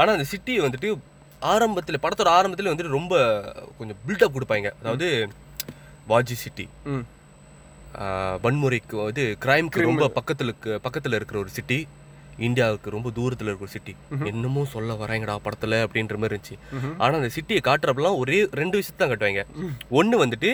ஆனா 0.00 0.10
அந்த 0.16 0.26
சிட்டி 0.32 0.54
வந்துட்டு 0.66 0.90
ஆரம்பத்துல 1.52 1.98
படத்தோட 2.02 2.30
ஆரம்பத்துல 2.38 2.72
வந்துட்டு 2.72 2.96
ரொம்ப 2.98 3.14
கொஞ்சம் 3.78 4.00
பில்டப் 4.06 4.34
கொடுப்பாங்க. 4.36 4.70
அதாவது 4.80 5.08
வாஜி 6.10 6.36
சிட்டி. 6.42 6.66
வன்முறைக்கு 8.44 8.96
இது 9.12 9.24
கிரைம்க்கு 9.44 9.88
ரொம்ப 9.88 10.06
பக்கத்துல 10.18 10.52
பக்கத்துல 10.86 11.18
இருக்கிற 11.18 11.38
ஒரு 11.44 11.52
சிட்டி 11.58 11.78
இந்தியாவுக்கு 12.46 12.94
ரொம்ப 12.94 13.08
தூரத்துல 13.16 13.50
இருக்கிற 13.50 13.70
சிட்டி 13.74 13.94
என்னமோ 14.30 14.62
சொல்ல 14.74 14.94
வராங்கடா 15.00 15.34
படத்துல 15.46 15.80
அப்படின்ற 15.84 16.16
மாதிரி 16.22 16.34
இருந்துச்சு. 16.34 16.56
ஆனா 17.02 17.12
அந்த 17.20 17.30
சிட்டியை 17.36 17.60
காட்டுறப்பெல்லாம் 17.68 18.20
ஒரே 18.22 18.38
ரெண்டு 18.60 18.78
விஷயத்தை 18.80 19.00
தான் 19.00 19.12
காட்டுவாங்க. 19.12 19.44
ஒண்ணு 20.00 20.22
வந்துட்டு 20.24 20.52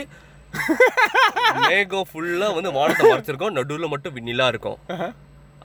மேகம் 1.69 2.09
ஃபுல்லா 2.11 2.49
வந்து 2.57 2.73
வானத்தை 2.79 3.05
மறைச்சிருக்கும். 3.11 3.57
நடுவுல 3.59 3.89
மட்டும் 3.95 4.27
நிலா 4.29 4.47
இருக்கும். 4.53 4.79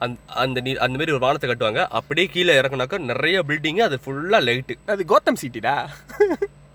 அந்த 0.04 0.16
அந்த 0.42 0.58
நீ 0.66 0.70
அந்த 0.84 0.96
மாதிரி 0.98 1.14
ஒரு 1.16 1.24
வானத்தை 1.26 1.48
கட்டுவாங்க. 1.50 1.82
அப்படியே 1.98 2.26
கீழே 2.34 2.58
இறக்குனாக்கா 2.60 2.98
நிறைய 3.10 3.38
பில்டிங் 3.48 3.82
அது 3.88 3.98
ஃபுல்லா 4.04 4.40
லைட்டு 4.48 4.76
அது 4.94 5.04
கோத்தம் 5.12 5.40
சிட்டிடா 5.42 5.74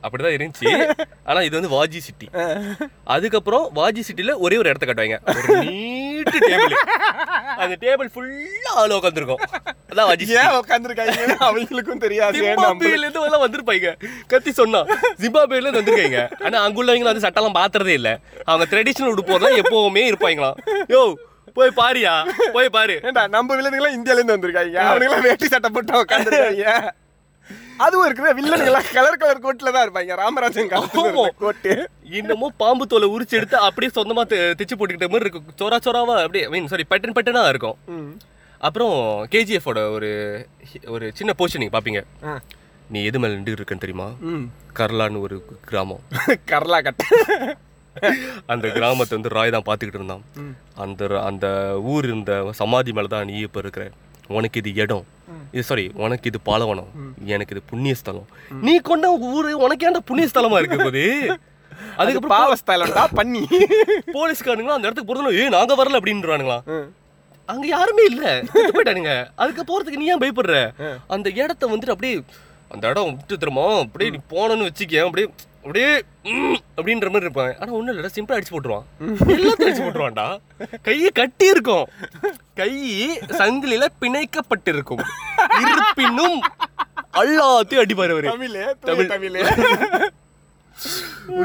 அப்படிதான் 0.05 0.35
இருந்துச்சு. 0.35 0.71
ஆனா 1.29 1.39
இது 1.45 1.57
வந்து 1.57 1.71
வாஜி 1.75 1.99
சிட்டி 2.07 2.27
அதுக்கப்புறம் 3.13 3.63
வாஜி 3.79 4.01
சிட்டில 4.07 4.33
ஒரே 4.45 4.57
ஒரு 4.61 4.69
இடத்த 4.71 4.85
கட்டுவாங்க. 4.89 5.17
நீட்டு 5.61 6.37
டேபிள் 6.45 6.75
அந்த 7.63 7.75
டேபிள் 7.85 8.09
ஃபுல்லா 8.15 8.71
ஆள் 8.81 8.95
உட்காந்துருக்கும் 8.99 9.41
அதான் 9.91 10.07
வாஜி 10.11 10.27
ஏன் 10.41 10.57
உட்காந்துருக்காங்க 10.61 11.15
அவங்களுக்கும் 11.47 12.03
தெரியாது. 12.05 12.37
ஜிம்பாபேல 12.39 13.03
இருந்து 13.03 13.27
எல்லாம் 13.29 13.45
வந்திருப்பாங்க 13.45 13.91
கத்தி 14.33 14.53
சொன்னா 14.61 14.81
ஜிம்பாபேல 15.23 15.63
இருந்து 15.65 15.81
வந்திருக்காங்க 15.81 16.21
ஆனா 16.47 16.59
அங்குள்ளவங்க 16.67 17.11
வந்து 17.11 17.25
சட்டம்லாம் 17.27 17.59
பாத்துறதே 17.61 17.95
இல்ல. 18.01 18.11
அவங்க 18.49 18.67
ட்ரெடிஷனல் 18.73 19.13
உடுப்போம் 19.15 19.61
எப்பவுமே 19.63 20.03
இருப்பாங்களாம் 20.11 20.59
யோ 20.95 21.01
போய் 21.55 21.77
பாரியா? 21.77 22.13
போய் 22.53 22.69
பாரு. 22.69 22.95
ஏண்டா 23.03 23.27
நம்ம 23.27 23.55
வில்லனுங்களாம் 23.55 23.95
இந்தியால 23.95 24.19
இருந்து 24.19 24.35
வந்திருக்காங்க 24.35 24.79
அவனுங்களாம் 24.85 25.21
வேட்டி 25.21 25.47
சட்டை 25.47 25.69
போட்டு 25.69 26.01
உட்காந்துருக்காங்க 26.01 26.65
அதுவும் 27.77 28.05
இருக்கிற 28.05 28.33
வில்லனுங்களாம் 28.33 28.87
கலர் 28.93 29.17
கலர் 29.17 29.41
கோட்ல 29.41 29.71
தான் 29.71 29.85
இருப்பாங்க 29.85 30.15
ராமராஜன் 30.15 30.69
கோட்டு 31.39 31.73
இன்னமும் 32.11 32.53
பாம்பு 32.57 32.87
தோலை 32.87 33.09
உரிச்சு 33.09 33.31
எடுத்து 33.31 33.57
அப்படியே 33.59 33.91
சொந்தமா 33.95 34.23
தி- 34.25 34.53
திச்சு 34.59 34.75
போட்டுக்கிட்ட 34.75 35.09
மாதிரி 35.09 35.25
இருக்கும். 35.25 35.47
சோரா 35.59 35.79
சோராவா 35.79 36.15
அப்படியே 36.21 36.47
மீன் 36.47 36.67
சாரி 36.67 36.85
பட்டன் 36.89 37.15
பட்டனா 37.15 37.47
இருக்கும். 37.47 37.77
அப்புறம் 38.61 38.93
கேஜிஎஃபோட 39.31 39.91
ஒரு 39.91 40.11
ஒரு 40.87 41.11
சின்ன 41.13 41.33
போர்ஷன் 41.37 41.57
நீங்க 41.57 41.75
பாப்பீங்க. 41.77 42.01
ஆ. 42.23 42.33
நீ 42.89 43.05
எது 43.05 43.19
மேல 43.19 43.35
நின்று 43.35 43.53
இருக்கன்னு 43.53 43.77
தெரியுமா? 43.77 44.07
கர்லான்னு 44.75 45.19
ஒரு 45.19 45.35
கிராமம். 45.65 46.03
கரலா 46.47 46.81
கட்டை. 46.83 47.07
அந்த 48.53 48.65
கிராமத்தை 48.77 49.13
வந்து 49.17 49.33
ராய் 49.35 49.53
தான் 49.55 49.67
பார்த்துக்கிட்டு 49.67 49.99
இருந்தான். 50.01 50.23
அந்த 50.83 51.01
அந்த 51.29 51.45
ஊர் 51.93 52.07
இருந்த 52.09 52.31
சமாதி 52.61 52.93
மேல 52.97 53.11
தான் 53.13 53.27
நீ 53.29 53.35
இப்போ 53.47 53.59
இருக்கிற. 53.63 53.85
உனக்கு 54.37 54.59
இது 54.61 54.71
இடம். 54.83 55.05
இது 55.55 55.63
சாரி 55.69 55.85
உனக்கு 56.03 56.29
இது 56.31 56.39
பாலவனம். 56.49 56.89
எனக்கு 57.35 57.53
இது 57.55 57.61
புண்ணிய 57.71 57.95
ஸ்தலம் 58.01 58.27
நீ 58.67 58.73
கொண்ட 58.89 59.07
ஊரு 59.31 59.51
உனக்கு 59.65 59.87
ஏன்டா 59.89 60.01
புண்ணிய 60.09 60.27
ஸ்தலமா 60.31 60.59
இருக்கு 60.61 60.79
போது? 60.85 61.03
அதுக்கு 61.99 62.01
அதுக்கப்புறம் 62.01 62.33
பாவஸ்தாலண்டா 62.35 63.03
பண்ணி. 63.19 63.41
போலீஸ்காரனுங்க 64.17 64.75
அந்த 64.75 64.87
இடத்துக்கு 64.87 65.09
போறதுல 65.11 65.33
ஏய் 65.41 65.53
நாங்க 65.55 65.75
வரல 65.79 65.99
அப்படின்றானுங்களா. 65.99 66.59
அங்க 67.49 67.65
யாருமே 67.73 68.03
இல்ல. 68.11 68.23
போயிட்டானுங்க. 68.75 69.13
அதுக்கு 69.41 69.63
போறதுக்கு 69.71 70.01
நீ 70.01 70.07
ஏன் 70.13 70.21
பயப்படுற? 70.23 70.55
அந்த 71.15 71.27
இடத்த 71.41 71.67
வந்துட்டு 71.71 71.95
அப்படியே 71.95 72.15
அந்த 72.71 72.83
இடம் 72.91 73.09
விட்டு 73.09 73.35
திரும்ப 73.41 73.63
அப்படியே 73.81 74.11
நீ 74.15 74.19
போனன்னு 74.31 74.67
வச்சுக்க 74.69 75.03
அப்படியே 75.07 75.27
அப்படியே 75.65 75.91
அப்படின்ற 76.77 77.07
மாதிரி 77.13 77.27
இருப்பாங்க 77.27 77.53
ஆனா 77.61 77.71
ஒண்ணும் 77.77 77.95
இல்ல 77.95 78.09
சிம்பிளா 78.15 78.35
அடிச்சு 78.37 78.53
போட்டுருவான். 78.53 78.85
எல்லாத்தையும் 79.35 79.67
அடிச்சு 79.67 79.85
போட்டுருவான்டா. 79.85 80.25
கையை 80.87 81.09
கட்டி 81.19 81.45
இருக்கும் 81.53 81.85
கை 82.59 82.73
சங்கிலில 83.39 83.85
பிணைக்கப்பட்டிருக்கும். 84.01 85.01
இருப்பினும் 85.61 86.37
எல்லாத்தையும் 87.21 87.83
அடிப்பாரு 87.83 88.13
அவரு. 88.15 88.29
தமிழே 88.33 88.65
தமிழே. 89.13 89.41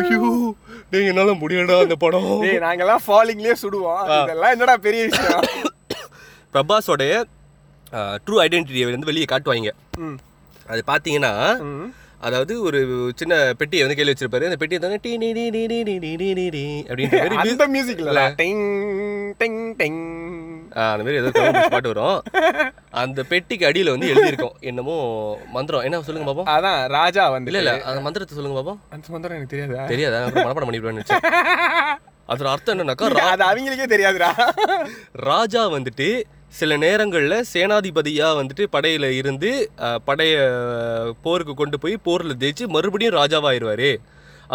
ஐயோ 0.00 0.30
டேய் 0.90 1.08
என்னால 1.10 1.34
முடியலடா 1.42 1.78
அந்த 1.86 1.96
படம். 2.04 2.28
டேய் 2.44 2.62
நாங்கெல்லாம் 2.66 3.04
ஃபாலிங்லயே 3.06 3.54
சுடுவோம். 3.62 4.04
இதெல்லாம் 4.24 4.54
என்னடா 4.56 4.74
பெரிய 4.86 5.02
விஷயம்? 5.08 5.46
பிரபாஸோடைய 6.54 7.14
ட்ரூ 8.26 8.36
ஐடென்டிட்டியை 8.44 8.86
வந்து 8.90 9.10
வெளியே 9.12 9.28
காட்டுவாங்க. 9.32 9.72
அது 10.72 10.82
பார்த்தீங்கன்னா. 10.92 11.32
அதாவது 12.20 12.54
ஒரு 12.68 12.78
சின்ன 13.20 13.34
பெட்டியை 13.60 13.82
வந்து 13.84 13.96
கையில் 13.98 14.12
வச்சிருப்பாரு. 14.12 14.48
அந்த 14.48 14.58
பெட்டியை 14.62 14.80
தானே 14.82 14.96
டீ 15.04 15.12
நீ 15.22 15.28
நீ 15.36 15.44
நீ 15.54 15.62
நீ 15.72 15.78
நீ 15.88 15.94
நீ 16.02 16.30
நீ 16.38 16.46
நீ 16.56 16.64
அப்படின்ற 16.88 17.20
மாதிரி 17.22 17.38
அந்த 17.44 17.66
மியூசிக்ல 17.74 18.24
டிங் 18.40 18.64
டிங் 19.40 19.60
டிங். 19.80 20.00
அந்த 20.88 21.02
மாதிரி 21.04 21.20
ஏதோ 21.20 21.30
பாட்டு 21.74 21.92
வரும். 21.92 22.18
அந்த 23.02 23.20
பெட்டிக்கு 23.30 23.68
அடியில 23.68 23.94
வந்து 23.94 24.10
எழுதியிருக்கோம். 24.12 24.54
என்னமோ 24.70 24.96
மந்திரம். 25.56 25.84
என்ன 25.88 26.02
சொல்லுங்க 26.08 26.28
பாப்போம்? 26.30 26.50
அதான் 26.56 26.80
ராஜா 26.96 27.24
வந்து 27.36 27.50
இல்ல 27.52 27.62
இல்ல. 27.64 27.72
அந்த 27.90 28.02
மந்திரத்தை 28.06 28.36
சொல்லுங்க 28.38 28.58
பாப்போம். 28.60 28.80
அந்த 28.94 29.06
மந்திரம் 29.14 29.36
எனக்கு 29.38 29.54
தெரியாதா? 29.54 29.86
தெரியாதா? 29.94 30.20
மனப்பாடம் 30.36 30.70
பண்ணிடுவேன்னு 30.70 30.98
நினைச்சேன். 30.98 31.24
அதோட 32.32 32.48
அர்த்தம் 32.54 32.74
என்னன்னாக்கா 32.74 33.06
அது 33.30 33.44
அவங்களுக்கே 33.48 33.88
தெரியாதுடா. 33.94 34.28
ராஜா 35.30 35.62
வந்துட்டு 35.76 36.08
சில 36.58 36.76
நேரங்கள்ல 36.84 37.34
சேனாதிபதியா 37.52 38.28
வந்துட்டு 38.40 38.64
படையில 38.72 39.08
இருந்து 39.20 39.50
படைய 40.08 40.34
போருக்கு 41.24 41.54
கொண்டு 41.60 41.78
போய் 41.82 41.96
போர்ல 42.06 42.34
ஜெயிச்சு 42.42 42.66
மறுபடியும் 42.66 43.14
ராஜாவாயிருவாரு. 43.14 43.90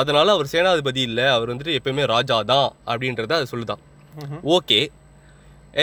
அதனால 0.01 0.31
அவர் 0.36 0.51
சேனாதிபதி 0.51 1.01
இல்ல. 1.10 1.19
அவர் 1.34 1.51
வந்துட்டு 1.55 1.73
எப்பயுமே 1.79 2.05
ராஜா 2.15 2.38
தான் 2.51 2.67
அப்படின்றத 2.88 3.34
அது 3.39 3.51
சொல்லுதான். 3.53 3.84
Okay. 4.58 4.81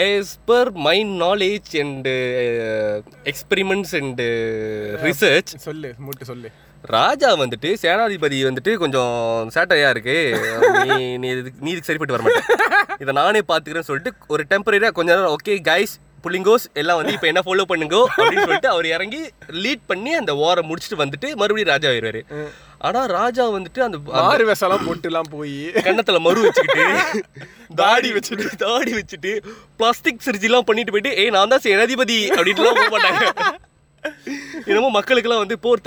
As 0.03 0.29
per 0.47 0.65
my 0.85 0.97
knowledge 1.05 1.71
and 1.79 2.07
uh, 2.07 2.95
experiments 3.31 3.91
and 3.99 4.21
uh, 4.21 5.03
research 5.07 5.49
சொல்லு 5.65 5.89
மூட்டு 5.97 6.25
சொல்லு. 6.25 6.51
ராஜா 6.83 7.29
வந்துட்டு 7.39 7.69
சேனாதிபதி 7.81 8.37
வந்துட்டு 8.45 8.71
கொஞ்சம் 8.77 9.13
சேட்டையா 9.53 9.89
இருக்கு. 9.93 10.15
நீ 10.79 10.89
நீ 11.21 11.27
இதுக்கு 11.33 11.61
நீ 11.61 11.69
இதுக்கு 11.71 11.89
சரிப்பட்டு 11.89 12.15
வர 12.15 12.23
மாட்டேன் 12.23 12.49
இதை 13.03 13.13
நானே 13.19 13.41
பார்த்துக்கிறேன்னு 13.43 13.89
சொல்லிட்டு 13.89 14.11
ஒரு 14.33 14.43
டெம்பரரியா 14.49 14.91
கொஞ்ச 14.97 15.09
நேரம் 15.13 15.35
ஓகே 15.35 15.55
கைஸ் 15.67 15.93
புள்ளிங்கோஸ் 16.23 16.65
எல்லாம் 16.81 16.99
வந்து 16.99 17.13
இப்போ 17.15 17.27
என்ன 17.29 17.41
ஃபாலோ 17.45 17.63
பண்ணுங்க 17.69 17.95
அப்படின்னு 18.09 18.43
சொல்லிட்டு 18.43 18.69
அவர் 18.73 18.85
இறங்கி 18.91 19.21
லீட் 19.63 19.81
பண்ணி 19.89 20.11
அந்த 20.19 20.33
வாரை 20.41 20.61
முடிச்சுட்டு 20.67 21.01
வந்துட்டு 21.01 21.29
மறுபடியும் 21.41 21.71
ராஜா 21.71 21.89
ஆயிடுவாரு 21.91 22.21
ஆனா 22.81 23.01
ராஜா 23.15 23.43
வந்துட்டு 23.55 23.81
அந்த 23.83 23.97
வேஷம்லாம் 24.43 24.85
போட்டு 24.87 25.09
எல்லாம் 25.09 25.29
போய். 25.33 25.57
கன்னத்துல 25.85 26.19
மறு 26.19 26.45
வச்சுக்கிட்டு 26.45 26.85
தாடி 27.81 28.09
வச்சுட்டு. 28.15 28.45
தாடி 28.63 28.91
வச்சுட்டு 28.97 29.31
பிளாஸ்டிக் 29.79 30.25
சர்ஜரிலாம் 30.25 30.67
பண்ணிட்டு 30.69 30.93
போயிட்டு 30.95 31.13
ஏய் 31.21 31.35
நான் 31.35 31.53
தான் 31.53 31.65
சேனாதிபதி 31.67 32.17
அப்படின்ட்டுலாம் 32.31 32.79
போக 32.79 32.89
மாட்டாங்க. 32.95 33.25
என்னமோ 34.69 34.89
மக்களுக்கெல்லாம் 34.97 35.41
வந்து 35.43 35.55
போர் 35.65 35.81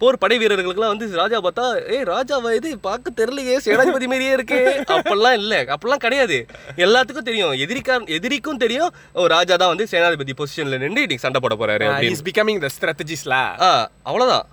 போர் 0.00 0.20
படை 0.22 0.36
வீரர்களுக்கெல்லாம் 0.42 0.92
வந்து 0.94 1.06
ராஜா 1.20 1.38
பார்த்தா 1.46 1.64
ஏய் 1.94 2.06
ராஜாவா 2.12 2.50
இது 2.58 2.70
பார்க்க 2.88 3.16
தெரியலையே 3.20 3.56
சேனாதிபதி 3.66 4.08
மாதிரியே 4.12 4.32
இருக்கு. 4.38 4.60
அப்பெல்லாம் 4.96 5.36
இல்ல 5.40 5.54
அப்பெல்லாம் 5.76 6.04
கிடையாது. 6.06 6.38
எல்லாத்துக்கும் 6.86 7.28
தெரியும். 7.30 7.54
எதிரிக்கா 7.64 7.96
எதிரிக்கும் 8.18 8.62
தெரியும். 8.64 8.92
ஓ 9.14 9.26
ராஜா 9.36 9.56
தான் 9.62 9.72
வந்து 9.74 9.86
சேனாதிபதி 9.92 10.34
பொசிஷன்ல 10.40 10.80
நின்று 10.84 11.04
இன்னைக்கு 11.06 11.26
சண்டை 11.26 11.42
போட 11.46 11.56
போறாரு 11.62 11.88
இஸ் 12.10 12.26
பிகமிங் 12.30 12.62
த 12.66 12.70
ஸ்ட்ராட்டஜிஸ்ல 12.76 13.36
ஆ 13.68 13.70
அவ்வளவுதான். 14.10 14.46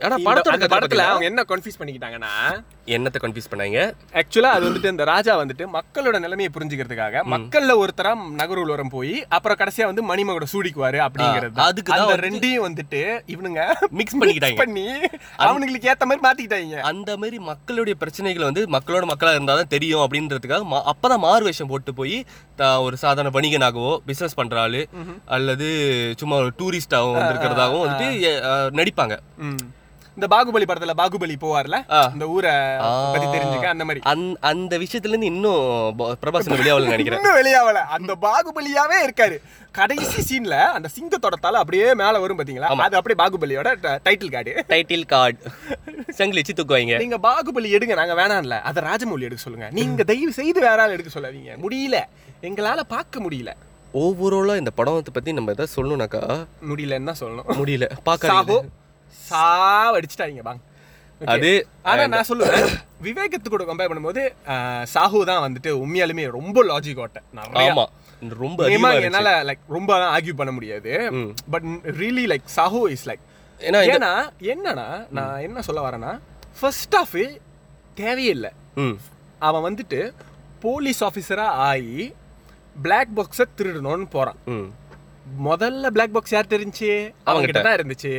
ஆனா 0.00 0.16
படத்தோட 0.28 0.66
படத்துல? 0.74 1.02
அவங்க 1.10 1.26
என்ன 1.30 1.42
கன்ஃபியூஸ் 1.50 1.80
பண்ணிக்கிட்டாங்கன்னா 1.80 2.32
என்னத்தை 2.86 3.18
கன்ஃபியூஸ் 3.18 3.50
பண்ணாங்க? 3.50 3.80
ஆக்சுவலா 4.14 4.50
அது 4.52 4.64
வந்துட்டு 4.66 4.90
இந்த 4.90 5.04
ராஜா 5.06 5.32
வந்துட்டு 5.38 5.64
மக்களோட 5.74 6.16
நிலைமையை 6.18 6.50
புரிஞ்சுக்கிறதுக்காக 6.50 7.20
மக்கள்ல 7.32 7.74
ஒருத்தரா 7.78 8.12
நகர் 8.36 8.60
உலகம் 8.62 8.90
போய் 8.90 9.12
அப்புறம் 9.28 9.58
கடைசியா 9.58 9.86
வந்து 9.86 10.02
மணிமகோட 10.04 10.46
சூடிக்குவாரு 10.52 10.98
அப்படிங்கிறது 11.04 11.52
தான். 11.52 11.68
அதுக்கு 11.68 11.90
தான் 11.90 12.02
அந்த 12.04 12.16
ரெண்டையும் 12.24 12.64
வந்துட்டு 12.66 13.00
இவனுங்க 13.28 13.60
மிக்ஸ் 13.92 14.16
பண்ணிக்கிட்டாங்க. 14.16 14.58
பண்ணி 14.58 14.86
அவனுங்களுக்கு 15.44 15.90
ஏத்த 15.92 16.06
மாதிரி 16.06 16.24
மாத்திக்கிட்டாங்க. 16.26 16.80
அந்த 16.90 17.10
மாதிரி 17.16 17.38
மக்களுடைய 17.48 17.96
பிரச்சனைகள் 17.96 18.48
வந்து 18.48 18.64
மக்களோட 18.74 19.04
மக்களா 19.10 19.32
இருந்தா 19.32 19.56
தான் 19.56 19.72
தெரியும் 19.72 20.04
அப்படின்றதுக்காக 20.04 20.66
மா- 20.72 20.84
அப்பதான் 20.92 21.22
மாறு 21.22 21.44
வேஷம் 21.44 21.68
போட்டு 21.68 21.94
போய் 21.94 22.16
தான் 22.56 22.82
ஒரு 22.82 22.96
சாதாரண 22.96 23.32
வணிகனாகவோ 23.34 23.92
பிசினஸ் 24.06 24.34
பண்ற 24.34 24.58
ஆளு 24.60 24.82
அல்லது 25.32 25.68
சும்மா 26.18 26.36
ஒரு 26.42 26.52
டூரிஸ்டாகவும் 26.58 27.22
இருக்கிறதாகவும் 27.28 27.84
வந்துட்டு 27.84 28.08
நடிப்பாங்க. 28.76 29.14
இந்த 30.14 30.36
பாகுபலி 30.36 30.62
படத்துல 30.62 30.90
பாகுபலி 30.96 31.34
போவார்ல? 31.40 31.92
ஆ. 31.92 32.10
இந்த 32.12 32.26
ஊரை. 32.26 32.50
பத்தி 33.12 33.26
தெரிஞ்சுக்க 33.26 33.64
அந்த 33.64 33.84
மாதிரி. 33.84 34.00
அந்- 34.04 34.36
அந்த 34.40 34.78
விஷயத்துல 34.78 35.08
இருந்து 35.08 35.26
இன்னும் 35.26 35.98
பிரபாஸ் 35.98 36.48
வெளியாகல 36.48 36.86
நினைக்கிறேன். 36.86 37.20
இன்னும் 37.20 37.36
வெளியாவல 37.36 37.72
அந்த 37.72 38.16
பாகுபலியாவே 38.22 39.08
இருக்காரு. 39.08 39.38
கடைசி 39.72 40.38
சீன்ல 40.38 40.50
அந்த 40.50 40.88
சிங்கத்தோட 41.00 41.32
தலை 41.40 41.60
அப்படியே 41.60 41.94
மேல 41.94 42.18
வரும் 42.18 42.38
பாத்தீங்களா? 42.38 42.58
அது 42.58 42.96
அப்படியே 42.96 43.28
பாகுபலியோட 43.28 43.98
டைட்டில் 44.04 44.30
கார்டு 44.30 44.64
டைட்டில் 44.68 45.06
கார்டு 45.06 45.38
சங்கிலி 46.08 46.42
வச்சு 46.46 46.64
தூக்குவாங்க. 46.64 47.06
நீங்க 47.06 47.18
பாகுபலி 47.18 47.64
எடுங்க 47.64 48.06
நாங்க 48.06 48.14
வேணாம்ல. 48.14 48.60
அத 48.60 48.80
ராஜமௌலி 48.80 49.20
எடுக்க 49.20 49.42
சொல்லுங்க. 49.42 49.68
நீங்க 49.70 50.02
தயவு 50.02 50.32
செய்து 50.32 50.60
வேற 50.60 50.82
ஆள் 50.82 50.90
எடுக்க 50.90 51.20
சொல்லாதீங்க. 51.20 51.66
முடியல. 51.68 52.00
எங்களால 52.42 52.80
பார்க்க 52.80 53.20
முடியல. 53.20 53.52
ஓவராலா 53.94 54.56
இந்த 54.56 54.70
படத்தை 54.70 55.02
பத்தி 55.12 55.32
நம்ம 55.32 55.50
ஏதாவது 55.50 55.82
சொல்லணும்னாக்கா 55.82 56.46
முடியலன்னு 56.68 57.04
தான் 57.04 57.16
சொல்லணும். 57.20 57.42
முடியல. 57.48 57.90
பார்க்க 58.02 58.64
சாவடிச்சிட்டாங்க 59.30 60.42
பாங்க. 60.42 60.62
அது 61.20 61.50
ஆனா 61.82 62.06
நான் 62.06 62.28
சொல்லுவேன் 62.28 62.64
விவேகத்து 63.02 63.48
கூட 63.48 63.64
கம்பேர் 63.64 63.90
பண்ணும்போது 63.90 64.22
சாஹு 64.92 65.24
தான் 65.24 65.44
வந்துட்டு 65.44 65.70
உண்மையாலுமே 65.82 66.30
ரொம்ப 66.30 66.64
லாஜிக் 66.64 66.96
ஓட்ட. 66.96 67.20
நிறைய. 67.32 67.68
ரொம்ப. 68.38 68.66
என்னால 69.00 69.30
லைக் 69.44 69.62
ரொம்ப 69.68 69.92
ஆர்கியூ 70.10 70.34
பண்ண 70.34 70.52
முடியாது. 70.52 70.92
But 71.50 71.64
really 72.00 72.24
like 72.26 72.46
Saaho 72.56 72.88
is 72.88 73.06
like 73.08 73.24
ஏன்னா 73.60 74.12
என்னன்னா 74.46 74.86
நான் 75.10 75.40
என்ன 75.40 75.62
சொல்ல 75.62 75.90
வரேன்னா 75.90 76.12
ஃபர்ஸ்ட் 76.60 76.94
ஆஃப் 76.94 77.16
தேவையே 77.94 78.30
இல்லை 78.30 78.50
ம். 78.76 78.96
அவன் 79.40 79.62
வந்துட்டு 79.62 80.00
போலீஸ் 80.60 81.04
ஆஃபீஸரா 81.04 81.46
ஆகி 81.66 82.04
பிளாக் 82.76 83.08
பாக்ஸை 83.16 83.46
திருடணும்னு 83.58 84.06
போறான். 84.10 84.38
முதல்ல 85.46 85.86
பிளாக் 85.96 86.12
பாக்ஸ் 86.14 86.34
யார் 86.34 86.50
தெரிஞ்சு? 86.52 86.90
அவங்க 87.28 87.46
கிட்ட 87.48 87.62
தான் 87.66 87.76
இருந்துச்சு. 87.78 88.12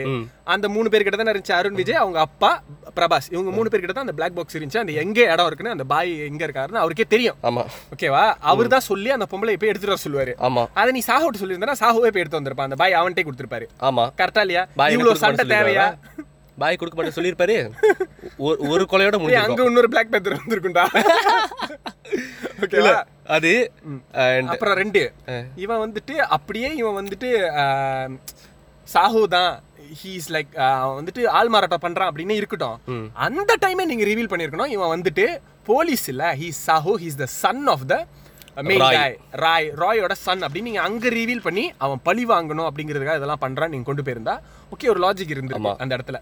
அந்த 0.54 0.66
மூணு 0.76 0.88
பேர் 0.93 1.06
கிட்ட 1.06 1.18
தான் 1.20 1.32
இருந்துச்சு. 1.34 1.56
அருண் 1.58 1.78
விஜய் 1.80 2.01
அவங்க 2.04 2.20
அப்பா 2.28 2.51
பிரபாஸ். 2.97 3.28
இவங்க 3.36 3.51
மூணு 3.58 3.70
பேர் 3.70 3.84
கிட்ட 3.84 3.95
தான் 3.97 4.06
அந்த 4.08 4.16
பிளாக் 4.20 4.36
பாக்ஸ் 4.38 4.58
இருந்துச்சு. 4.58 4.82
அந்த 4.84 4.93
எங்க 5.04 5.20
இடம் 5.34 5.49
இருக்குன்னு 5.49 5.76
அந்த 5.76 5.88
பாய் 5.93 6.12
எங்க 6.30 6.43
இருக்காருன்னு 6.47 6.84
அவருக்கே 6.84 7.08
தெரியும். 7.16 7.38
ஆமா. 7.49 7.66
ஓகேவா 7.95 8.24
அவர் 8.51 8.74
தான் 8.76 8.88
சொல்லி 8.91 9.12
அந்த 9.18 9.28
பொம்பளை 9.32 9.56
போய் 9.62 9.72
எடுத்துட்டு 9.72 9.95
வர 9.95 10.04
சொல்லுவாரு. 10.08 10.36
ஆமா. 10.49 10.66
அதை 10.82 10.91
நீ 10.97 11.04
சாஹோட்டு 11.10 11.41
சொல்லியிருந்தா 11.43 11.80
சாஹோவே 11.84 12.12
போய் 12.14 12.24
எடுத்து 12.26 12.39
வந்திருப்பான். 12.41 12.70
அந்த 12.72 12.80
பாய் 12.84 12.99
அவன்கிட்டே 13.01 13.26
கொடுத்துருப்பாரு. 13.30 13.68
ஆமா. 13.89 14.06
கரெக்டா 14.22 14.43
இல்லையா? 14.47 14.66
இவ்வளவு 14.95 15.24
சண்டை 15.26 15.45
தேவையா? 15.56 15.88
பாய் 16.58 16.76
கொடுக்க 16.76 16.97
மாட்டேன் 16.97 17.18
சொல்லியிருப்பாரு. 17.18 17.56
ஒரு- 18.39 18.60
கொலையோட 18.91 19.16
முடிஞ்சிருக்கும். 19.18 19.47
அங்க 19.49 19.64
இன்னொரு 19.64 19.89
பிளாக் 19.89 20.12
பேத்தர் 20.12 20.39
வந்திருக்குண்டா 20.39 20.84
ஓகேவா 22.62 22.93
அது 23.28 23.51
அப்புறம் 24.54 24.76
ரெண்டு. 24.76 25.01
இவன் 25.56 25.82
வந்துட்டு 25.84 26.16
அப்படியே 26.36 26.76
இவன் 26.76 26.97
வந்துட்டு 26.99 27.30
சாஹு 28.88 29.24
தான். 29.28 29.54
ஹீஸ் 30.01 30.28
லைக் 30.30 30.51
வந்துட்டு 30.97 31.22
ஆள் 31.38 31.47
மாறாட்டம் 31.47 31.84
பண்றான் 31.84 32.10
அப்படின்னு 32.10 32.30
இருக்கட்டும். 32.32 32.78
அந்த 33.26 33.56
டைமே 33.62 33.86
நீங்க 33.86 34.06
ரிவீல் 34.06 34.32
பண்ணிருக்கணும் 34.32 34.68
இவன் 34.68 34.93
வந்துட்டு 34.93 35.26
போலீஸ் 35.66 36.08
இல்ல 36.08 36.36
he's 36.36 36.62
Saaho 36.68 36.93
he's 36.97 37.18
the 37.18 37.26
son 37.36 37.68
of 37.68 37.88
the 37.88 37.97
main 38.64 38.80
Roy. 38.80 38.95
Roy 38.95 39.16
Roy 39.43 40.01
ராயோட 40.01 40.12
son 40.18 40.41
அப்படின்னு 40.41 40.62
நீங்க 40.62 40.82
அங்க 40.82 41.10
ரிவீல் 41.10 41.41
பண்ணி 41.41 41.74
அவன் 41.78 41.99
பழி 42.04 42.26
வாங்கணும் 42.26 42.68
அப்படிங்கிறதுக்காக 42.70 43.16
இதெல்லாம் 43.16 43.41
பண்றான் 43.41 43.68
நீங்க 43.68 43.86
கொண்டு 43.86 44.01
போயிருந்தா 44.01 44.36
ஓகே 44.72 44.89
ஒரு 44.89 44.99
லாஜிக் 44.99 45.34
இருந்திருக்கு 45.34 45.74
அந்த 45.78 45.97
இடத்துல. 45.97 46.20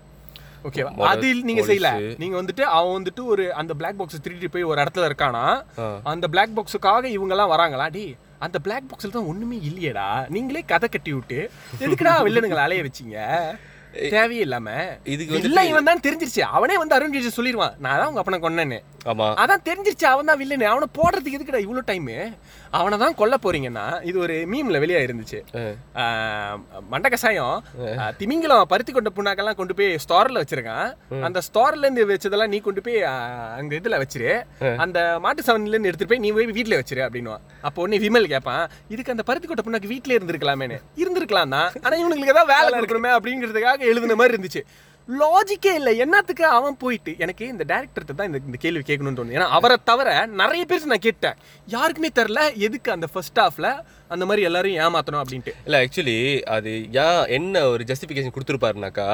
ஓகேவா 0.68 0.92
அதில் 1.12 1.40
நீங்க 1.50 1.62
செய்யல. 1.70 1.90
நீங்க 2.22 2.36
வந்துட்டு 2.42 2.64
அவன் 2.78 2.96
வந்துட்டு 2.98 3.22
ஒரு 3.34 3.46
அந்த 3.62 3.74
பிளாக் 3.80 3.98
பாக்ஸ் 4.02 4.24
திருடிட்டு 4.26 4.54
போய் 4.56 4.70
ஒரு 4.72 4.80
இடத்துல 4.84 5.08
இருக்கானா. 5.10 5.46
அந்த 6.14 6.28
பிளாக் 6.34 6.56
பாக்ஸுக்காக 6.58 7.04
இவங்க 7.18 7.34
எல்லாம் 7.36 7.54
வராங்களா? 7.54 7.88
டி 7.98 8.06
அந்த 8.46 8.58
பிளாக் 8.66 8.88
பாக்ஸ்ல 8.92 9.16
தான் 9.16 9.30
ஒண்ணுமே 9.32 9.58
இல்லையேடா. 9.70 10.08
நீங்களே 10.36 10.62
கதை 10.72 10.88
கட்டி 10.90 11.12
விட்டு 11.18 11.40
எதுக்குடா 11.86 12.14
வில்லனுங்களை 12.28 12.64
அலைய 12.68 12.84
வச்சீங்க? 12.88 13.18
தேவையே 14.16 14.44
இல்லாம 14.48 14.70
இதுக்கு 15.14 15.42
இல்ல 15.50 15.60
இவன் 15.72 15.90
தான் 15.90 16.06
தெரிஞ்சிருச்சு. 16.08 16.44
அவனே 16.58 16.78
வந்து 16.82 16.96
அருண் 16.98 17.16
விஜய் 17.18 17.38
சொல்லிடுவான். 17.38 17.76
நான் 17.86 18.00
தான் 18.00 18.10
உங்க 18.12 18.22
அப்பனை 18.24 18.40
கொன்னேன்னு. 18.46 18.80
ஆமா. 19.12 19.28
அதான் 19.42 19.64
தெரிஞ்சிருச்சு 19.68 20.06
அவன் 20.14 20.30
தான் 20.30 20.40
வில்லனு. 20.42 20.66
அவனை 20.72 20.88
போடுறதுக்கு 20.98 21.38
எதுக்குடா 21.38 21.62
இவ்வளவு 21.66 21.90
டைம் 21.92 22.10
அவனை 22.80 22.98
தான் 23.02 23.16
கொல்ல 23.20 23.36
போறீங்கன்னா 23.44 23.86
இது 24.10 24.18
ஒரு 24.26 24.36
மீம்ல 24.52 24.78
வெளியா 24.84 25.00
இருந்துச்சு. 25.06 25.40
மண்ட 26.92 27.08
கசாயம் 27.14 27.56
ஆஹ் 28.02 28.14
திமிங்கலம் 28.20 28.70
பருத்தி 28.74 28.92
கொண்ட 28.92 29.10
புண்ணாக்கெல்லாம் 29.18 29.58
கொண்டு 29.60 29.74
போய் 29.80 29.90
ஸ்டோர்ல 30.04 30.42
வச்சிருக்கான். 30.44 30.88
அந்த 31.28 31.42
ஸ்டோர்ல 31.48 31.84
இருந்து 31.86 32.06
வச்சதெல்லாம் 32.12 32.52
நீ 32.54 32.60
கொண்டு 32.68 32.84
போய் 32.86 33.00
அங்க 33.58 33.74
இதுல 33.80 34.00
வச்சிரு. 34.04 34.32
அந்த 34.86 35.00
மாட்டு 35.26 35.48
சவன்ல 35.48 35.76
இருந்து 35.76 35.92
எடுத்துட்டு 35.92 36.14
போய் 36.14 36.24
நீ 36.26 36.32
போய் 36.38 36.50
வீட்ல 36.60 36.80
வச்சிரு 36.82 37.04
அப்படின்னுவான். 37.08 37.44
அப்போ 37.70 37.82
உடனே 37.86 38.00
விமல் 38.06 38.32
கேட்பான் 38.36 38.64
இதுக்கு 38.94 39.14
அந்த 39.16 39.26
பருத்தி 39.32 39.50
கொண்ட 39.50 39.66
புண்ணாக்கு 39.68 39.92
வீட்லயே 39.94 40.20
இருந்திருக்கலாமேன்னு. 40.20 40.80
இருந்திருக்கலாம் 41.04 41.56
தான் 41.58 41.70
ஆனா 41.86 41.96
இவனுங்களுக்கு 42.04 42.36
ஏதாவது 42.36 42.52
வேலை 42.54 42.72
கொடுக்கணுமே 42.78 43.12
அப்படிங்கிறதுக்காக 43.18 43.81
எழுதுன 43.90 44.16
மாதிரி 44.22 44.36
இருந்துச்சு. 44.36 44.64
லாஜிக்கே 45.20 45.72
இல்லை. 45.80 45.92
என்னத்துக்கு 46.04 46.44
அவன் 46.58 46.76
போயிட்டு? 46.82 47.12
எனக்கு 47.24 47.44
இந்த 47.54 47.64
டேரக்டர்கிட்ட 47.72 48.14
தான் 48.20 48.30
இந்த 48.30 48.58
கேள்வி 48.64 48.84
கேட்கணும்னு 48.90 49.20
தோணுது. 49.20 49.36
ஏன்னா 49.38 49.48
அவரை 49.58 49.78
தவிர 49.90 50.10
நிறைய 50.42 50.64
பேர் 50.70 50.92
நான் 50.92 51.06
கேட்டேன். 51.08 51.38
யாருக்குமே 51.76 52.10
தெரில. 52.20 52.42
எதுக்கு 52.68 52.90
அந்த 52.96 53.08
ஃபர்ஸ்ட் 53.14 53.42
ஹாஃபில் 53.44 53.70
அந்த 54.14 54.24
மாதிரி 54.30 54.46
எல்லாரும் 54.50 54.78
ஏமாத்தணும் 54.84 55.22
அப்படின்ட்டு. 55.24 55.54
இல்லை 55.66 55.80
ஆக்சுவலி 55.86 56.18
அது 56.56 56.74
ஏன் 57.06 57.24
என்ன 57.38 57.64
ஒரு 57.74 57.86
ஜஸ்டிஃபிகேஷன் 57.92 58.36
கொடுத்துருப்பாருனாக்கா 58.36 59.08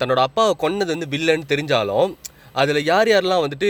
தன்னோட 0.00 0.20
அப்பாவை 0.28 0.52
கொன்னது 0.64 0.92
வந்து 0.94 1.12
வில்லன்னு 1.14 1.50
தெரிஞ்சாலும் 1.52 2.10
அதில் 2.60 2.86
யார் 2.90 3.08
யாரெல்லாம் 3.12 3.42
வந்துட்டு 3.44 3.68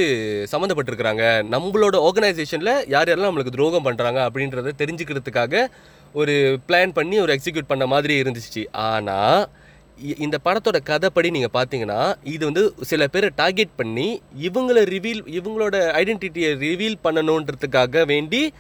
சம்மந்தப்பட்டிருக்கிறாங்க 0.53 1.25
நம்மளோட 1.55 1.97
ஆர்கனைசேஷனில் 2.09 2.75
யார் 2.95 3.09
யாரெல்லாம் 3.11 3.31
நம்மளுக்கு 3.31 3.55
துரோகம் 3.57 3.87
பண்ணுறாங்க 3.87 4.21
அப்படின்றத 4.27 4.75
தெரிஞ்சுக்கிறதுக்காக 4.83 5.65
ஒரு 6.21 6.35
பிளான் 6.67 6.97
பண்ணி 6.99 7.17
ஒரு 7.25 7.33
எக்ஸிக்யூட் 7.37 7.71
பண்ண 7.73 7.87
மாதிரி 7.95 8.15
இருந்துச்சு. 8.23 8.63
ஆனால் 8.91 9.41
இந்த 9.97 10.39
படத்தோட 10.45 10.79
கதைப்படி 10.87 11.31
நீங்கள் 11.31 11.55
பார்த்தீங்கன்னா 11.55 12.17
இது 12.23 12.45
வந்து 12.45 12.75
சில 12.83 13.07
பேரை 13.07 13.31
டார்கெட் 13.37 13.77
பண்ணி 13.77 14.23
இவங்கள 14.41 14.79
ரிவீல் 14.95 15.23
இவங்களோட 15.39 15.77
ஐடென்டிட்டியை 16.01 16.51
ரிவீல் 16.65 16.97
பண்ணணுன்றதுக்காக 17.05 18.07
வேண்டி 18.07 18.53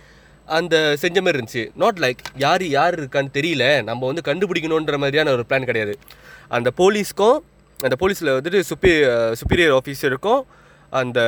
அந்த 0.47 0.97
செஞ்ச 0.99 1.23
மாதிரி 1.23 1.39
இருந்துச்சு. 1.39 1.71
நாட் 1.75 1.99
லைக் 1.99 2.23
யார் 2.37 2.65
யார் 2.67 3.01
இருக்கான்னு 3.01 3.31
தெரியல. 3.33 3.83
நம்ம 3.83 4.13
வந்து 4.13 4.23
கண்டுபிடிக்கணுன்ற 4.25 4.97
மாதிரியான 4.99 5.31
ஒரு 5.31 5.45
பிளான் 5.49 5.65
கிடையாது. 5.65 5.99
அந்த 6.49 6.71
போலீஸ்க்கும் 6.77 7.39
அந்த 7.81 7.97
போலீஸில் 8.01 8.35
வந்துட்டு 8.37 8.63
சுப்பீ 8.71 8.93
சுப்பீரியர் 9.41 9.79
ஆஃபீஸருக்கும் 9.79 10.43
அந்த 10.91 11.21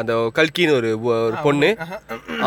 அந்த 0.00 0.14
கல்கின்னு 0.38 0.76
ஒரு 0.78 0.90
ஒரு 1.10 1.36
பொண்ணு. 1.46 1.70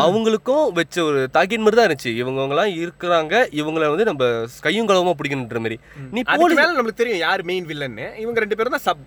அவங்களுக்கும் 0.04 0.66
வச்ச 0.78 0.96
ஒரு 1.10 1.20
தாக்கின் 1.36 1.64
மாதிரி 1.66 1.78
தான் 1.80 1.88
இருந்துச்சு. 1.88 2.12
இவங்கவங்கலாம் 2.22 2.72
இருக்கிறாங்க 2.82 3.44
இவங்கள 3.60 3.92
வந்து 3.94 4.08
நம்ம 4.10 4.32
கையும் 4.66 4.90
களவுமா 4.90 5.14
பிடிக்கணுன்ற 5.20 5.62
மாதிரி. 5.66 5.78
நீ 6.16 6.22
போலீஸ் 6.34 6.60
மேல 6.62 6.74
நம்மளுக்கு 6.78 7.02
தெரியும் 7.04 7.24
யார் 7.26 7.48
மெயின் 7.52 7.70
வில்லன்னு 7.70 8.08
இவங்க 8.24 8.44
ரெண்டு 8.46 8.58
பேரும் 8.60 8.76
தான் 8.78 8.86
சப் 8.88 9.06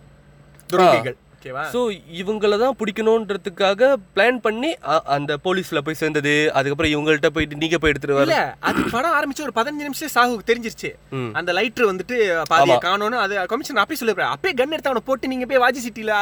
துரோகிகள். 0.73 1.19
ஸோ 1.71 1.79
இவங்கள 2.19 2.57
தான் 2.61 2.75
பிடிக்கணுன்றதுக்காக 2.79 3.87
பிளான் 4.15 4.37
பண்ணி 4.45 4.69
அந்த 5.15 5.31
போலீஸில் 5.45 5.81
போய் 5.85 5.97
சேர்ந்தது. 6.01 6.33
அதுக்கப்புறம் 6.57 6.93
இவங்கள்ட்ட 6.93 7.29
போயிட்டு 7.35 7.59
நீங்கள் 7.63 7.81
போய் 7.83 7.91
எடுத்துட்டு 7.93 8.17
வர 8.17 8.27
இல்ல 8.27 8.37
அது 8.69 8.83
படம் 8.93 9.15
ஆரம்பிச்சு 9.17 9.45
ஒரு 9.47 9.55
பதினஞ்சு 9.57 9.87
நிமிஷம் 9.87 10.13
சாகுக்கு 10.15 10.49
தெரிஞ்சிருச்சு. 10.51 10.91
அந்த 11.39 11.53
லைட்டர் 11.57 11.89
வந்துட்டு 11.91 12.17
பாதியை 12.53 12.77
காணோன்னு 12.87 13.19
அது 13.23 13.41
கமிஷன் 13.53 13.81
அப்பயே 13.83 13.99
சொல்லிருப்பாரு 14.01 14.33
அப்பயே 14.35 14.53
கன் 14.61 14.75
எடுத்து 14.75 14.91
அவனை 14.91 15.03
போட்டு 15.09 15.31
நீங்க 15.33 15.47
போய் 15.51 15.63
வாஜி 15.65 15.83
சிட்டில 15.87 16.13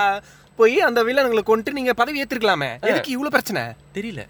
போய் 0.62 0.78
அந்த 0.90 1.00
வில்லனுங்களை 1.10 1.44
கொண்டு 1.52 1.78
நீங்க 1.80 1.94
பதவி 2.04 2.22
ஏத்துருக்கலாமே. 2.24 2.72
எதுக்கு 2.92 3.16
இவ்வளவு 3.18 3.36
பிரச்சனை? 3.38 3.64
தெரியல. 3.98 4.24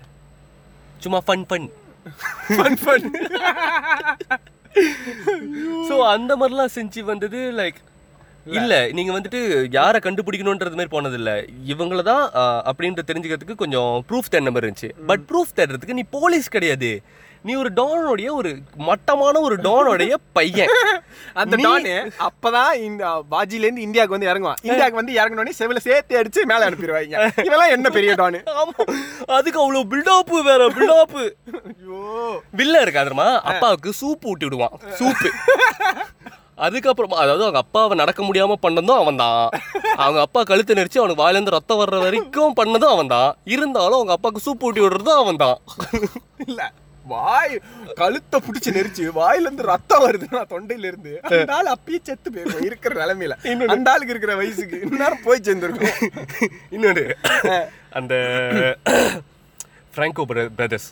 சும்மா 1.06 1.22
fun 1.28 1.46
fun 1.52 1.70
Fun, 2.60 2.74
fun. 2.84 3.02
So 5.88 5.96
அந்த 6.14 6.32
மாதிரிலாம் 6.40 6.72
செஞ்சு 6.76 7.02
வந்தது 7.10 7.40
லைக் 7.60 7.80
இல்ல. 8.60 8.74
நீங்க 8.98 9.12
வந்துட்டு 9.16 9.40
யாரை 9.76 10.00
கண்டுபிடிக்கணுன்றது 10.06 10.78
மாதிரி 10.78 10.92
போனது 10.94 11.18
இல்ல 11.20 11.32
இவங்கள 11.72 12.02
தான் 12.10 12.24
அப்படின்ற 12.70 13.02
தெரிஞ்சுக்கிறதுக்கு 13.10 13.62
கொஞ்சம் 13.62 13.92
ப்ரூஃப் 14.10 14.32
தேடின 14.34 14.54
மாதிரி 14.54 14.68
இருந்துச்சு. 14.68 14.90
பட் 15.10 15.26
ப்ரூஃப் 15.32 15.56
தேடுறதுக்கு 15.60 15.98
நீ 16.00 16.06
போலீஸ் 16.18 16.50
கிடையாது. 16.56 16.92
நீ 17.46 17.52
ஒரு 17.62 17.70
டானோடைய 17.78 18.30
ஒரு 18.40 18.50
மட்டமான 18.88 19.36
ஒரு 19.48 19.56
டானோடைய 19.68 20.14
பையன். 20.38 20.72
அந்த 21.42 21.56
டானு 21.66 21.94
அப்பதான் 22.28 22.74
இந்த 22.88 23.04
வாஜில 23.34 23.66
இருந்து 23.66 23.86
இந்தியாவுக்கு 23.86 24.16
வந்து 24.16 24.30
இறங்குவான். 24.32 24.60
இந்தியாவுக்கு 24.68 25.00
வந்து 25.00 25.16
இறங்கினோடனே 25.20 25.56
செவில 25.60 25.82
சேர்த்து 25.88 26.20
அடிச்சு 26.20 26.42
மேல 26.52 26.68
அனுப்பிடுவாங்க. 26.68 27.16
இவெல்லாம் 27.48 27.74
என்ன 27.76 27.90
பெரிய 27.98 28.14
டானு? 28.22 28.42
அதுக்கு 29.38 29.62
அவ்வளவு 29.64 29.90
பில்டப் 29.94 30.34
வேற 30.50 30.68
பில்டப் 30.78 31.18
ஐயோ. 31.22 32.02
வில்ல 32.60 32.84
இருக்கா 32.86 33.04
தெரியுமா? 33.04 33.30
அப்பாவுக்கு 33.52 33.92
சூப் 34.02 34.28
ஊட்டி 34.32 34.46
விடுவான். 34.48 34.76
சூப்பு. 35.00 35.32
அதுக்கப்புறமா 36.66 37.20
அதாவது 37.22 37.44
அவங்க 37.46 37.62
அப்பாவை 37.64 37.94
நடக்க 38.02 38.22
முடியாம 38.24 38.58
பண்ணதும் 38.66 39.00
அவன் 39.02 39.20
தான் 39.22 39.38
அவங்க 40.04 40.20
அப்பா 40.26 40.42
கழுத்து 40.50 40.78
நெரிச்சு 40.80 41.02
அவனுக்கு 41.02 41.24
வாயிலேருந்து 41.24 41.56
ரத்தம் 41.56 41.80
வர்ற 41.82 42.00
வரைக்கும் 42.04 42.58
பண்ணதும் 42.60 42.94
அவன் 42.96 43.12
தான் 43.14 43.32
இருந்தாலும் 43.56 43.98
அவங்க 44.00 44.16
அப்பாவுக்கு 44.16 44.46
சூப் 44.46 44.66
ஊட்டி 44.68 44.82
விடுறதும் 44.84 45.22
அவன் 45.22 45.42
தான் 45.44 45.58
இல்ல. 46.46 46.62
வாய் 47.14 47.56
கழுத்தை 48.00 48.38
பிடிச்சு 48.46 48.72
நெரிச்சு 48.78 49.04
வாயில 49.20 49.48
இருந்து 49.48 49.68
ரத்தம் 49.72 50.04
வருது 50.06 50.28
நான் 50.36 50.52
தொண்டையில 50.54 50.90
இருந்து 50.92 51.14
அந்த 51.28 51.54
ஆள் 51.58 51.74
அப்பயே 51.76 52.00
செத்து 52.08 52.28
போயிருக்கும் 52.34 52.68
இருக்கிற 52.70 52.94
நிலைமையில. 53.02 53.38
அந்த 53.76 53.92
ஆளுக்கு 53.94 54.14
இருக்கிற 54.14 54.36
வயசுக்கு 54.42 54.80
இந்நேரம் 54.88 55.26
போய் 55.28 55.46
சேர்ந்துருக்கும். 55.48 55.96
இன்னொன்று 56.78 57.06
அந்த 58.00 58.14
ஃப்ராங்கோ 59.96 60.26
பிரதர்ஸ். 60.60 60.90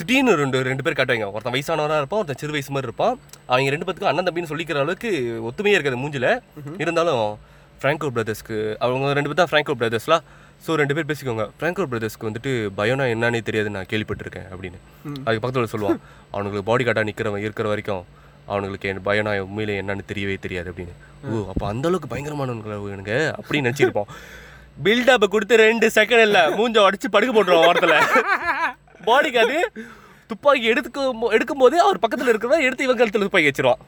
திடீர்னு 0.00 0.34
ரெண்டு 0.42 0.60
ரெண்டு 0.68 0.84
பேர் 0.84 0.98
காட்டுவாங்க. 0.98 1.26
ஒருத்தன் 1.34 1.56
வயசானவராக 1.56 2.02
இருப்பான் 2.02 2.20
ஒருத்தன் 2.20 2.40
சிறு 2.42 2.54
வயசு 2.54 2.74
மாதிரி 2.74 2.88
இருப்பான். 2.90 3.16
அவங்க 3.50 3.72
ரெண்டு 3.74 3.86
பேத்துக்கும் 3.86 4.12
அண்ணன் 4.12 4.28
தம்பின்னு 4.28 4.52
சொல்லிக்கிற 4.52 4.78
அளவுக்கு 4.84 5.10
ஒத்துமையே 5.48 5.76
இருக்காது 5.78 6.02
மூஞ்சில. 6.04 6.28
இருந்தாலும் 6.84 7.24
ஃப்ராங்கோ 7.80 8.08
பிரதர்ஸ்க்கு 8.16 8.56
அவங்க 8.84 9.12
ரெண்டு 9.18 9.30
பேர் 9.30 9.40
தான் 9.42 9.52
ஃப்ராங்கோ 9.52 9.74
பிரதர்ஸ்லாம் 9.80 10.24
ஸோ 10.64 10.74
ரெண்டு 10.80 10.94
பேர் 10.96 11.08
பேசிக்கோங்க. 11.10 11.44
ஃப்ராங்கோ 11.58 11.84
பிரதர்ஸ்க்கு 11.92 12.28
வந்துட்டு 12.28 12.50
பயம்னா 12.78 13.04
என்னன்னே 13.12 13.40
தெரியாது 13.46 13.68
நான் 13.76 13.88
கேள்விப்பட்டிருக்கேன் 13.92 14.48
அப்படின்னு. 14.52 14.78
அதுக்கு 15.24 15.40
பக்கத்தில் 15.44 15.72
சொல்லுவான் 15.72 15.98
அவனுங்களுக்கு 16.32 16.68
பாடி 16.68 16.84
கார்டாக 16.88 17.06
நிற்கிறவன் 17.08 17.44
இருக்கிற 17.46 17.68
வரைக்கும் 17.72 18.04
அவனுங்களுக்கு 18.50 18.88
என் 18.90 19.02
பயனா 19.08 19.32
உண்மையிலே 19.46 19.74
என்னன்னு 19.80 20.04
தெரியவே 20.10 20.36
தெரியாது 20.44 20.68
அப்படின்னு. 20.72 20.94
ஓ 21.30 21.40
அப்போ 21.52 21.64
அந்த 21.72 21.86
அளவுக்கு 21.88 22.10
பயங்கரமானவங்களா 22.12 22.78
இவனுங்க? 22.82 23.16
அப்படின்னு 23.40 23.66
நினச்சிருப்போம். 23.68 24.08
பில்டப்பை 24.84 25.26
கொடுத்து 25.32 25.56
ரெண்டு 25.66 25.88
செகண்ட் 25.96 26.26
இல்லை 26.28 26.44
மூஞ்ச 26.58 26.78
உடச்சு 26.86 27.08
படுக்க 27.16 27.32
போட்டுருவோம் 27.36 27.68
ஓரத்தில். 27.70 27.98
பாடிக்கு 29.08 29.42
அது 29.44 29.58
துப்பாக்கி 30.30 30.66
எடுத்துக்க 30.72 31.32
எடுக்கும் 31.36 31.62
போது 31.62 31.76
அவர் 31.86 32.02
பக்கத்தில் 32.04 32.30
இருக்கிறவன் 32.32 32.64
எடுத்து 32.66 32.86
இவன் 32.86 33.00
கழுத்துல 33.00 33.26
துப்பாக்கி 33.26 33.50
வச்சிருவான். 33.50 33.82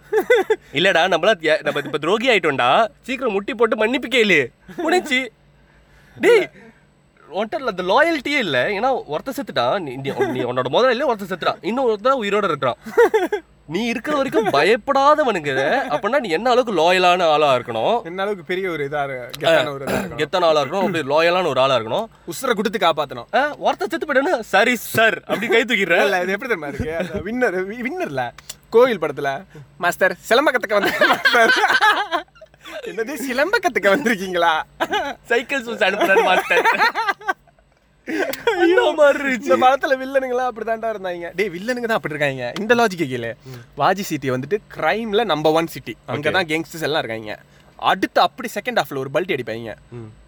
இல்லடா 0.78 1.04
நம்மளா 1.14 1.34
நம்ம 1.68 1.86
இப்போ 1.88 2.02
துரோகி 2.04 2.28
ஆயிட்டோம்டா 2.34 2.68
சீக்கிரம் 3.06 3.34
முட்டி 3.38 3.54
போட்டு 3.62 3.80
மன்னிப்பு 3.84 4.10
கேளு. 4.16 4.40
முடிஞ்சு 4.84 5.20
டேய் 6.16 6.44
ஒன்ட்ட 7.34 7.54
அந்த 7.54 7.82
லாயல்ட்டியே 7.82 8.38
இல்லை. 8.38 8.60
ஏன்னா 8.60 9.02
ஒருத்த 9.10 9.32
செத்துட்டான் 9.36 9.78
நீ 9.78 9.96
நீ- 9.96 10.44
உன்னோட 10.44 10.64
முதல்ல 10.70 11.02
ஒருத்த 11.08 11.32
செத்துட்டான். 11.32 11.56
இன்னும் 11.60 12.02
உயிரோட 12.02 12.44
இருக்கிறான். 12.44 12.76
நீ 13.66 13.84
இருக்கிற 13.84 14.16
வரைக்கும் 14.16 14.48
பயப்படாதவனுங்க. 14.48 15.52
அப்படின்னா 15.88 16.20
நீ 16.20 16.28
என்ன 16.28 16.50
அளவுக்கு 16.50 16.92
லாயலான 16.92 17.22
ஆளா 17.22 17.54
இருக்கணும்? 17.54 18.02
என்ன 18.02 18.22
அளவுக்கு 18.22 18.44
பெரிய 18.44 18.70
ஒரு 18.70 18.88
இதா 18.88 19.04
இருக்கு 19.04 19.46
கெத்தான 19.46 19.72
ஒரு 19.72 19.84
இதா. 19.84 19.88
கெத்தான 19.88 20.44
ஆளா 20.44 20.62
இருக்கணும் 20.62 20.84
அப்படி 20.84 20.98
லாயலான 20.98 21.46
ஒரு 21.46 21.60
ஆளா 21.60 21.76
இருக்கணும். 21.76 22.06
உசுரை 22.26 22.52
கொடுத்து 22.52 22.78
காப்பாத்தணும். 22.78 23.34
ஆ, 23.34 23.56
ஒருத்தன் 23.56 23.88
செத்து 23.88 24.06
போயிட்டானு 24.06 24.40
சரி 24.40 24.76
சார் 24.76 25.18
அப்படி 25.18 25.46
கை 25.46 25.60
தூக்கிடுறேன் 25.62 26.02
இல்ல 26.02 26.22
இது 26.22 26.32
எப்படி 26.32 26.54
தெரியுமா 26.54 26.66
இருக்கு? 26.66 27.22
வின்னர் 27.24 27.86
வின்னர்ல 27.86 28.30
கோவில் 28.70 28.98
படத்துல 28.98 29.44
மாஸ்டர் 29.78 30.16
சிலம்ப 30.28 30.50
கத்துக்க 30.50 30.80
வந்த 30.80 31.06
மாஸ்டர் 31.06 31.54
என்னது 32.86 33.14
சிலம்ப 33.30 33.58
கத்துக்க 33.58 33.86
வந்திருக்கீங்களா? 33.86 34.50
சைக்கிள் 35.24 35.64
சூஸ் 35.64 35.82
அனுப்புறாரு 35.82 36.22
மாஸ்டர் 36.22 36.66
ஐயோ 38.62 38.84
மாதிரி 39.00 39.18
இருந்துச்சு. 39.22 39.48
இந்த 39.48 39.56
படத்துல 39.64 39.96
வில்லனுங்களா 40.02 40.44
அப்படிதான்டா 40.50 40.90
இருந்தாங்க. 40.94 41.30
டேய் 41.38 41.52
வில்லனுங்க 41.56 41.88
தான் 41.90 41.98
அப்படி 42.00 42.14
இருக்காங்க 42.14 42.52
இந்த 42.62 42.74
லாஜிக்கு 42.80 43.06
கீழே. 43.12 43.32
வாஜி 43.82 44.04
சிட்டி 44.10 44.30
வந்துட்டு 44.34 44.58
கிரைம்ல 44.76 45.24
நம்பர் 45.32 45.56
ஒன் 45.60 45.72
சிட்டி 45.74 45.94
அங்கதான் 46.14 46.48
கேங்ஸ்டர்ஸ் 46.52 46.86
எல்லாம் 46.88 47.02
இருக்காங்க. 47.04 47.34
அடுத்து 47.90 48.18
அப்படி 48.24 48.48
செகண்ட் 48.56 48.78
ஹாஃப்ல 48.80 49.00
ஒரு 49.02 49.10
பல்ட்டி 49.14 49.34
அடிப்பாங்க. 49.36 49.72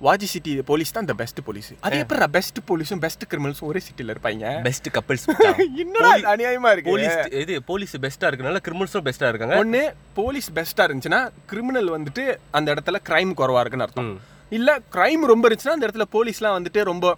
வாஜி 0.07 0.27
சிட்டி 0.33 0.53
போலீஸ் 0.71 0.93
தான் 0.95 1.05
இந்த 1.07 1.15
பெஸ்ட் 1.21 1.41
போலீஸ் 1.49 1.69
அது 1.87 1.99
எப்படி 2.05 2.27
பெஸ்ட் 2.37 2.59
போலீஸும் 2.71 3.03
பெஸ்ட் 3.05 3.25
கிரிமினல்ஸும் 3.33 3.69
ஒரே 3.71 3.81
சிட்டில 3.89 4.15
இருப்பாங்க? 4.15 4.47
பெஸ்ட் 4.69 4.89
கப்பல்ஸ் 4.97 5.27
என்னடா 5.85 6.11
இது 6.21 6.29
அநியாயமா 6.35 6.73
இருக்கு? 6.75 6.91
போலீஸ் 6.93 7.19
இது 7.43 7.57
போலீஸ் 7.71 7.95
பெஸ்டா 8.07 8.29
இருக்கனால 8.31 8.63
கிரிமினல்ஸும் 8.69 9.07
பெஸ்டா 9.09 9.31
இருக்காங்க. 9.33 9.59
ஒண்ணு 9.63 9.83
போலீஸ் 10.21 10.49
பெஸ்டா 10.59 10.87
இருந்துச்சுன்னா 10.89 11.23
கிரிமினல் 11.53 11.91
வந்துட்டு 11.97 12.25
அந்த 12.59 12.69
இடத்துல 12.77 13.01
கிரைம் 13.11 13.35
குறவா 13.43 13.63
இருக்குன்னு 13.65 13.89
அர்த்தம். 13.89 14.13
இல்ல 14.59 14.71
கிரைம் 14.97 15.25
ரொம்ப 15.33 15.45
இருந்துச்சுன்னா 15.47 15.79
அந்த 15.79 15.89
இடத்துல 15.89 16.07
போலீஸ்லாம் 16.17 16.57
வந்துட்டு 16.59 16.83
ரொம்ப 16.93 17.17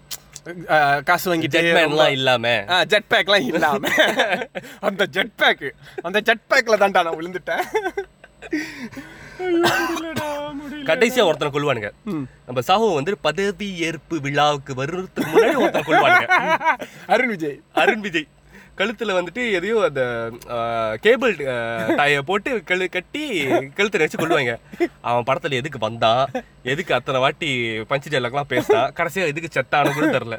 காசு 1.08 1.26
வாங்கிட்டு 1.30 1.56
ஜெட்மேன்லாம் 1.56 2.14
இல்லாம. 2.18 2.52
ஜெட் 2.92 3.08
பேக்லாம் 3.14 3.46
இல்லாம. 3.52 3.88
அந்த 4.88 5.06
ஜெட் 5.16 5.34
பேக் 5.42 5.66
அந்த 6.02 6.20
ஜெட் 6.28 6.46
பேக்ல 6.50 6.78
தான்டா 6.82 7.02
நான் 7.06 7.18
விழுந்துட்டேன். 7.20 7.64
கடைசியா 10.88 11.24
ஒருத்தனை 11.28 11.50
கொல்வானுங்க 11.54 11.90
நம்ம 12.46 12.60
சாஹு 12.68 12.86
வந்து 12.94 13.12
பதவி 13.26 13.68
ஏற்பு 13.88 14.16
விழாவுக்கு 14.26 14.74
வர்றதுக்கு 14.80 15.22
முன்னாடி 15.32 15.56
ஒருத்தனை 15.64 15.86
கொல்வானுங்க 15.88 16.28
அருண் 17.14 17.32
விஜய். 17.34 17.58
அருண் 17.82 18.04
விஜய். 18.06 18.26
கழுத்துல 18.78 19.16
வந்துட்டு 19.16 19.42
எதையோ 19.52 19.76
அந்த 19.84 20.02
கேபிள் 21.00 21.34
டைய 21.96 22.22
போட்டு 22.22 22.50
கழு 22.66 22.88
கட்டி 22.88 23.22
கழுத்தை 23.74 24.00
நினைச்சு 24.00 24.18
கொள்வாங்க 24.18 24.54
அவன் 25.00 25.26
படத்துல 25.26 25.52
எதுக்கு 25.52 25.78
வந்தான் 25.78 26.22
எதுக்கு 26.62 26.94
அத்தனை 26.94 27.20
வாட்டி 27.20 27.50
பஞ்சு 27.82 28.10
டைலாக்லாம் 28.10 28.48
பேசினான் 28.48 28.92
கடைசியா 28.98 29.26
எதுக்கு 29.26 29.50
செத்தானு 29.52 29.94
கூட 29.94 30.06
தெரில 30.08 30.38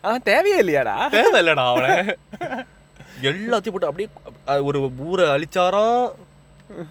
அவன் 0.00 0.22
தேவையே 0.22 0.58
இல்லையாடா? 0.62 0.96
தேவையில்லடா 1.16 1.66
அவனை. 1.68 1.90
எல்லாத்தையும் 3.22 3.74
போட்டு 3.74 3.90
அப்படியே 3.90 4.08
ஒரு 4.62 4.78
ஊரை 4.98 5.26
அழிச்சாராம். 5.28 6.04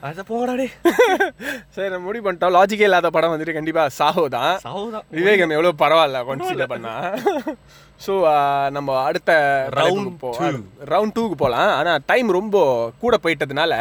அதை 0.08 0.22
போங்கடாடே 0.30 0.68
சரி 1.76 1.90
நம்ம 1.94 2.06
முடிவு 2.08 2.24
பண்ணிட்டோம். 2.26 2.54
லாஜிக்கே 2.56 2.88
இல்லாத 2.88 3.10
படம் 3.16 3.34
வந்துட்டு 3.34 3.56
கண்டிப்பா 3.58 3.84
சாஹோ 3.98 4.24
தான். 4.36 4.54
சாவுதான் 4.66 5.06
விவேகம் 5.18 5.54
எவ்வளவு 5.56 5.82
பரவாயில்ல 5.84 6.22
கன்சிடர் 6.30 6.72
பண்ணா. 6.74 6.94
ஸோ 8.06 8.14
நம்ம 8.78 8.96
அடுத்த 9.10 9.32
ரவுண்ட் 9.80 10.26
ரவுண்ட் 10.94 11.16
டூக்கு 11.18 11.38
போகலாம் 11.44 11.72
ஆனா 11.78 11.94
டைம் 12.12 12.30
ரொம்ப 12.40 12.58
கூட 13.04 13.16
போயிட்டதுனால 13.26 13.74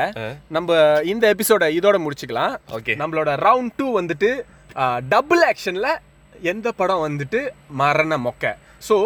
நம்ம 0.57 0.79
இந்த 1.13 1.25
எபிசோட 1.35 1.65
இதோட 1.79 1.99
முடிச்சுக்கலாம். 2.05 2.55
ஓகே. 2.79 2.95
நம்மளோட 3.03 3.33
ரவுண்ட் 3.47 3.77
டூ 3.81 3.89
வந்துட்டு 4.01 4.31
டபுள் 5.15 5.43
ஆக்ஷன்ல 5.51 5.91
எந்த 6.53 6.69
படம் 6.81 7.05
வந்துட்டு 7.07 7.41
மரண 7.83 8.17
மொக்க? 8.25 8.47
ஸோ 8.89 8.97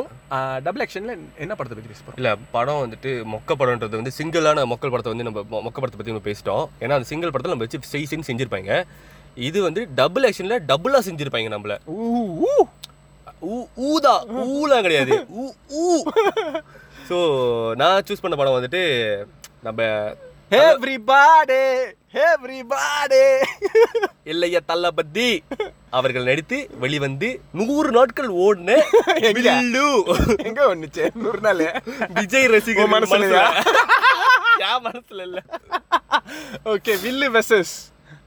டபுள் 0.67 0.83
ஆக்ஷன்ல 0.85 1.13
என்ன 1.43 1.53
படத்தை 1.59 1.75
பத்தி 1.77 1.91
பேச 1.93 2.01
போறோம்? 2.07 2.19
இல்ல 2.21 2.31
படம் 2.57 2.81
வந்துட்டு 2.85 3.11
மொக்க 3.35 3.57
படம்ன்றது 3.61 4.01
வந்து 4.01 4.13
சிங்கிளான 4.19 4.65
மக்கள் 4.73 4.93
படத்தை 4.95 5.13
வந்து 5.13 5.27
நம்ம 5.29 5.41
மொக்க 5.67 5.79
படத்தை 5.83 5.99
பத்தி 6.01 6.13
நம்ம 6.13 6.27
பேசிட்டோம். 6.29 6.65
ஏன்னா 6.85 6.97
அந்த 6.99 7.09
சிங்கிள் 7.13 7.33
படத்துல 7.35 7.55
நம்ம 7.55 7.67
வச்சு 7.67 7.93
செய் 7.95 8.11
செஞ்சு 8.11 8.29
செஞ்சிருப்பாங்க. 8.31 8.73
இது 9.49 9.59
வந்து 9.69 9.83
டபுள் 10.01 10.27
ஆக்ஷன்ல 10.29 10.59
டபுளா 10.71 11.01
செஞ்சிருப்பாங்க 11.09 11.51
நம்மள. 11.57 11.77
ஊ, 11.97 11.99
ஊ. 12.49 12.53
ஊதா 13.91 14.15
ஊலாம் 14.55 14.87
கிடையாது. 14.87 15.15
ஊ 15.43 15.45
ஊ. 15.83 15.85
ஸோ 17.09 17.19
நான் 17.83 18.03
சூஸ் 18.09 18.25
பண்ண 18.25 18.37
படம் 18.41 18.59
வந்துட்டு 18.59 18.83
நம்ம 19.69 19.83
Everybody, 20.69 21.65
everybody. 22.15 23.27
இல்லைய 24.25 24.61
தள்ளபதி 24.67 25.29
அவர்கள் 25.91 26.25
நடித்து 26.25 26.71
வெளிவந்து 26.79 27.29
நூறு 27.53 27.91
நாட்கள் 27.91 28.29
ஓடின 28.45 28.71
எங்க? 29.21 29.31
வில்லு 29.39 29.87
எங்க 30.45 30.75
வந்துச்சு 30.75 31.05
நூறு 31.15 31.41
நாள்? 31.41 31.63
விஜய் 32.09 32.47
ரசிகர் 32.47 32.93
மனசுல. 32.95 33.25
இல்ல? 35.27 35.41
ஓகே 36.65 36.95
வில்லு 37.05 37.29
வெர்சஸ் 37.37 37.75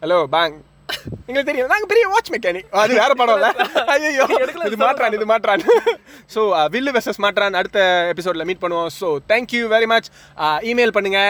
ஹலோ 0.02 0.26
பேங் 0.28 0.56
எங்களுக்கு 1.28 1.50
தெரியும். 1.50 1.70
நாங்க 1.74 1.88
பெரிய 1.92 2.06
வாட்ச் 2.14 2.32
மெக்கானிக் 2.34 2.68
அது 2.84 2.94
வேற 3.02 3.12
படம் 3.20 3.38
இல்ல. 3.38 3.50
ஐயோ 3.94 4.26
இது 4.70 4.78
மாற்றான் 4.84 5.16
இது 5.18 5.26
மாற்றான். 5.32 5.64
ஸோ 6.34 6.42
வில்லு 6.76 6.94
வெர்சஸ் 6.96 7.22
மாற்றான் 7.26 7.60
அடுத்த 7.62 7.80
எபிசோட்ல 8.14 8.46
மீட் 8.50 8.64
பண்ணுவோம். 8.64 8.92
So 9.00 9.10
thank you 9.32 9.62
very 9.76 9.88
much 9.94 10.10
email 10.72 10.96
பண்ணுங்க. 10.98 11.22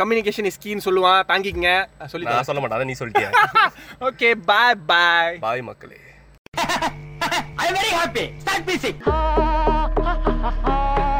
கம்யூனிகேஷன் 0.00 0.48
இஸ் 0.52 0.62
கீன்னு 0.64 0.86
சொல்லுவான். 0.88 1.20
தாங்கிக்கங்க. 1.32 1.72
சொல்லி 2.14 2.28
நான் 2.32 2.48
சொல்ல 2.50 2.62
மாட்டேன். 2.62 2.78
அதை 2.80 2.88
நீ 2.92 2.96
சொல்லிட்டியா? 3.02 3.30
ஓகே 4.08 4.30
பாய் 4.50 4.80
பாய் 4.92 5.38
பாய் 5.46 5.64
மக்களே. 5.70 6.00
I'm 7.64 7.74
very 7.80 7.92
happy. 8.00 8.26
Start 8.42 8.62
music. 8.70 8.96